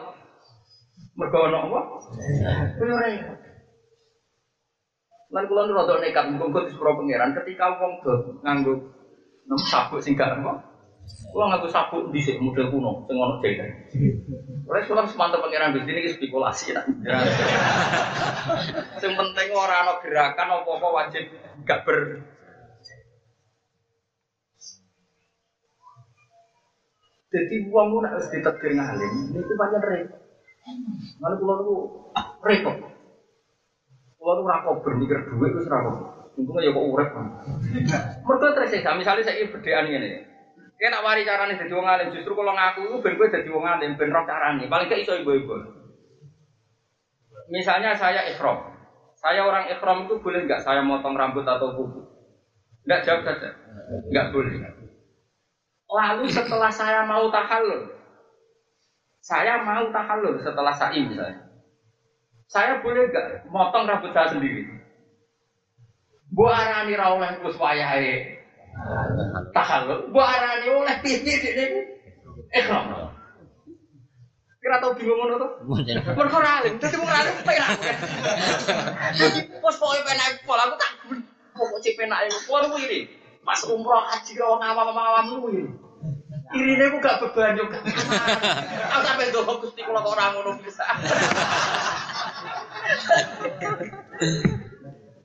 Mergo 1.14 1.46
apa? 1.46 1.78
Koyo 2.78 2.94
repot. 2.98 3.38
Lan 5.34 5.44
kula 5.50 5.66
nu 5.66 5.74
rada 5.74 5.98
nekat 5.98 6.30
mungkin 6.30 6.66
di 6.66 6.70
sepuro 6.70 6.94
pangeran 6.98 7.34
ketika 7.34 7.74
wong 7.78 7.92
do 8.02 8.14
nganggo 8.42 8.74
nem 9.46 9.58
sabuk 9.70 10.02
sing 10.02 10.14
gak 10.14 10.38
apa. 10.38 10.73
Kula 11.34 11.50
nganggo 11.50 11.66
sabuk 11.66 12.14
dhisik 12.14 12.38
model 12.38 12.70
kuno 12.70 13.02
sing 13.10 13.16
ono 13.18 13.42
jahitan. 13.42 13.66
Ora 14.70 14.86
kula 14.86 15.02
semantep 15.10 15.42
pangeran 15.42 15.74
Gusti 15.74 15.90
niki 15.90 16.14
spekulasi 16.14 16.70
nak. 16.70 16.86
Sing 19.02 19.12
penting 19.18 19.48
ora 19.50 19.82
ana 19.82 19.98
gerakan 19.98 20.62
apa-apa 20.62 20.88
wajib 20.94 21.26
gak 21.66 21.82
ber 21.82 22.22
Jadi 27.34 27.66
uang 27.66 27.98
nak 27.98 28.14
harus 28.14 28.30
ditekir 28.30 28.78
ngalim, 28.78 29.34
itu 29.34 29.54
banyak 29.58 29.82
repot. 29.82 30.22
Lalu 31.18 31.34
pulau 31.42 31.56
itu 31.58 31.74
repot. 32.46 32.76
Pulau 34.14 34.34
itu 34.38 34.42
rakop 34.46 34.76
bermikir 34.86 35.18
duit 35.26 35.50
itu 35.50 35.66
rakop. 35.66 36.30
Untungnya 36.38 36.66
ya 36.66 36.70
kok 36.70 36.86
urep. 36.86 37.08
Mereka 38.22 38.46
tersiksa. 38.54 38.94
Misalnya 38.94 39.26
saya 39.26 39.50
berdean 39.50 39.90
ini. 39.90 40.33
Nak 40.74 41.04
wari 41.06 41.22
caranya 41.24 41.54
jadi 41.56 41.72
wong 41.72 41.86
alim. 41.86 42.08
Justru 42.12 42.34
kalau 42.34 42.52
ngaku 42.52 42.80
itu 42.90 42.96
ben 43.00 43.14
gue 43.16 43.28
jadi 43.30 43.48
wong 43.48 43.64
alim, 43.64 43.94
ben 43.94 44.10
roh 44.10 44.24
caranya. 44.26 44.66
Paling 44.68 44.86
gak 44.90 45.00
iso 45.00 45.14
ibu-ibu. 45.16 45.54
Misalnya 47.48 47.94
saya 47.96 48.26
ikhram. 48.28 48.74
Saya 49.16 49.46
orang 49.46 49.72
ikhram 49.72 50.04
itu 50.04 50.20
boleh 50.20 50.44
nggak 50.44 50.60
saya 50.60 50.84
motong 50.84 51.16
rambut 51.16 51.48
atau 51.48 51.72
kuku? 51.72 52.04
Nggak 52.84 53.00
jawab 53.08 53.22
saja. 53.24 53.48
Nggak 54.12 54.28
boleh. 54.36 54.52
Lalu 55.88 56.24
setelah 56.28 56.68
saya 56.68 57.06
mau 57.06 57.30
tahallul, 57.30 57.86
saya 59.22 59.62
mau 59.62 59.88
tahallul 59.88 60.36
setelah 60.42 60.74
sa'i 60.74 61.06
misalnya. 61.06 61.44
Saya 62.44 62.82
boleh 62.84 63.08
gak 63.08 63.48
motong 63.48 63.88
rambut 63.88 64.12
saya 64.12 64.36
sendiri? 64.36 64.68
Bu 66.34 66.44
arani 66.50 66.98
ra 66.98 67.14
oleh 67.14 67.30
terus 67.38 67.56
wayahe 67.56 68.33
tahallul. 69.54 70.10
Bu 70.10 70.20
arani 70.20 70.66
oleh 70.70 70.96
piye 71.02 71.18
ini? 71.20 71.80
Ikhram. 72.54 73.10
Kira 74.64 74.80
tau 74.80 74.96
bingung 74.96 75.20
ngono 75.20 75.36
to? 75.36 75.48
Mergo 76.16 76.38
ra 76.40 76.64
alim, 76.64 76.80
dadi 76.80 76.96
wong 76.96 77.04
alim 77.04 77.36
penak. 77.44 77.76
Pos 79.60 79.76
pokoke 79.76 80.00
penak 80.08 80.40
pola 80.48 80.64
aku 80.64 80.80
tak 80.80 80.90
pokok 81.52 81.78
cek 81.84 82.00
penak 82.00 82.24
itu. 82.24 82.38
Kuwi 82.48 82.66
kuwi 82.72 83.00
Pas 83.44 83.60
umroh 83.68 84.00
haji 84.08 84.32
ke 84.32 84.40
wong 84.40 84.64
awam-awam 84.64 85.36
lu 85.36 85.52
ini. 85.52 85.68
Irine 86.56 86.96
ku 86.96 86.98
gak 87.04 87.20
beban 87.20 87.60
juga. 87.60 87.76
Aku 88.96 89.02
sampe 89.04 89.28
ndono 89.28 89.60
Gusti 89.60 89.84
kula 89.84 90.00
kok 90.00 90.16
ora 90.16 90.32
ngono 90.32 90.56
bisa. 90.64 90.84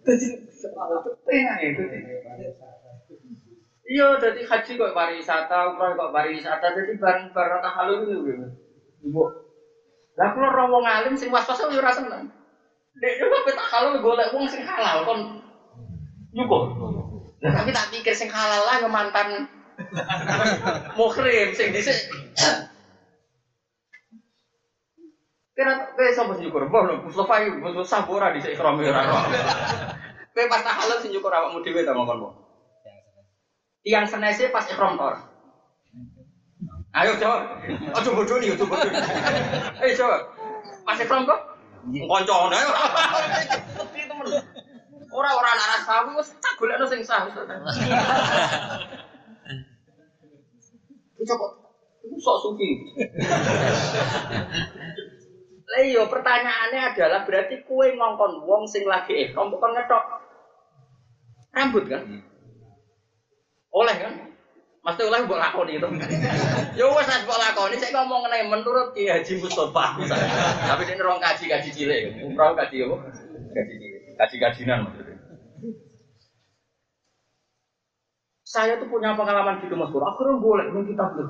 Dadi 0.03 0.27
penak 1.23 1.57
ya 1.63 1.69
dadi. 1.79 1.99
Iya, 3.89 4.21
jadi 4.21 4.45
haji 4.45 4.71
kok 4.77 4.93
pariwisata, 4.93 5.73
umroh 5.73 5.97
kok 5.97 6.13
pariwisata, 6.13 6.77
jadi 6.77 6.93
bareng-bareng 7.01 7.61
tahalul 7.65 8.05
itu 8.05 8.21
gitu. 8.21 8.45
Ibu, 9.09 9.23
lah 10.19 10.29
kalau 10.35 10.69
wong 10.69 10.85
alim 10.85 11.15
sing 11.17 11.33
was-was 11.33 11.57
ora 11.63 11.89
seneng. 11.89 12.29
Dek 13.01 13.17
yo 13.17 13.31
kok 13.33 13.49
tahalul 13.55 13.97
golek 14.03 14.29
wong 14.35 14.45
sing 14.45 14.61
halal 14.61 15.07
kon 15.07 15.41
nyukur. 16.35 16.75
Lah 17.39 17.51
tapi 17.55 17.71
tak 17.73 17.89
pikir 17.89 18.13
sing 18.13 18.29
halal 18.29 18.67
lah 18.67 18.77
mantan 18.91 19.47
muhrim 20.99 21.55
sing 21.55 21.71
dhisik. 21.71 22.11
Kira 25.55 25.95
kowe 25.95 26.11
sapa 26.11 26.35
sing 26.35 26.45
nyukur? 26.45 26.67
Mbah 26.67 26.81
lho 26.83 26.93
Mustofa 27.07 27.41
iki 27.41 27.57
Mustofa 27.57 28.05
ora 28.11 28.35
dhisik 28.35 28.53
ikram 28.53 28.77
ora. 28.83 29.01
Kowe 30.35 30.45
pas 30.51 30.61
tahalul 30.67 30.99
sing 30.99 31.15
nyukur 31.15 31.31
awakmu 31.31 31.63
dhewe 31.63 31.87
ta 31.87 31.95
mongkon. 31.95 32.38
Tiang 33.83 34.05
senese 34.07 34.51
pas 34.51 34.67
ikram 34.67 34.99
tor. 34.99 35.15
Ayo 36.89 37.15
jawab. 37.21 37.63
Aja 37.95 38.09
bodoh 38.11 38.37
nih, 38.41 38.51
aja 38.57 38.65
bodoh. 38.65 38.91
Ayo 39.79 39.93
jawab. 39.99 40.21
Pas 40.83 40.99
ikram 40.99 41.23
kok? 41.23 41.39
Koncone 41.85 42.55
ayo. 42.59 42.69
Ora 45.09 45.29
ora 45.33 45.49
anak 45.57 45.65
anak 45.73 45.81
sawi 45.89 46.11
wis 46.21 46.29
tak 46.37 46.53
golekno 46.61 46.85
sing 46.85 47.01
sah 47.01 47.25
kok 51.29 51.51
iku 52.05 52.15
sok 52.21 52.37
suki. 52.41 52.69
Lah 55.69 55.81
iya 55.85 56.01
pertanyaannya 56.09 56.81
adalah 56.93 57.21
berarti 57.25 57.61
kue 57.65 57.93
ngongkon 57.93 58.45
wong 58.45 58.65
sing 58.69 58.85
lagi 58.85 59.13
ihram 59.29 59.53
bukan 59.53 59.77
ngetok 59.77 60.03
rambut 61.53 61.85
kan? 61.89 62.28
Oleh 63.69 63.95
kan? 63.97 64.13
Mesti 64.79 65.01
oleh 65.03 65.19
mbok 65.27 65.35
lakoni 65.35 65.75
itu. 65.75 65.87
Ya 66.71 66.87
wes 66.87 67.03
nek 67.03 67.27
lakoni 67.27 67.75
saya 67.75 67.99
ngomong 67.99 68.23
mengenai 68.25 68.47
menurut 68.47 68.95
Ki 68.95 69.11
Haji 69.11 69.43
Mustofa. 69.43 69.99
Tapi 70.65 70.81
dia 70.87 70.95
nerong 70.95 71.19
kaji 71.19 71.51
kaji 71.51 71.69
cilik, 71.69 72.15
umroh 72.23 72.55
kaji 72.55 72.87
apa? 72.87 72.95
Kaji 73.59 73.73
cilik, 73.75 74.01
kaji 74.15 74.35
kajinan 74.39 74.87
maksudnya. 74.87 75.19
Saya 78.47 78.81
tuh 78.81 78.89
punya 78.89 79.13
pengalaman 79.13 79.61
gitu 79.61 79.77
Mas 79.77 79.93
Pur. 79.93 80.01
Akhirnya 80.01 80.41
boleh 80.41 80.65
nih 80.73 80.83
kita 80.89 81.05
beli. 81.13 81.27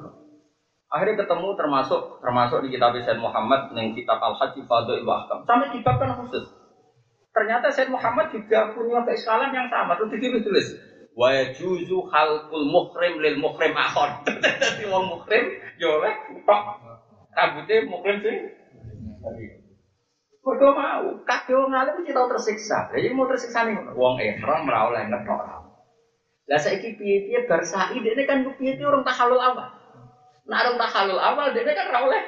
Akhirnya 0.90 1.20
ketemu 1.20 1.52
termasuk 1.58 2.22
termasuk 2.24 2.64
di 2.64 2.70
kitab 2.72 2.96
Said 3.02 3.20
Muhammad 3.20 3.68
yang 3.76 3.92
kitab 3.92 4.24
Al 4.24 4.38
Haji 4.40 4.64
Fadl 4.64 5.04
Ibu 5.04 5.12
Ahkam. 5.12 5.44
Sampai 5.44 5.74
kitab 5.74 6.00
kan 6.00 6.16
khusus. 6.16 6.54
Ternyata 7.36 7.74
Said 7.74 7.92
Muhammad 7.92 8.32
juga 8.32 8.72
punya 8.72 9.04
keislaman 9.04 9.52
yang 9.52 9.68
sama. 9.68 10.00
Terus 10.00 10.16
ditulis 10.16 10.46
tulis 10.46 10.68
wa 11.20 11.36
yajuzu 11.36 12.00
halqul 12.08 12.64
muhrim 12.64 13.20
lil 13.20 13.36
muhrim 13.44 13.76
akhon. 13.76 14.24
Dadi 14.64 14.88
wong 14.88 15.12
muhrim 15.12 15.52
yo 15.76 16.00
oleh 16.00 16.16
tok 16.48 16.64
rambutnya 17.36 17.84
muhrim 17.84 18.24
sih. 18.24 18.36
Mergo 20.40 20.72
mau, 20.72 21.04
kabeh 21.28 21.52
wong 21.52 21.76
alim 21.76 22.00
mesti 22.00 22.16
tau 22.16 22.32
tersiksa. 22.32 22.88
Jadi 22.96 23.12
mau 23.12 23.28
tersiksa 23.28 23.68
nih 23.68 23.76
wong 23.92 24.16
ihram 24.24 24.64
ora 24.64 24.88
oleh 24.88 25.04
ngetok. 25.12 25.40
Lah 26.50 26.58
saiki 26.58 26.96
piye-piye 26.96 27.46
bar 27.46 27.62
sa'i 27.62 28.00
dene 28.00 28.24
kan 28.24 28.42
piye-piye 28.56 28.88
orang 28.88 29.04
tahallul 29.04 29.44
awal. 29.44 29.70
Nah 30.48 30.58
orang 30.64 30.80
tahallul 30.80 31.20
awal 31.20 31.52
dene 31.52 31.76
kan 31.76 31.92
ora 31.92 32.00
oleh 32.08 32.22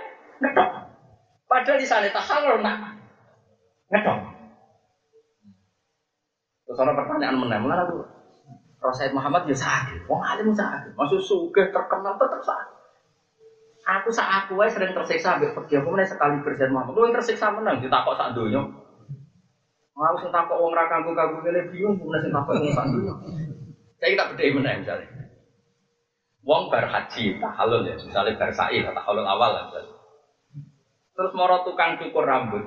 ngetok. 0.44 0.70
Padahal 1.48 1.80
di 1.80 1.88
sana 1.88 2.12
tahallul 2.12 2.60
nak 2.60 3.00
ngetok. 3.88 4.20
Terus 6.68 6.78
ada 6.88 6.96
pertanyaan 6.96 7.36
menang, 7.36 7.68
tuh? 7.88 8.21
Rasul 8.82 9.14
Muhammad 9.14 9.46
ya 9.46 9.54
sakit, 9.54 10.10
wong 10.10 10.26
alim 10.26 10.50
sakit, 10.50 10.98
maksud 10.98 11.22
sugih 11.22 11.70
terkenal 11.70 12.18
tetap 12.18 12.42
sakit. 12.42 12.82
Aku 13.82 14.10
saat 14.14 14.46
aku 14.46 14.58
sering 14.70 14.94
tersiksa 14.94 15.38
ambil 15.38 15.58
pergi 15.58 15.82
aku 15.82 15.90
mulai 15.90 16.06
sekali 16.06 16.38
berjalan 16.46 16.74
Muhammad. 16.74 16.94
Lu 16.94 17.02
yang 17.06 17.14
tersiksa 17.18 17.50
menang, 17.50 17.82
ditakok 17.82 18.14
sak 18.14 18.38
donya. 18.38 18.62
Mau 19.98 20.16
sing 20.18 20.30
takok 20.34 20.58
wong 20.58 20.74
ra 20.74 20.86
kanggo-kanggo 20.90 21.42
kene 21.46 21.66
bingung, 21.70 21.98
mulai 21.98 22.22
sing 22.22 22.34
takok 22.34 22.62
wong 22.62 22.74
sak 22.74 22.86
donya. 22.90 23.14
Saya 24.02 24.10
kita 24.18 24.24
beda 24.34 24.44
menang 24.54 24.78
misalnya. 24.82 25.08
Wong 26.42 26.74
bar 26.74 26.90
haji, 26.90 27.38
tahallul 27.38 27.86
ya, 27.86 27.94
misalnya 28.02 28.34
bar 28.38 28.50
sa'i, 28.50 28.82
tahallul 28.82 29.26
awal 29.30 29.50
lah. 29.54 29.62
Misalnya. 29.70 29.94
Terus 31.14 31.32
moro 31.38 31.62
tukang 31.62 32.02
cukur 32.02 32.26
rambut. 32.26 32.66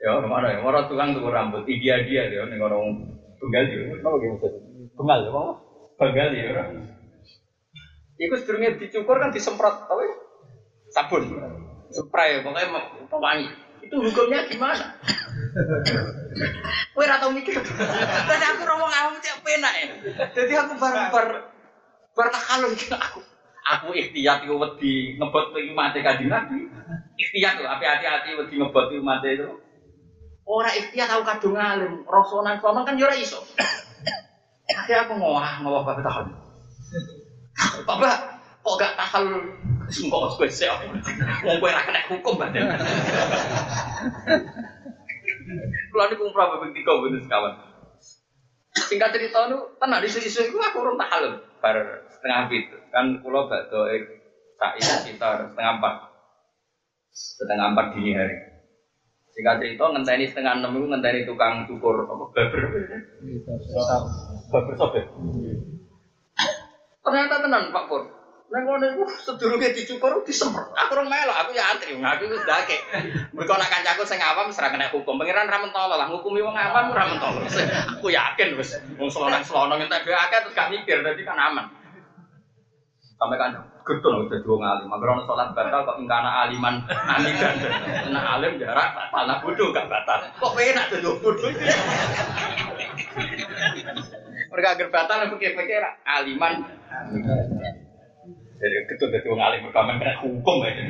Ya, 0.00 0.16
ke 0.16 0.28
mana 0.28 0.56
ya? 0.56 0.64
Moro 0.64 0.88
tukang 0.88 1.12
cukur 1.12 1.36
rambut, 1.36 1.68
dia 1.68 2.00
dia 2.04 2.32
dia 2.32 2.48
nih 2.48 2.56
orang 2.56 2.96
tunggal 3.36 3.64
dia. 3.68 3.92
Apa 3.92 4.16
gitu? 4.24 4.48
Tunggal 5.00 5.24
ya, 5.24 5.32
apa? 5.32 5.42
Tunggal 5.96 6.28
ya. 6.36 6.60
Iku 8.20 8.36
sedurunge 8.36 8.76
dicukur 8.76 9.16
kan 9.16 9.32
disemprot 9.32 9.88
apa 9.88 9.96
ya? 10.04 10.14
Sabun. 10.92 11.24
Spray 11.88 12.44
pokoknya 12.44 13.08
pewangi. 13.08 13.48
Itu 13.80 13.96
hukumnya 13.96 14.44
gimana? 14.44 15.00
Kowe 16.92 17.00
ora 17.00 17.16
tau 17.16 17.32
mikir. 17.32 17.56
Tadi 17.64 18.44
aku 18.44 18.62
ngomong 18.68 18.92
awam 18.92 19.16
cek 19.24 19.40
penak 19.40 19.72
ya. 19.72 19.86
Jadi 20.36 20.52
aku 20.52 20.76
bar-bar 20.76 21.48
bar 22.12 22.28
takalun 22.28 22.76
aku. 22.76 23.24
Aku 23.72 23.96
ikhtiyat 23.96 24.44
iku 24.44 24.60
wedi 24.60 25.16
ngebot 25.16 25.56
iki 25.56 25.72
mate 25.72 26.04
kanjeng 26.04 26.28
Nabi. 26.28 26.68
Ikhtiyat 27.16 27.56
lho, 27.56 27.72
api 27.72 27.84
hati-hati 27.88 28.36
wedi 28.36 28.54
ngebot 28.60 28.92
iki 28.92 29.00
mate 29.00 29.28
itu. 29.32 29.48
Ora 30.44 30.76
ikhtiyat 30.76 31.08
aku 31.08 31.24
kadung 31.24 31.56
alim, 31.56 32.04
rasonan 32.04 32.60
sono 32.60 32.84
kan 32.84 33.00
yo 33.00 33.08
ora 33.08 33.16
iso. 33.16 33.40
Akhirnya 34.70 35.02
aku 35.06 35.12
ngowah 35.18 35.50
ngowah 35.64 35.82
bapak 35.82 36.02
takalun. 36.06 36.34
Bapak, 37.88 38.16
kok 38.62 38.76
gak 38.78 38.94
tahal 38.96 39.24
sungkok 39.90 40.32
spesial? 40.38 40.78
Wong 41.42 41.56
kowe 41.58 41.70
ora 41.70 41.82
kena 41.82 42.00
hukum 42.06 42.34
badan. 42.38 42.78
Kulo 45.90 46.02
niku 46.06 46.22
umrah 46.30 46.46
babing 46.54 46.72
tiga 46.76 46.92
bener 47.02 47.20
sekawan. 47.26 47.54
Singkat 48.70 49.10
cerita 49.10 49.50
nu 49.50 49.66
tenan 49.82 50.06
isu-isu 50.06 50.46
iku 50.46 50.62
aku 50.62 50.78
urung 50.86 50.98
tahal 51.00 51.42
bar 51.58 52.06
setengah 52.06 52.46
pitu. 52.46 52.78
Kan 52.94 53.18
kulo 53.18 53.50
badhe 53.50 54.06
sa'i 54.60 54.80
sekitar 54.80 55.50
setengah 55.50 55.80
empat. 55.80 55.94
setengah 57.10 57.74
empat 57.74 57.86
dini 57.98 58.14
hari. 58.14 58.36
Singkat 59.34 59.58
cerita 59.58 59.84
ngenteni 59.90 60.30
setengah 60.30 60.62
enam 60.62 60.78
itu 60.78 60.86
ngenteni 60.86 61.20
tukang 61.26 61.66
cukur 61.66 62.06
apa 62.06 62.24
baber. 62.30 62.60
Baber 64.50 64.74
sobek. 64.74 65.04
Ternyata 67.00 67.34
tenan 67.40 67.70
Pak 67.70 67.84
Pur. 67.86 68.02
Neng 68.50 68.66
ngono 68.66 68.82
iku 68.82 69.06
sedurunge 69.22 69.70
dicukur 69.70 70.26
disemprot. 70.26 70.74
Aku 70.74 70.98
rong 70.98 71.06
melok, 71.06 71.38
aku 71.38 71.54
ya 71.54 71.70
antri, 71.70 71.94
aku 71.94 72.26
wis 72.26 72.42
dake. 72.42 72.82
Mergo 73.30 73.54
nak 73.54 73.70
kancaku 73.70 74.02
sing 74.02 74.18
awam 74.18 74.50
wis 74.50 74.58
kena 74.58 74.90
hukum. 74.90 75.14
Pangeran 75.22 75.46
ra 75.46 75.62
mentolo 75.62 75.94
lah, 75.94 76.10
ngukumi 76.10 76.42
wong 76.42 76.58
awam 76.58 76.90
ora 76.90 77.06
mentolo. 77.06 77.46
Aku 77.46 78.10
yakin 78.10 78.58
wis 78.58 78.74
wong 78.98 79.06
selonang-selonang 79.06 79.86
entek 79.86 80.02
dhewe 80.02 80.18
akeh 80.18 80.42
terus 80.42 80.58
gak 80.58 80.66
mikir, 80.66 80.98
dadi 80.98 81.22
kan 81.22 81.38
aman. 81.38 81.70
Sampai 83.22 83.38
kan 83.38 83.54
getun 83.86 84.26
udah 84.26 84.38
dua 84.42 84.56
ngalim. 84.58 84.90
Mager 84.90 85.08
ono 85.14 85.22
salat 85.30 85.54
batal 85.54 85.86
kok 85.86 86.00
ingkana 86.02 86.42
aliman 86.42 86.82
amidan. 86.90 87.54
Nah 88.10 88.34
alim 88.34 88.58
jarak 88.58 88.90
tanah 89.14 89.38
bodoh 89.38 89.70
gak 89.70 89.86
batal. 89.86 90.26
Kok 90.42 90.58
enak 90.58 90.90
tuh 90.90 90.98
dua 90.98 91.14
bodoh. 91.22 91.54
Mereka 94.60 94.76
agar 94.76 94.88
batal 94.92 95.32
pikir-pikir 95.32 95.80
aliman 96.04 96.60
jadi 98.60 98.76
ketut 98.92 99.08
dari 99.08 99.24
wong 99.24 99.40
alim 99.40 99.64
pertama 99.64 99.96
kena 99.96 100.20
hukum 100.20 100.60
aja. 100.68 100.84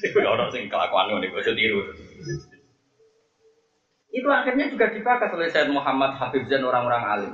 Itu 0.00 0.18
orang 0.24 0.48
sing 0.48 0.72
kelakuan 0.72 1.20
nih, 1.20 1.28
gue 1.28 1.52
tiru. 1.52 1.84
Itu 4.08 4.28
akhirnya 4.32 4.72
juga 4.72 4.88
dibahas 4.88 5.28
oleh 5.36 5.52
Said 5.52 5.68
Muhammad 5.68 6.16
Habib 6.16 6.48
Zain 6.48 6.64
orang-orang 6.64 7.02
alim. 7.04 7.32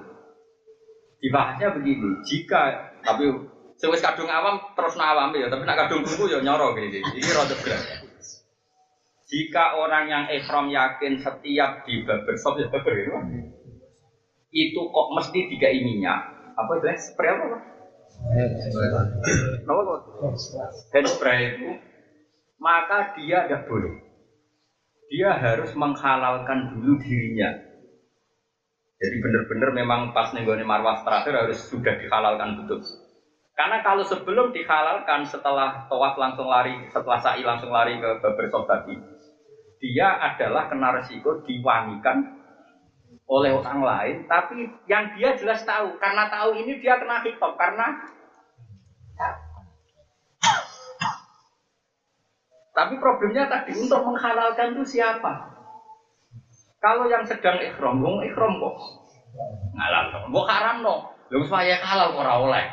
Dibahasnya 1.22 1.70
begini, 1.70 2.18
jika 2.26 2.90
tapi 2.98 3.30
sewis 3.78 4.02
kadung 4.02 4.26
awam 4.26 4.58
terus 4.74 4.98
nawam 4.98 5.30
ya, 5.38 5.46
tapi 5.46 5.62
nak 5.62 5.86
kadung 5.86 6.02
buku 6.02 6.34
ya 6.34 6.42
nyoro 6.42 6.74
gini. 6.74 6.98
Ini 6.98 7.30
rada 7.30 7.54
berat. 7.62 8.01
Jika 9.32 9.80
orang 9.80 10.04
yang 10.12 10.24
ikhram 10.28 10.68
yakin 10.68 11.16
setiap 11.16 11.88
di 11.88 12.04
barbershop 12.04 12.60
ya 12.60 12.68
barber 12.68 12.92
itu, 13.00 13.16
itu 14.52 14.80
kok 14.92 15.08
mesti 15.16 15.48
tiga 15.48 15.72
minyak, 15.72 16.20
apa 16.52 16.70
itu 16.76 16.86
spray 17.00 17.32
apa? 17.32 17.44
Apa? 17.48 17.58
Hand 20.92 21.06
spray 21.08 21.40
itu 21.56 21.70
maka 22.62 23.18
dia 23.18 23.48
tidak 23.50 23.66
boleh. 23.66 23.98
Dia 25.10 25.34
harus 25.34 25.74
menghalalkan 25.74 26.78
dulu 26.78 26.96
dirinya. 27.02 27.50
Jadi 29.02 29.16
benar-benar 29.18 29.70
memang 29.74 30.00
pas 30.14 30.30
nenggone 30.30 30.62
marwah 30.62 31.02
terakhir 31.02 31.34
harus 31.34 31.58
sudah 31.66 31.98
dihalalkan 31.98 32.62
betul. 32.62 32.78
Karena 33.58 33.82
kalau 33.84 34.06
sebelum 34.06 34.54
dihalalkan 34.54 35.26
setelah 35.26 35.84
tawaf 35.90 36.16
langsung 36.16 36.48
lari, 36.48 36.86
setelah 36.88 37.18
sa'i 37.20 37.42
langsung 37.44 37.74
lari 37.74 37.98
ke 37.98 38.08
barbershop 38.22 38.64
tadi, 38.64 38.96
dia 39.82 40.14
adalah 40.14 40.70
kena 40.70 40.94
resiko 40.94 41.42
diwangikan 41.42 42.38
oleh 43.26 43.50
orang 43.50 43.82
lain, 43.82 44.16
tapi 44.30 44.70
yang 44.86 45.18
dia 45.18 45.34
jelas 45.34 45.66
tahu, 45.66 45.98
karena 45.98 46.30
tahu 46.30 46.54
ini 46.54 46.78
dia 46.78 47.02
kena 47.02 47.18
hitop, 47.26 47.58
karena 47.58 47.90
tapi 52.72 52.94
problemnya 53.02 53.50
tadi 53.50 53.74
untuk 53.74 54.00
menghalalkan 54.06 54.78
itu 54.78 54.96
siapa? 54.96 55.50
Kalau 56.78 57.10
yang 57.10 57.26
sedang 57.26 57.58
ikhram, 57.58 57.98
wong 57.98 58.22
ikhram 58.22 58.62
kok 58.62 58.76
ngalal, 59.74 60.04
kok 60.30 60.46
haram 60.46 60.76
no, 60.78 61.10
lu 61.34 61.42
supaya 61.42 61.82
halal 61.82 62.14
ora 62.14 62.34
oleh. 62.38 62.64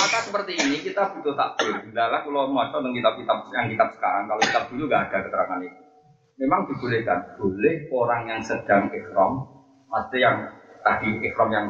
Maka 0.00 0.18
seperti 0.24 0.52
ini 0.56 0.80
kita 0.80 1.12
butuh 1.12 1.36
takbir. 1.36 1.76
Adalah 1.92 2.24
kalau 2.24 2.48
mau 2.48 2.64
tentang 2.64 2.88
kitab-kitab 2.88 3.38
yang 3.52 3.68
kitab 3.68 3.88
sekarang, 3.92 4.24
kalau 4.32 4.40
kitab 4.40 4.64
dulu 4.72 4.88
nggak 4.88 5.02
ada 5.12 5.18
keterangan 5.28 5.60
itu. 5.60 5.80
Memang 6.40 6.60
dibolehkan, 6.72 7.36
boleh 7.36 7.84
orang 7.92 8.22
yang 8.32 8.40
sedang 8.40 8.88
ikhram, 8.88 9.44
maksudnya 9.92 10.18
yang 10.24 10.36
tadi 10.80 11.20
ikhram 11.20 11.52
yang 11.52 11.66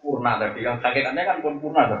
purna 0.00 0.40
tadi, 0.40 0.64
yang 0.64 0.80
hakikatnya 0.80 1.28
kan 1.28 1.44
pun 1.44 1.60
purna 1.60 1.84
tuh. 1.92 2.00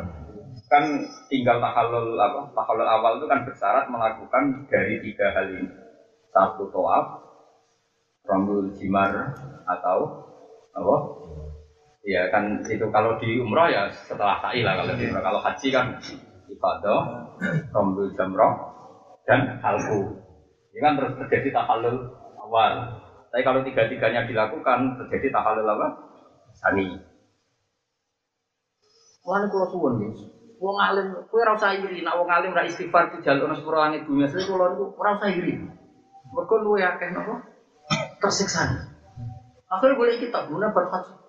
Kan 0.72 1.04
tinggal 1.28 1.60
tahallul 1.60 2.16
apa? 2.16 2.48
Tahallul 2.56 2.88
awal 2.88 3.20
itu 3.20 3.28
kan 3.28 3.44
bersyarat 3.44 3.84
melakukan 3.92 4.64
dari 4.72 5.04
tiga 5.04 5.36
hal 5.36 5.52
ini. 5.52 5.68
Satu 6.32 6.72
toab, 6.72 7.20
rambul 8.24 8.72
jimar 8.72 9.36
atau 9.68 9.98
apa? 10.72 10.96
Ya 12.04 12.28
kan 12.28 12.60
itu 12.68 12.84
kalau 12.92 13.16
di 13.16 13.40
umroh 13.40 13.64
ya 13.64 13.88
setelah 13.88 14.36
sa'i 14.44 14.60
lah 14.60 14.76
kalau 14.76 14.92
di 14.92 15.08
umroh. 15.08 15.24
Kalau 15.24 15.40
haji 15.40 15.68
kan 15.72 15.86
ibadah, 16.52 17.00
rambul 17.72 18.12
jamroh 18.12 18.52
dan 19.24 19.56
halku. 19.64 20.20
Ini 20.76 20.84
kan 20.84 21.00
terus 21.00 21.16
terjadi 21.24 21.56
tahallul 21.56 22.12
awal. 22.44 23.00
Tapi 23.32 23.42
kalau 23.42 23.64
tiga-tiganya 23.64 24.28
dilakukan 24.28 25.00
terjadi 25.00 25.32
tahallul 25.32 25.64
apa? 25.64 25.86
Sani. 26.60 26.92
Wah, 29.24 29.40
kalau 29.48 29.66
suwon 29.72 30.04
nih. 30.04 30.12
Wong 30.60 30.76
alim, 30.78 31.08
kue 31.32 31.40
ora 31.42 31.56
usah 31.56 31.74
iri, 31.74 32.04
nak 32.04 32.20
wong 32.20 32.30
alim 32.30 32.54
ra 32.54 32.62
istighfar 32.62 33.10
di 33.10 33.24
jalur 33.24 33.50
sepuro 33.56 33.80
langit 33.80 34.06
bumi 34.06 34.28
asli 34.28 34.44
kula 34.46 34.70
niku 34.76 34.92
ora 34.96 35.18
usah 35.18 35.28
iri. 35.32 35.56
Mergo 36.30 36.56
luwe 36.60 36.84
akeh 36.84 37.10
napa? 37.10 37.42
Tersiksa. 38.22 38.92
Akhirnya 39.66 39.98
boleh 39.98 40.14
kita 40.20 40.46
guna 40.46 40.70
berhaji. 40.70 41.23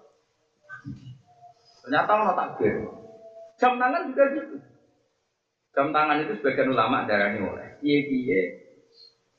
Ternyata 1.86 2.12
ono 2.18 2.34
takbir. 2.34 2.74
Jam 3.62 3.78
tangan 3.78 4.10
juga 4.10 4.24
gitu. 4.34 4.58
Jam 5.78 5.94
tangan 5.94 6.18
itu 6.26 6.34
sebagian 6.42 6.74
ulama 6.74 7.06
darah 7.06 7.30
ini 7.30 7.46
oleh. 7.46 7.68
Iya 7.86 8.00
iya. 8.10 8.42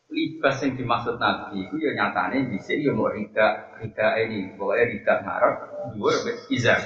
Libas 0.06 0.62
yang 0.62 0.78
dimaksud 0.78 1.18
Nabi 1.18 1.66
itu 1.66 1.74
ya 1.82 1.90
nyatanya 1.98 2.46
bisa 2.46 2.78
ya 2.78 2.94
mau 2.94 3.10
rida 3.10 3.74
rida 3.82 4.06
ini 4.22 4.54
pokoknya 4.54 4.84
rida 4.86 5.14
ngarep 5.26 5.54
dua 5.98 6.14
izar. 6.54 6.78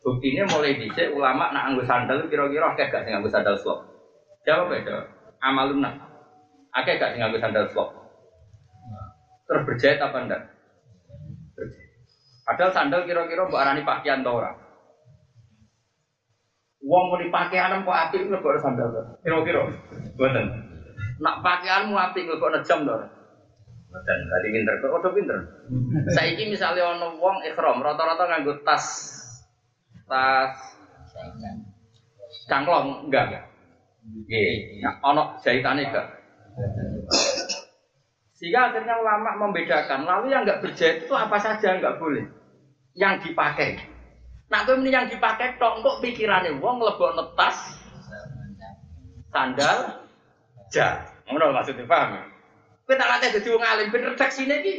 Buktinya 0.00 0.48
mulai 0.48 0.80
bisa 0.80 1.12
ulama 1.12 1.52
nak 1.52 1.76
anggus 1.76 1.84
sandal 1.84 2.24
kira-kira 2.32 2.72
kayak 2.72 2.88
gak 2.88 3.02
sih 3.04 3.12
anggus 3.12 3.36
sandal 3.36 3.52
slop. 3.60 3.84
Jawab 4.48 4.72
ya 4.72 4.80
jawab. 4.88 5.06
Amaluna. 5.44 5.92
Akeh 6.72 6.96
gak 6.96 7.12
sih 7.12 7.20
anggus 7.20 7.44
sandal 7.44 7.68
slop. 7.68 7.92
Terus 9.44 9.62
berjahit 9.68 10.00
apa 10.00 10.16
enggak? 10.24 10.42
Padahal 12.50 12.74
sandal 12.74 13.06
kira-kira 13.06 13.46
mbok 13.46 13.62
arani 13.62 13.86
pakaian 13.86 14.26
ta 14.26 14.34
ora? 14.34 14.50
Wong 16.82 17.04
mau 17.14 17.22
dipakai 17.22 17.62
anem 17.62 17.86
kok 17.86 17.94
apik 17.94 18.26
nglebok 18.26 18.58
sandal 18.58 18.90
to. 18.90 19.02
Kira-kira. 19.22 19.70
Mboten. 20.18 20.46
Nak 21.22 21.46
pakaianmu 21.46 21.94
apik 21.94 22.26
nglebok 22.26 22.66
jam 22.66 22.82
to. 22.82 22.96
Mboten, 23.86 24.18
tadi 24.26 24.46
pinter 24.50 24.74
kok 24.82 24.98
udah 24.98 25.12
pinter. 25.14 25.38
Saiki 26.18 26.50
misalnya 26.50 26.90
ono 26.90 27.22
wong 27.22 27.46
ikhram 27.46 27.86
rata-rata 27.86 28.26
nganggo 28.26 28.58
tas 28.66 28.82
tas 30.10 30.50
cangklong 32.50 33.06
enggak 33.06 33.30
enggak. 33.30 33.44
Nggih, 34.10 34.82
nah, 34.82 34.94
ono 35.06 35.38
jahitane 35.38 35.86
enggak. 35.86 36.06
Sehingga 38.34 38.74
akhirnya 38.74 38.98
ulama 38.98 39.38
membedakan, 39.38 40.02
lalu 40.02 40.34
yang 40.34 40.42
enggak 40.42 40.66
berjahit 40.66 41.06
itu 41.06 41.14
apa 41.14 41.38
saja 41.38 41.78
enggak 41.78 41.94
boleh. 42.02 42.39
Yang 42.98 43.30
dipakai. 43.30 43.78
Itu 44.50 44.72
ini 44.82 44.90
yang 44.90 45.06
dipakai 45.06 45.62
tok 45.62 45.86
kok 45.86 46.02
pikirannya 46.02 46.58
wong 46.58 46.82
lebok 46.82 47.14
tas 47.38 47.78
sandal 49.30 50.02
ja. 50.74 51.06
Ngono 51.30 51.54
maksudnya 51.54 51.86
paham? 51.86 52.26
Kowe 52.82 52.98
tak 52.98 53.06
latih 53.06 53.38
dadi 53.38 53.48
wong 53.54 53.62
alim 53.62 53.94
redaksine 53.94 54.54
iki. 54.58 54.74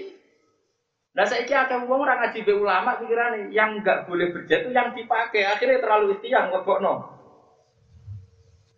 Nah 1.15 1.23
saiki 1.23 1.55
akeh 1.55 1.87
wong 1.87 2.03
ora 2.03 2.19
ngaji 2.19 2.43
be 2.43 2.51
ulama 2.51 2.99
pikirane 2.99 3.55
yang 3.55 3.79
enggak 3.79 4.03
boleh 4.03 4.35
berjahit 4.35 4.67
itu 4.67 4.75
yang 4.75 4.91
dipakai. 4.91 5.47
Akhirnya 5.47 5.79
terlalu 5.79 6.19
istiang 6.19 6.51
lebokno. 6.51 7.07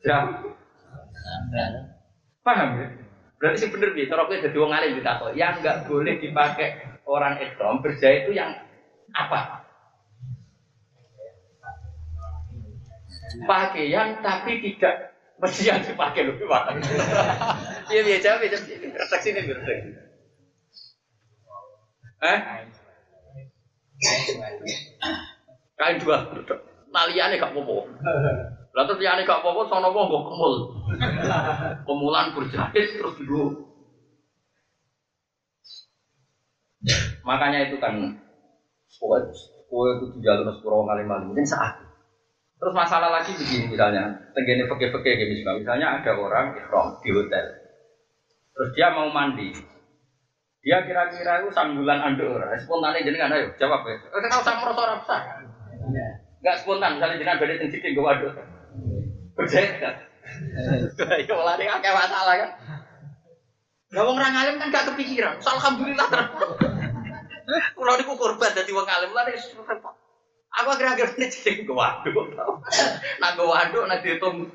Ja. 0.06 0.30
Paham 2.46 2.70
ya? 2.78 2.88
Berarti 3.42 3.66
sih 3.66 3.70
bener 3.74 3.92
nih, 3.98 4.08
cara 4.08 4.30
kowe 4.30 4.38
dadi 4.38 4.58
wong 4.62 4.72
alim 4.72 4.96
ditakok, 4.96 5.34
yang 5.34 5.58
enggak 5.58 5.90
boleh 5.90 6.16
dipakai 6.22 6.80
orang 7.04 7.42
ikram 7.44 7.84
berjahit 7.84 8.30
itu 8.30 8.40
yang 8.40 8.56
apa? 9.14 9.66
Pakaian 13.48 14.22
tapi 14.22 14.62
tidak 14.62 15.14
mesti 15.42 15.70
yang 15.70 15.82
dipakai 15.82 16.30
lebih 16.30 16.46
banyak. 16.46 16.86
Iya 17.90 18.02
biasa 18.06 18.38
biasa 18.42 18.58
redaksi 18.94 19.28
ini 19.34 19.42
redaksi. 19.42 19.90
Eh? 22.24 22.40
Kain 25.76 25.98
dua, 26.00 26.30
naliane 26.94 27.42
gak 27.42 27.52
popo. 27.52 27.90
Lah 28.74 28.84
terus 28.90 29.02
liyane 29.02 29.28
gak 29.28 29.44
popo 29.44 29.68
sono 29.68 29.92
wong 29.92 30.06
mbok 30.08 30.24
kemul. 30.30 30.54
Kemulan 31.84 32.32
berjahit 32.38 32.96
terus 32.96 33.16
dulu. 33.20 33.74
Makanya 37.24 37.72
itu 37.72 37.80
kan 37.80 38.23
Kowe 39.00 39.18
kowe 39.70 39.90
kudu 40.00 40.18
jalur 40.22 40.54
sepuro 40.54 40.86
kali 40.86 41.04
maling 41.06 41.34
mungkin 41.34 41.48
saat. 41.48 41.82
Terus 42.62 42.74
masalah 42.78 43.12
lagi 43.12 43.36
begini 43.36 43.76
misalnya, 43.76 44.08
tenggene 44.32 44.70
peke-peke 44.72 45.20
kayak 45.20 45.28
misalnya, 45.28 45.60
misalnya 45.60 45.88
ada 46.00 46.12
orang 46.16 46.56
ikhram 46.56 46.96
di 47.04 47.12
hotel, 47.12 47.46
terus 48.56 48.70
dia 48.72 48.88
mau 48.96 49.12
mandi, 49.12 49.52
dia 50.64 50.80
kira-kira 50.88 51.44
itu 51.44 51.52
sambulan 51.52 52.00
anduk 52.00 52.32
ora, 52.32 52.56
spontan 52.56 52.96
jenengan 53.04 53.36
ayo 53.36 53.52
jawab 53.60 53.84
ya. 53.84 54.00
Kita 54.00 54.28
kalau 54.32 54.44
sama 54.48 54.60
merasa 54.64 54.80
ora 54.80 54.96
besar, 54.96 55.22
nggak 56.40 56.56
spontan 56.64 56.96
misalnya 56.96 57.20
jenengan 57.20 57.42
beda 57.44 57.54
tinggi 57.60 57.90
gue 57.92 58.00
waduk, 58.00 58.32
percaya 59.36 59.68
kan? 59.84 59.96
Ya 61.20 61.34
malah 61.36 61.60
kayak 61.60 61.96
masalah 62.00 62.36
kan. 62.48 62.50
Ya 63.92 64.02
wong 64.08 64.18
orang 64.18 64.34
alim 64.34 64.56
kan 64.58 64.74
gak 64.74 64.88
kepikiran. 64.90 65.38
Alhamdulillah 65.38 66.08
terus. 66.10 66.32
Kulo 67.76 67.92
niku 67.98 68.14
korban 68.18 68.54
dadi 68.56 68.72
wong 68.74 68.88
alim 68.88 69.12
lah 69.14 69.30
repot. 69.30 69.96
Aku 70.54 70.70
akhir-akhir 70.70 71.18
ini 71.18 71.28
jadi 71.34 71.66
gue 71.66 71.74
waduk. 71.74 72.38
Nah 73.18 73.30
gue 73.34 73.48
waduk, 73.48 73.90
nah 73.90 73.98
dihitung 73.98 74.54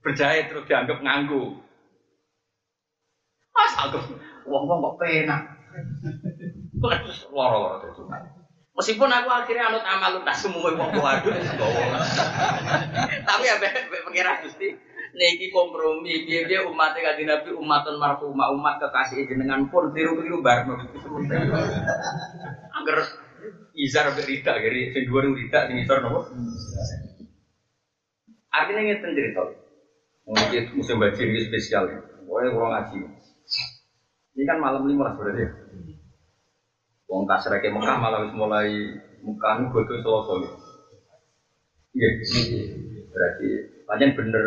berjaya 0.00 0.48
terus 0.48 0.64
dianggap 0.64 1.04
nganggu. 1.04 1.60
Mas 3.52 3.74
aku, 3.76 4.00
wong-wong 4.48 4.80
kok 4.80 4.96
penak. 5.04 5.42
Loro-loro 7.32 7.84
itu. 7.84 8.02
Meskipun 8.74 9.06
aku 9.06 9.28
akhirnya 9.30 9.70
anut 9.70 9.84
amal 9.86 10.24
tak 10.26 10.34
semua 10.34 10.72
wong 10.72 10.98
waduk 10.98 11.36
Tapi 13.28 13.42
ya 13.44 13.54
pengira 14.08 14.40
Gusti 14.40 14.72
niki 15.14 15.46
kompromi 15.54 16.26
dia 16.26 16.42
dia 16.44 16.60
umat 16.66 16.94
kanjeng 16.98 17.30
Nabi 17.30 17.54
marhumah 17.54 18.48
umat 18.50 18.82
kekasih 18.82 19.26
jenengan 19.30 19.70
pun 19.70 19.94
tiru-tiru 19.94 20.42
barno. 20.42 20.74
Agar 22.74 22.98
izar 23.74 24.10
berita 24.14 24.58
jadi 24.58 24.90
sing 24.90 25.06
dua 25.06 25.26
rida 25.26 25.70
sing 25.70 25.78
isor 25.78 26.02
nopo. 26.02 26.30
Artinya 28.54 28.82
ngeten 28.86 29.14
cerita. 29.14 29.42
Mungkin 30.24 30.64
musim 30.78 30.96
bajir 31.02 31.26
ini 31.26 31.42
spesial 31.46 31.90
ya. 31.90 31.98
Pokoknya 32.24 32.54
kurang 32.54 32.70
ngaji. 32.72 32.98
Ini 34.34 34.42
kan 34.46 34.58
malam 34.58 34.88
lima 34.88 35.14
berarti 35.14 35.42
ya. 35.42 35.50
Wong 37.10 37.28
kasreke 37.28 37.68
Mekah 37.70 37.96
malah 38.00 38.24
wis 38.24 38.32
mulai 38.34 38.70
Mekah 39.20 39.52
nu 39.60 39.70
godo 39.70 39.94
Selasa. 40.00 40.34
Iya. 41.94 42.08
Berarti 43.12 43.46
pancen 43.84 44.10
bener 44.16 44.46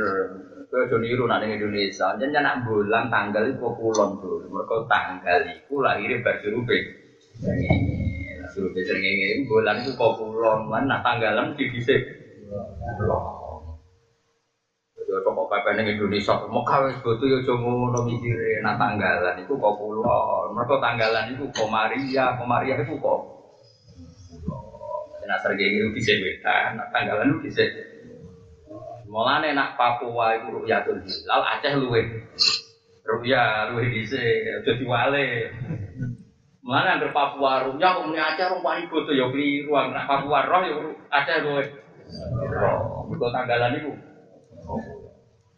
Kowe 0.78 0.86
aja 0.86 0.97
niru 1.01 1.25
nak 1.25 1.41
ning 1.41 1.57
Indonesia. 1.57 2.13
Jan 2.21 2.38
anak 2.38 2.61
bulan 2.61 3.09
tanggal 3.09 3.49
iku 3.49 3.73
kulon 3.73 4.21
tuh. 4.21 4.45
Mergo 4.45 4.86
tanggal 4.86 5.41
surupe. 6.38 6.78
Nah, 8.38 8.45
surupe 8.53 8.78
srengenge 8.86 9.25
iku 9.34 9.57
bulan 9.57 9.82
iku 9.82 9.97
kok 9.97 10.21
kulon, 10.21 10.69
lan 10.69 10.86
nak 10.86 11.01
tanggalan 11.01 11.49
di 11.57 11.65
dhisik. 11.65 11.97
Yo 15.01 15.17
kok 15.25 15.49
pepe 15.49 15.69
ning 15.82 15.97
Indonesia, 15.97 16.38
Mekah 16.45 16.78
wis 16.86 17.01
bodo 17.01 17.25
yo 17.25 17.41
aja 17.41 17.53
ngono 17.57 17.97
mikire 18.05 18.61
nak 18.61 18.78
tanggalan 18.78 19.34
iku 19.41 19.57
kok 19.57 19.73
kulon. 19.82 20.53
Mergo 20.53 20.78
tanggalan 20.78 21.25
iku 21.34 21.49
kok 21.57 21.65
Maria, 21.73 22.38
kok 22.38 22.45
Maria 22.45 22.78
iku 22.78 22.93
kok 23.01 23.19
Nah, 25.28 25.36
iku 25.43 25.89
dhisik 25.91 26.21
wetan, 26.21 26.78
nak 26.78 26.88
tanggalan 26.93 27.34
iku 27.34 27.49
dhisik 27.49 27.67
Mulane 29.08 29.55
nak 29.55 29.80
Papua 29.80 30.36
itu 30.36 30.51
ruyatul 30.51 30.99
hilal, 30.99 31.41
Aceh 31.47 31.74
luwe. 31.80 32.28
Ruya 33.08 33.72
luwe 33.72 33.88
dhisik, 33.88 34.60
aja 34.60 34.72
diwale. 34.76 35.47
Mulane 36.60 36.99
anggere 36.99 37.16
Papua 37.16 37.64
ruya 37.64 37.95
kok 37.95 38.03
muni 38.03 38.20
Aceh 38.20 38.45
rong 38.51 38.60
paling 38.60 38.91
bodo 38.91 39.16
ya 39.16 39.32
kliru, 39.32 39.72
nak 39.72 40.05
Papua 40.12 40.43
roh 40.43 40.62
ya 40.68 40.76
Aceh 41.08 41.38
luwe. 41.39 41.64
Roh, 42.51 43.08
mergo 43.08 43.28
tanggalan 43.32 43.80
iku. 43.80 43.91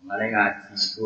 Mulane 0.06 0.26
ngaji 0.30 0.74
iku 0.78 1.06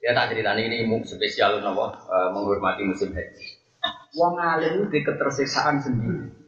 Ya 0.00 0.16
tak 0.16 0.32
ceritani 0.32 0.64
ini 0.64 0.88
spesial 1.04 1.60
nopo 1.60 1.92
menghormati 2.32 2.88
musim 2.88 3.12
haji. 3.12 3.60
Wong 4.16 4.40
alim 4.40 4.88
di 4.88 5.04
ketersisaan 5.04 5.76
sendiri. 5.84 6.39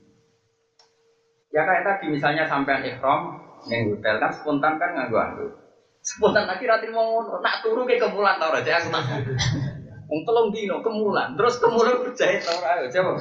Ya 1.52 1.68
kayak 1.68 1.84
tadi 1.84 2.08
misalnya 2.08 2.48
sampean 2.48 2.80
ikhram 2.80 3.36
neng 3.68 3.92
hotel 3.92 4.16
kan 4.16 4.32
spontan 4.32 4.80
kan 4.80 4.96
nganggo 4.96 5.20
anu. 5.20 5.46
Spontan 6.02 6.48
lagi 6.48 6.66
rati 6.66 6.90
mau 6.90 7.14
ngono, 7.14 7.38
nak 7.44 7.62
turu 7.62 7.86
ke 7.86 8.00
kemulan 8.00 8.40
tau 8.40 8.50
aja 8.50 8.80
aku 8.80 8.90
tak. 8.90 9.22
Wong 10.10 10.20
telung 10.26 10.50
dino 10.50 10.82
kemulan, 10.82 11.38
terus 11.38 11.62
kemulan 11.62 12.02
berjaya 12.02 12.42
tau 12.42 12.58
ora 12.58 12.90
coba. 12.90 13.12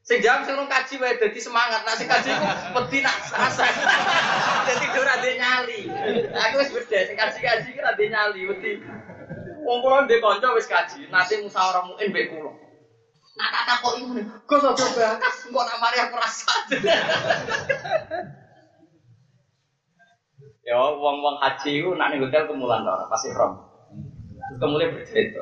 Sing 0.00 0.22
jam 0.22 0.46
sing 0.46 0.54
kaji 0.54 0.94
wae 1.02 1.18
dadi 1.18 1.40
semangat, 1.42 1.82
nak 1.82 1.98
sing 1.98 2.06
kaji 2.06 2.30
ku 2.30 2.46
wedi 2.78 2.98
nak 3.02 3.16
asa. 3.34 3.66
Dadi 4.70 4.86
ora 4.96 5.12
ade 5.18 5.30
nyali. 5.34 5.80
Aku 6.30 6.62
wis 6.62 6.70
beda 6.72 6.98
sing 7.04 7.16
kaji-kaji 7.18 7.68
ki 7.74 7.80
ora 7.82 7.92
ade 7.92 8.04
nyali 8.06 8.40
wedi. 8.48 8.72
Wong 9.66 9.82
kula 9.82 10.06
ndek 10.06 10.22
kanca 10.22 10.54
wis 10.54 10.70
kaji, 10.70 11.10
nate 11.10 11.42
musyawarah 11.42 11.84
muin 11.84 12.06
mbek 12.12 12.32
kula. 12.32 12.69
Nah 13.38 13.46
tak 13.54 13.62
takok 13.62 13.94
iku 14.02 14.10
nih, 14.18 14.26
gue 14.26 14.58
so 14.58 14.70
coba 14.74 15.14
kas, 15.22 15.36
kok 15.46 15.62
nak 15.62 15.78
mari 15.78 15.98
aku 16.02 16.14
rasa. 16.18 16.50
ya 20.66 20.76
wong-wong 20.76 21.36
haji 21.38 21.70
itu 21.82 21.90
nak 21.94 22.10
ning 22.10 22.22
hotel 22.22 22.46
kemulan 22.50 22.82
tau 22.82 23.06
pasti 23.06 23.30
rom. 23.30 23.54
Kemudian 24.58 24.90
bercerita. 24.98 25.40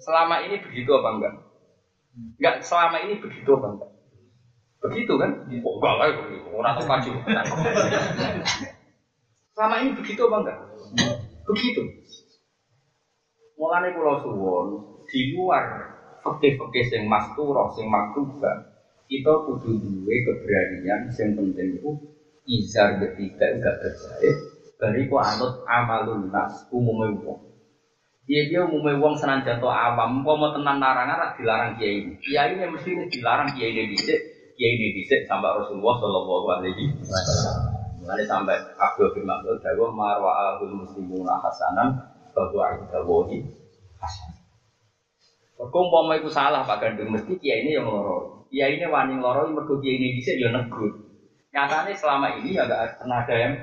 Selama 0.00 0.40
ini 0.40 0.56
begitu 0.64 0.88
apa 0.96 1.08
enggak? 1.12 1.34
Enggak, 2.40 2.54
selama 2.64 2.96
ini 3.04 3.20
begitu 3.20 3.50
apa 3.60 3.66
enggak? 3.76 3.90
Begitu 4.80 5.12
kan? 5.20 5.30
Oh, 5.60 5.74
enggak 5.76 5.94
lah, 6.00 6.06
orang 6.56 6.72
tuh 6.80 6.86
maju. 6.88 7.10
Selama 9.52 9.74
ini 9.84 9.90
begitu 9.92 10.20
apa 10.24 10.36
enggak? 10.40 10.58
Begitu. 11.44 11.82
Mulane 13.60 13.92
pulau 13.92 14.16
suwon 14.24 14.89
di 15.10 15.34
luar. 15.34 15.98
Fakih-fakih 16.20 16.84
sing 16.88 17.02
masturah 17.08 17.72
sing 17.72 17.88
makruba 17.88 18.70
kita 19.10 19.32
kudu 19.42 19.74
duwe 19.82 20.14
keberanian 20.22 21.10
sing 21.10 21.34
penting 21.34 21.82
itu 21.82 21.90
izar 22.46 23.02
ketiga 23.02 23.58
enggak 23.58 23.74
berjaya. 23.82 24.30
Bariku 24.78 25.18
anut 25.18 25.66
amalun 25.66 26.30
nas 26.30 26.64
umumnya 26.70 27.18
wong. 27.20 27.40
Dia 28.30 28.46
dia 28.46 28.62
umumnya 28.62 29.02
wong 29.02 29.18
senajan 29.18 29.58
to 29.58 29.66
awam? 29.66 30.22
Kok 30.22 30.36
mau 30.38 30.54
tenan 30.54 30.78
larangan 30.78 31.18
rak 31.18 31.32
dilarang 31.36 31.74
kiai 31.76 32.06
ini. 32.06 32.12
Kiai 32.22 32.54
ini 32.54 32.70
mesti 32.70 32.90
dilarang 33.10 33.50
kiai 33.58 33.74
ini 33.74 33.92
dicek 33.92 34.20
kiai 34.54 34.72
ini 34.78 34.86
dicek 35.02 35.26
sampai 35.26 35.58
Rasulullah 35.58 35.98
Shallallahu 35.98 36.46
Alaihi 36.54 36.84
Wasallam. 37.02 37.80
Sampai 38.26 38.58
Abdul 38.74 39.14
bin 39.14 39.22
Mas'ud 39.28 39.58
dawa 39.62 39.86
marwa 39.94 40.32
ahul 40.54 40.82
muslimuna 40.82 41.38
hasanan 41.38 41.94
bahwa 42.34 42.74
idawahi 42.82 43.38
hasan 44.02 44.39
Mergo 45.60 45.92
umpama 45.92 46.16
iku 46.16 46.32
salah 46.32 46.64
Pak 46.64 46.80
Gandung 46.80 47.12
mesti 47.12 47.36
kiai 47.36 47.68
ini 47.68 47.76
yang 47.76 47.84
loro. 47.84 48.48
Kiai 48.48 48.80
ini 48.80 48.88
wani 48.88 49.20
loro 49.20 49.44
mergo 49.44 49.76
kiai 49.76 50.00
ini 50.00 50.16
dhisik 50.16 50.40
ya 50.40 50.48
negur. 50.48 50.88
Nyatane 51.52 51.92
selama 51.92 52.32
ini 52.40 52.56
ya 52.56 52.64
gak 52.64 53.04
pernah 53.04 53.20
ada 53.28 53.34
yang 53.36 53.54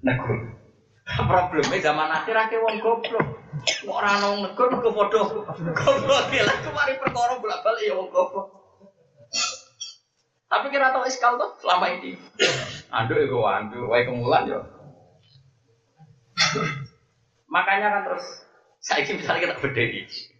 negur. 0.00 0.56
Problemnya 1.28 1.84
zaman 1.84 2.08
akhir 2.08 2.32
akhir 2.32 2.64
wong 2.64 2.80
goblok. 2.80 3.28
Kok 3.60 3.92
ora 3.92 4.24
ono 4.24 4.48
negur 4.48 4.72
mergo 4.72 4.88
padha 4.96 5.20
goblok 5.52 6.32
lah 6.32 6.58
kemari 6.64 6.96
perkara 6.96 7.36
bolak-balik 7.36 7.84
ya 7.84 7.92
wong 7.92 8.08
goblok. 8.08 8.48
Tapi 10.48 10.66
kira 10.72 10.96
tau 10.96 11.04
iskal 11.04 11.36
tuh 11.36 11.60
selama 11.60 11.92
ini. 11.92 12.16
Anduk 12.88 13.20
ya 13.20 13.28
gue 13.28 13.44
anduk, 13.52 13.84
wae 13.84 14.08
kemulan 14.08 14.48
ya. 14.48 14.60
Makanya 17.52 18.00
kan 18.00 18.02
terus 18.08 18.48
saya 18.80 19.04
misalnya 19.12 19.52
kita 19.52 19.60
berdiri. 19.60 20.31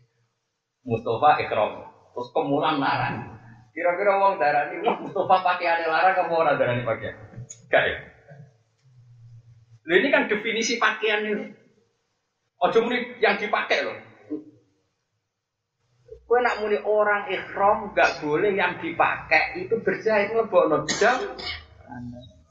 Mustafa 0.82 1.38
ikram. 1.46 1.86
Terus 2.12 2.28
kemulan 2.34 2.82
larang. 2.82 3.38
Kira-kira 3.72 4.20
uang 4.20 4.36
darah 4.36 4.68
ini, 4.68 4.84
Mustafa 4.84 5.36
pakai 5.40 5.66
ada 5.66 5.86
larang, 5.88 6.14
kamu 6.18 6.34
orang 6.36 6.56
darah 6.60 6.74
ini 6.76 6.84
pakai. 6.84 7.10
Gak 7.72 7.82
ya? 7.88 7.98
Ini 9.82 10.08
kan 10.12 10.28
definisi 10.28 10.76
pakaian 10.76 11.24
ini. 11.24 11.44
Ojo 12.62 12.78
muni 12.86 13.18
yang 13.18 13.40
dipakai 13.40 13.82
loh. 13.82 13.96
Kue 16.22 16.38
nak 16.38 16.62
muni 16.62 16.78
orang 16.80 17.28
ikhram 17.28 17.90
gak 17.92 18.22
boleh 18.22 18.54
yang 18.54 18.78
dipakai 18.78 19.58
itu 19.58 19.74
berjahit 19.82 20.30
ngelebok 20.32 20.86
jam, 20.96 21.18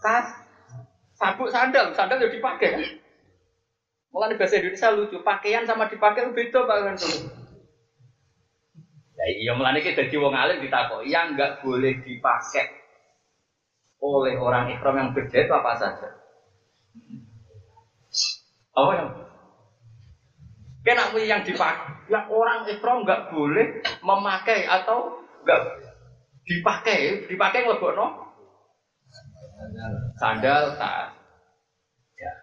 tas, 0.04 0.28
sabuk 1.16 1.50
sandal, 1.50 1.96
sandal 1.96 2.20
ya 2.22 2.30
dipakai. 2.30 3.00
Mulai 4.12 4.36
bahasa 4.36 4.60
Indonesia 4.60 4.92
lucu, 4.92 5.24
pakaian 5.24 5.64
sama 5.64 5.88
dipakai 5.88 6.36
beda 6.36 6.68
pak 6.68 6.78
kan 6.84 6.96
Ya 9.22 9.26
iya 9.38 9.52
mulane 9.54 9.86
kita 9.86 10.10
jadi 10.10 10.18
wong 10.18 10.34
alim 10.34 10.66
ditakok 10.66 11.06
yang 11.06 11.38
nggak 11.38 11.62
boleh 11.62 12.02
dipakai 12.02 12.74
oleh 14.02 14.34
orang 14.34 14.74
ikhram 14.74 14.98
yang 14.98 15.10
berjahit 15.14 15.46
itu 15.46 15.54
apa 15.54 15.78
saja? 15.78 16.10
Apa 18.74 18.92
yang? 18.98 19.10
Kena 20.82 21.14
yang 21.22 21.46
dipakai, 21.46 22.10
yang 22.10 22.26
orang 22.34 22.66
ikhram 22.66 23.06
nggak 23.06 23.30
boleh 23.30 23.86
memakai 24.02 24.66
atau 24.66 25.22
nggak 25.46 25.62
dipakai, 26.50 27.30
dipakai 27.30 27.70
ngelebokno 27.70 28.34
sandal 30.18 30.74
tas. 30.82 31.14
Ya. 32.18 32.34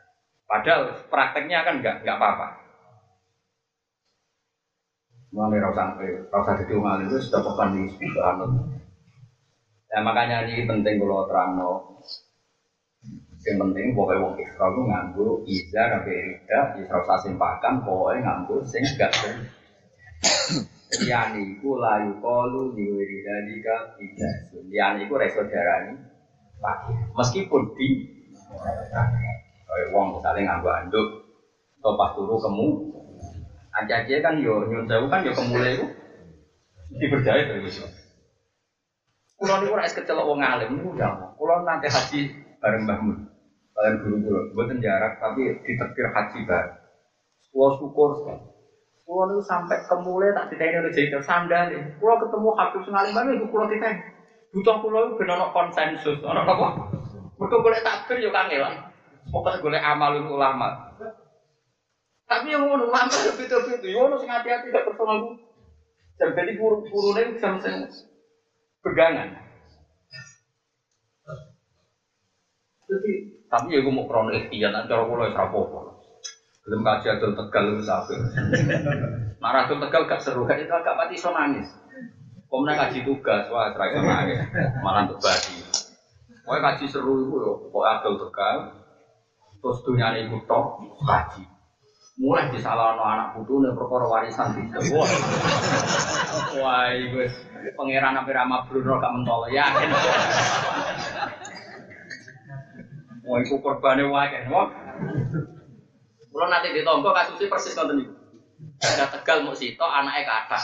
Padahal 0.47 0.95
prakteknya 1.11 1.67
kan 1.67 1.83
nggak 1.83 2.07
nggak 2.07 2.17
apa-apa. 2.23 2.68
Mulai 5.29 5.61
rasa 5.61 5.93
rasa 6.33 6.51
jadi 6.65 6.73
umat 6.81 7.05
itu 7.05 7.21
sudah 7.21 7.45
di 7.77 8.09
anut. 8.17 8.51
Ya 9.89 10.01
makanya 10.01 10.49
ini 10.49 10.65
penting 10.65 11.01
kalau 11.01 11.29
terang 11.29 11.53
Yang 13.39 13.57
penting 13.65 13.87
pokoknya 13.95 14.21
wong 14.25 14.35
ikhra 14.37 14.67
itu 14.69 14.83
nganggo 14.83 15.29
iza 15.47 15.83
sampai 15.95 16.21
rida, 16.27 16.61
ikhra 16.85 16.99
usah 17.07 17.19
simpakan, 17.23 17.87
pokoknya 17.87 18.19
nganggo 18.25 18.57
sing 18.67 18.83
gak 18.99 19.15
Yani 20.89 21.61
layu 21.63 22.13
kolu 22.19 22.73
diwiri 22.73 23.17
dalika 23.21 23.95
tiga. 24.01 24.31
Yani 24.73 25.07
iku 25.07 25.15
reso 25.21 25.45
darani 25.47 25.97
pagi. 26.59 26.93
Meskipun 27.15 27.63
di 27.77 27.89
wong 29.93 30.19
misalnya 30.19 30.41
nganggo 30.49 30.71
anduk, 30.73 31.09
atau 31.79 31.95
pas 31.95 32.11
turu 32.17 32.37
kemu, 32.43 32.88
aja-aja 33.79 34.15
kan 34.19 34.35
yo 34.43 34.67
nyun 34.67 34.87
sewu 34.91 35.07
kan 35.07 35.23
yo 35.23 35.31
kemulai 35.31 35.79
itu 35.79 35.87
dipercaya 36.99 37.47
dari 37.47 37.63
itu. 37.63 37.85
Kulo 39.39 39.55
niku 39.63 39.77
ora 39.79 39.87
kecelok 39.87 40.27
wong 40.27 40.43
alim 40.43 40.75
niku 40.75 40.99
ya. 40.99 41.15
Kulo 41.39 41.63
nanti 41.63 41.87
haji 41.87 42.21
bareng 42.59 42.83
Mbah 42.89 42.99
Mun. 42.99 43.17
Kalian 43.79 43.95
guru 44.03 44.17
kulo, 44.27 44.41
mboten 44.51 44.83
jarak 44.83 45.23
tapi 45.23 45.47
ditekir 45.63 46.11
haji 46.11 46.39
bareng. 46.43 46.75
Kulo 47.55 47.69
syukur 47.79 48.19
sekali. 48.19 48.43
Kulo 49.07 49.23
niku 49.31 49.43
sampai 49.47 49.79
kemulai 49.87 50.35
tak 50.35 50.51
ditanya 50.51 50.83
oleh 50.83 50.91
jadi 50.91 51.23
sandal. 51.23 51.71
Kulo 52.03 52.15
ketemu 52.19 52.49
Habib 52.59 52.81
Sengalim 52.83 53.15
mana 53.15 53.31
ibu 53.37 53.47
kulo 53.47 53.71
ditanya. 53.71 54.03
Butuh 54.49 54.77
kulo 54.81 54.99
itu 55.07 55.13
benar 55.23 55.53
konsensus, 55.53 56.19
ono 56.25 56.41
apa? 56.41 56.89
Mereka 57.37 57.57
boleh 57.63 57.79
takbir 57.85 58.17
yo 58.19 58.33
kangelan. 58.33 58.91
Pokoknya 59.29 59.61
boleh 59.61 59.81
amal 59.85 60.17
ulama. 60.25 60.88
Tapi 62.29 62.53
yang 62.53 62.69
ngono 62.69 62.93
ulama 62.93 63.09
itu 63.09 63.33
beda-beda. 63.41 63.89
Yo 63.89 64.05
ono 64.05 64.21
sing 64.21 64.29
hati-hati 64.29 64.69
gak 64.69 64.85
personal. 64.85 65.41
Jadi 66.21 66.53
guru-gurune 66.61 67.33
bisa 67.33 67.57
mesen 67.57 67.89
pegangan. 68.85 69.33
Jadi 72.89 73.13
tapi 73.49 73.73
ya 73.73 73.81
gue 73.81 73.93
mau 73.93 74.05
krono 74.05 74.29
ikhtiar, 74.29 74.77
nanti 74.77 74.93
cara 74.93 75.09
gue 75.09 75.25
ya 75.25 75.41
apa 75.41 75.61
Belum 76.69 76.85
kaji 76.85 77.07
adol 77.17 77.33
tegal 77.33 77.65
itu 77.73 77.81
sampai. 77.81 78.21
Nah 79.41 79.65
adol 79.65 79.81
tegal 79.89 80.05
gak 80.05 80.21
seru, 80.21 80.45
kan 80.45 80.61
itu 80.61 80.69
agak 80.69 81.01
mati 81.01 81.17
so 81.17 81.33
nangis. 81.33 81.73
Komna 82.49 82.77
kaji 82.77 83.09
tugas, 83.09 83.49
wah 83.49 83.73
seragam 83.73 84.05
nangis, 84.05 84.41
malah 84.85 85.09
untuk 85.09 85.21
badi. 85.21 85.65
Pokoknya 86.45 86.65
kaji 86.65 86.85
seru 86.89 87.25
itu 87.25 87.37
ya, 87.41 87.53
pokoknya 87.61 87.93
adol 88.01 88.15
tegal, 88.25 88.57
terus 89.61 89.79
dunia 89.85 90.17
ini 90.17 90.37
tok, 90.49 90.81
kaji. 91.05 91.45
Mulai 92.19 92.51
disalahno 92.51 93.07
anak 93.07 93.31
putu 93.39 93.63
nih 93.63 93.71
perkara 93.79 94.11
warisan 94.11 94.51
tidak. 94.51 94.83
Wah, 94.91 95.07
wah, 96.59 96.91
guys, 96.91 97.31
pangeran 97.79 98.19
apa 98.19 98.31
rama 98.35 98.67
Bruno 98.67 98.99
gak 98.99 99.15
mentol 99.15 99.47
ya. 99.55 99.71
Wah, 103.23 103.39
iku 103.39 103.63
korbane 103.63 104.03
wae 104.11 104.51
wah. 104.51 104.67
Kulo 106.27 106.45
nanti 106.51 106.75
ditompo 106.75 107.15
kasusnya 107.15 107.47
persis 107.47 107.79
nonton 107.79 108.03
itu. 108.03 108.15
Ada 108.83 109.15
tegal 109.15 109.47
mau 109.47 109.55
sito 109.55 109.87
anaknya 109.87 110.27
kata. 110.27 110.59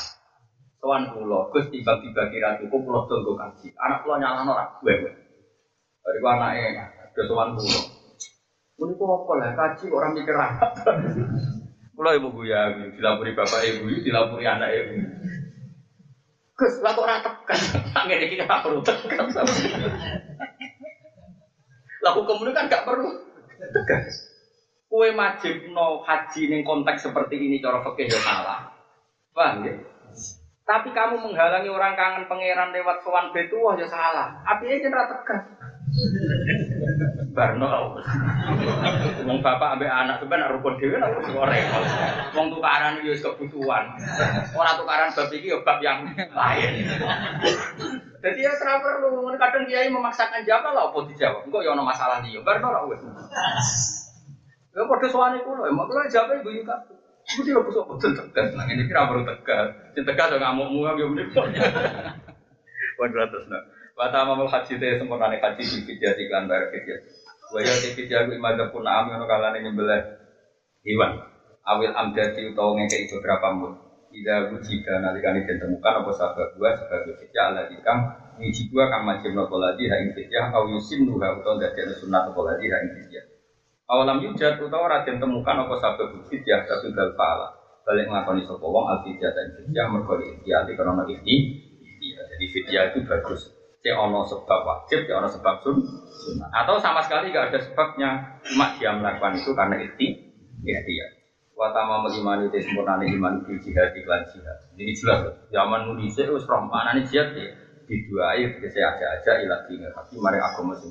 Tuan 0.83 1.07
kulo, 1.15 1.55
gus 1.55 1.71
tiba-tiba 1.71 2.35
kira 2.35 2.59
cukup 2.59 2.83
kulo 2.83 3.01
tunggu 3.07 3.39
kaji. 3.39 3.71
Anak 3.79 4.03
kulo 4.03 4.19
nyalano 4.19 4.59
ora 4.59 4.67
gue. 4.83 5.07
Dari 6.03 6.19
anaknya, 6.19 6.83
ke 7.15 7.23
tuan 7.31 7.55
kulo. 7.55 7.94
Ini 8.75 8.93
kok 8.99 9.07
apa 9.07 9.33
lah, 9.39 9.51
kaji 9.55 9.87
orang 9.95 10.13
mikir 10.19 10.35
apa? 10.35 10.67
Kalau 11.95 12.11
ibu 12.11 12.29
guya, 12.35 12.75
dilapuri 12.91 13.39
bapak 13.39 13.63
ibu, 13.71 13.87
dilapuri 14.03 14.43
anak 14.51 14.71
ibu. 14.75 14.95
Gus, 16.59 16.83
lah 16.83 16.91
kok 16.95 17.07
rata 17.07 17.31
tekan? 17.47 17.59
Nggak 18.07 18.31
kita 18.35 18.43
nggak 18.47 18.63
perlu 18.67 18.81
tekan. 18.83 19.27
Lah 22.03 22.13
hukum 22.19 22.43
ini 22.43 22.51
kan 22.51 22.67
nggak 22.67 22.83
perlu 22.83 23.11
tekan. 23.63 24.01
Kue 24.91 25.11
wajib 25.11 25.71
no 25.75 26.03
haji 26.03 26.43
ning 26.51 26.63
konteks 26.63 27.11
seperti 27.11 27.39
ini 27.39 27.59
cara 27.63 27.83
fikih 27.83 28.11
ya 28.11 28.21
salah. 28.23 28.75
Paham 29.35 29.67
ya? 29.67 29.75
Tapi 30.63 30.95
kamu 30.95 31.19
menghalangi 31.19 31.71
orang 31.71 31.99
kangen 31.99 32.31
pangeran 32.31 32.71
lewat 32.71 33.03
sowan 33.03 33.35
betu 33.35 33.59
ya 33.79 33.87
salah. 33.91 34.39
Apinya 34.47 34.79
jenera 34.79 35.11
tekan. 35.11 35.41
Barno 37.35 37.99
Wong 39.27 39.39
bapak 39.43 39.75
ambek 39.75 39.91
anak 39.91 40.23
sampean 40.23 40.47
rukun 40.55 40.79
dhewe 40.79 41.03
nek 41.03 41.19
wis 41.19 41.35
repot. 41.35 41.85
Wong 42.39 42.47
tukaran 42.55 43.03
yo 43.03 43.11
kebutuhan. 43.11 43.85
Ora 44.55 44.79
tukaran 44.79 45.11
bab 45.11 45.29
iki 45.35 45.51
yo 45.51 45.67
bab 45.67 45.83
yang 45.83 46.07
lain. 46.15 46.73
Jadi 48.23 48.39
ya 48.39 48.55
ora 48.55 48.79
perlu 48.79 49.35
kadang 49.35 49.67
kiai 49.67 49.91
memaksakan 49.91 50.47
jawab 50.47 50.79
lah 50.79 50.95
apa 50.95 50.99
dijawab. 51.11 51.43
Engko 51.51 51.59
yo 51.67 51.75
ono 51.75 51.83
masalah 51.83 52.23
liyo. 52.23 52.47
Barno 52.47 52.71
ora 52.71 52.87
wis. 52.87 53.03
Ya 54.71 54.87
padha 54.87 55.07
sowane 55.11 55.43
kulo, 55.43 55.67
mak 55.75 55.91
kulo 55.91 56.07
jawab 56.07 56.39
ibu 56.39 56.55
yuka. 56.55 56.77
Iku 57.25 57.41
tidak 57.41 57.65
bisa 57.73 57.81
betul 57.89 58.13
tegas, 58.13 58.53
nah 58.53 58.69
ini 58.69 58.85
kira 58.85 59.09
perlu 59.09 59.25
tegas. 59.25 59.73
Cinta 59.97 60.13
tegas 60.13 60.29
yo 60.31 60.39
ngamuk-ngamuk 60.39 61.01
yo 61.01 61.07
meneh. 61.11 61.27
Waduh 63.01 63.27
terus 63.27 63.51
nah. 63.51 63.65
Wata 63.95 64.27
mamal 64.27 64.51
haji 64.51 64.83
teh 64.83 64.99
sempurna 64.99 65.31
nih 65.31 65.39
haji 65.39 65.63
di 65.63 65.79
fidya 65.87 66.19
di 66.19 66.27
klan 66.27 66.51
bayar 66.51 66.67
Waya 67.55 67.71
di 67.79 67.95
fidya 67.95 68.27
gue 68.27 68.35
imadah 68.35 68.75
pun 68.75 68.83
ami 68.83 69.15
ono 69.15 69.31
kalane 69.31 69.63
nyembelih 69.63 70.03
hewan. 70.83 71.23
Awil 71.63 71.95
amdati 71.95 72.51
utawa 72.51 72.75
ngeke 72.75 73.07
itu 73.07 73.23
berapa 73.23 73.55
mun. 73.55 73.79
Ida 74.11 74.51
wujida 74.51 74.99
nalikane 74.99 75.47
den 75.47 75.63
temukan 75.63 76.03
apa 76.03 76.11
sabab 76.11 76.51
gua 76.59 76.75
sebagai 76.75 77.15
fidya 77.19 77.55
ala 77.55 77.71
dikang 77.71 77.99
wiji 78.43 78.67
gua 78.71 78.91
kang 78.91 79.07
majib 79.07 79.35
nopo 79.39 79.59
ladi 79.63 79.87
ha 79.87 80.03
ing 80.03 80.15
fidya 80.19 80.51
au 80.51 80.67
yusim 80.67 81.07
nuha 81.07 81.35
utawa 81.35 81.63
dadi 81.63 81.95
sunat 81.95 82.31
nopo 82.31 82.43
ladi 82.43 82.67
ha 82.75 82.79
ing. 82.83 82.91
Awalam 83.87 84.19
yujad 84.27 84.59
utawa 84.59 84.91
ora 84.91 84.99
den 85.07 85.23
temukan 85.23 85.63
apa 85.63 85.75
sabab 85.79 86.11
fidya 86.27 86.67
tapi 86.67 86.91
gal 86.91 87.15
faala. 87.15 87.55
Balik 87.87 88.11
nglakoni 88.11 88.43
sapa 88.43 88.67
wong 88.67 88.91
al 88.91 88.99
fidya 89.07 89.31
dan 89.31 89.55
fidya 89.55 89.87
mergo 89.95 90.19
iki 90.19 90.51
karena 90.51 91.07
iki 91.07 91.37
jadi 92.03 92.47
fidya 92.51 92.81
itu 92.91 92.99
bagus 93.07 93.54
cek 93.85 94.01
ono 94.01 94.25
sebab 94.25 94.61
wajib, 94.65 95.05
cek 95.05 95.13
ono 95.13 95.29
sebab 95.29 95.61
sun. 95.61 95.77
Atau 96.57 96.81
sama 96.81 97.05
sekali 97.05 97.29
gak 97.29 97.53
ada 97.53 97.61
sebabnya, 97.61 98.41
cuma 98.41 98.73
dia 98.81 98.97
melakukan 98.97 99.37
itu 99.37 99.53
karena 99.53 99.77
ikhti, 99.85 100.07
dia. 100.65 101.07
Watama 101.55 102.03
melimani 102.03 102.49
itu 102.49 102.65
sempurna 102.65 102.99
iman 102.99 103.45
di 103.45 103.61
jihad 103.61 103.93
iklan 103.93 104.25
jihad. 104.33 104.59
Jadi 104.75 104.93
jelas, 104.97 105.21
zaman 105.53 105.87
nudise 105.87 106.27
us 106.33 106.49
rompana 106.49 106.97
nih 106.97 107.05
jihad 107.07 107.31
ya. 107.37 107.47
Di 107.85 108.09
dua 108.09 108.33
ayat 108.33 108.57
saya 108.73 108.97
aja 108.97 109.07
aja 109.21 109.33
ilah 109.45 109.61
dina, 109.69 109.93
tapi 109.93 110.17
mari 110.17 110.41
aku 110.41 110.65
masih. 110.65 110.91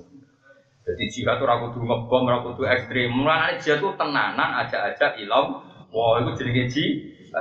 Jadi 0.85 1.03
jihad 1.09 1.41
tuh 1.41 1.49
aku 1.49 1.73
tuh 1.73 1.81
ngebom, 1.81 2.29
aku 2.29 2.61
tuh 2.61 2.69
ekstrim. 2.69 3.09
Mulai 3.11 3.57
jihad 3.59 3.81
tuh 3.81 3.97
tenanan 3.97 4.53
aja 4.63 4.87
aja 4.87 5.17
ilau. 5.17 5.65
Wah 5.89 6.21
itu 6.21 6.31
jadi 6.39 6.51
gaji. 6.61 6.85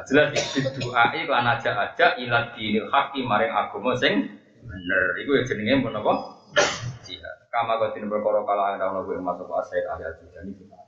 Jelas 0.09 0.33
di 0.33 0.61
dua 0.81 1.13
ayat 1.13 1.29
lan 1.29 1.47
aja 1.47 1.71
aja 1.77 2.17
ilah 2.17 2.57
dinil 2.57 2.89
haki 2.89 3.21
mari 3.29 3.45
aku 3.53 3.77
masing 3.85 4.42
bener. 4.67 5.05
Itu 5.21 5.31
ya 5.37 5.43
jenenge 5.47 5.83
pun 5.83 5.95
apa? 5.95 6.13
Jihad. 7.05 7.37
Kama 7.53 7.79
kau 7.79 7.93
tidak 7.93 8.09
berkorok 8.11 8.47
kalau 8.49 8.65
ada 8.65 8.89
orang 8.89 9.05
gue 9.05 9.19
masuk 9.21 9.51
asal 9.55 9.83
ahli 9.93 10.09
jihad 10.23 10.47
ini 10.47 10.82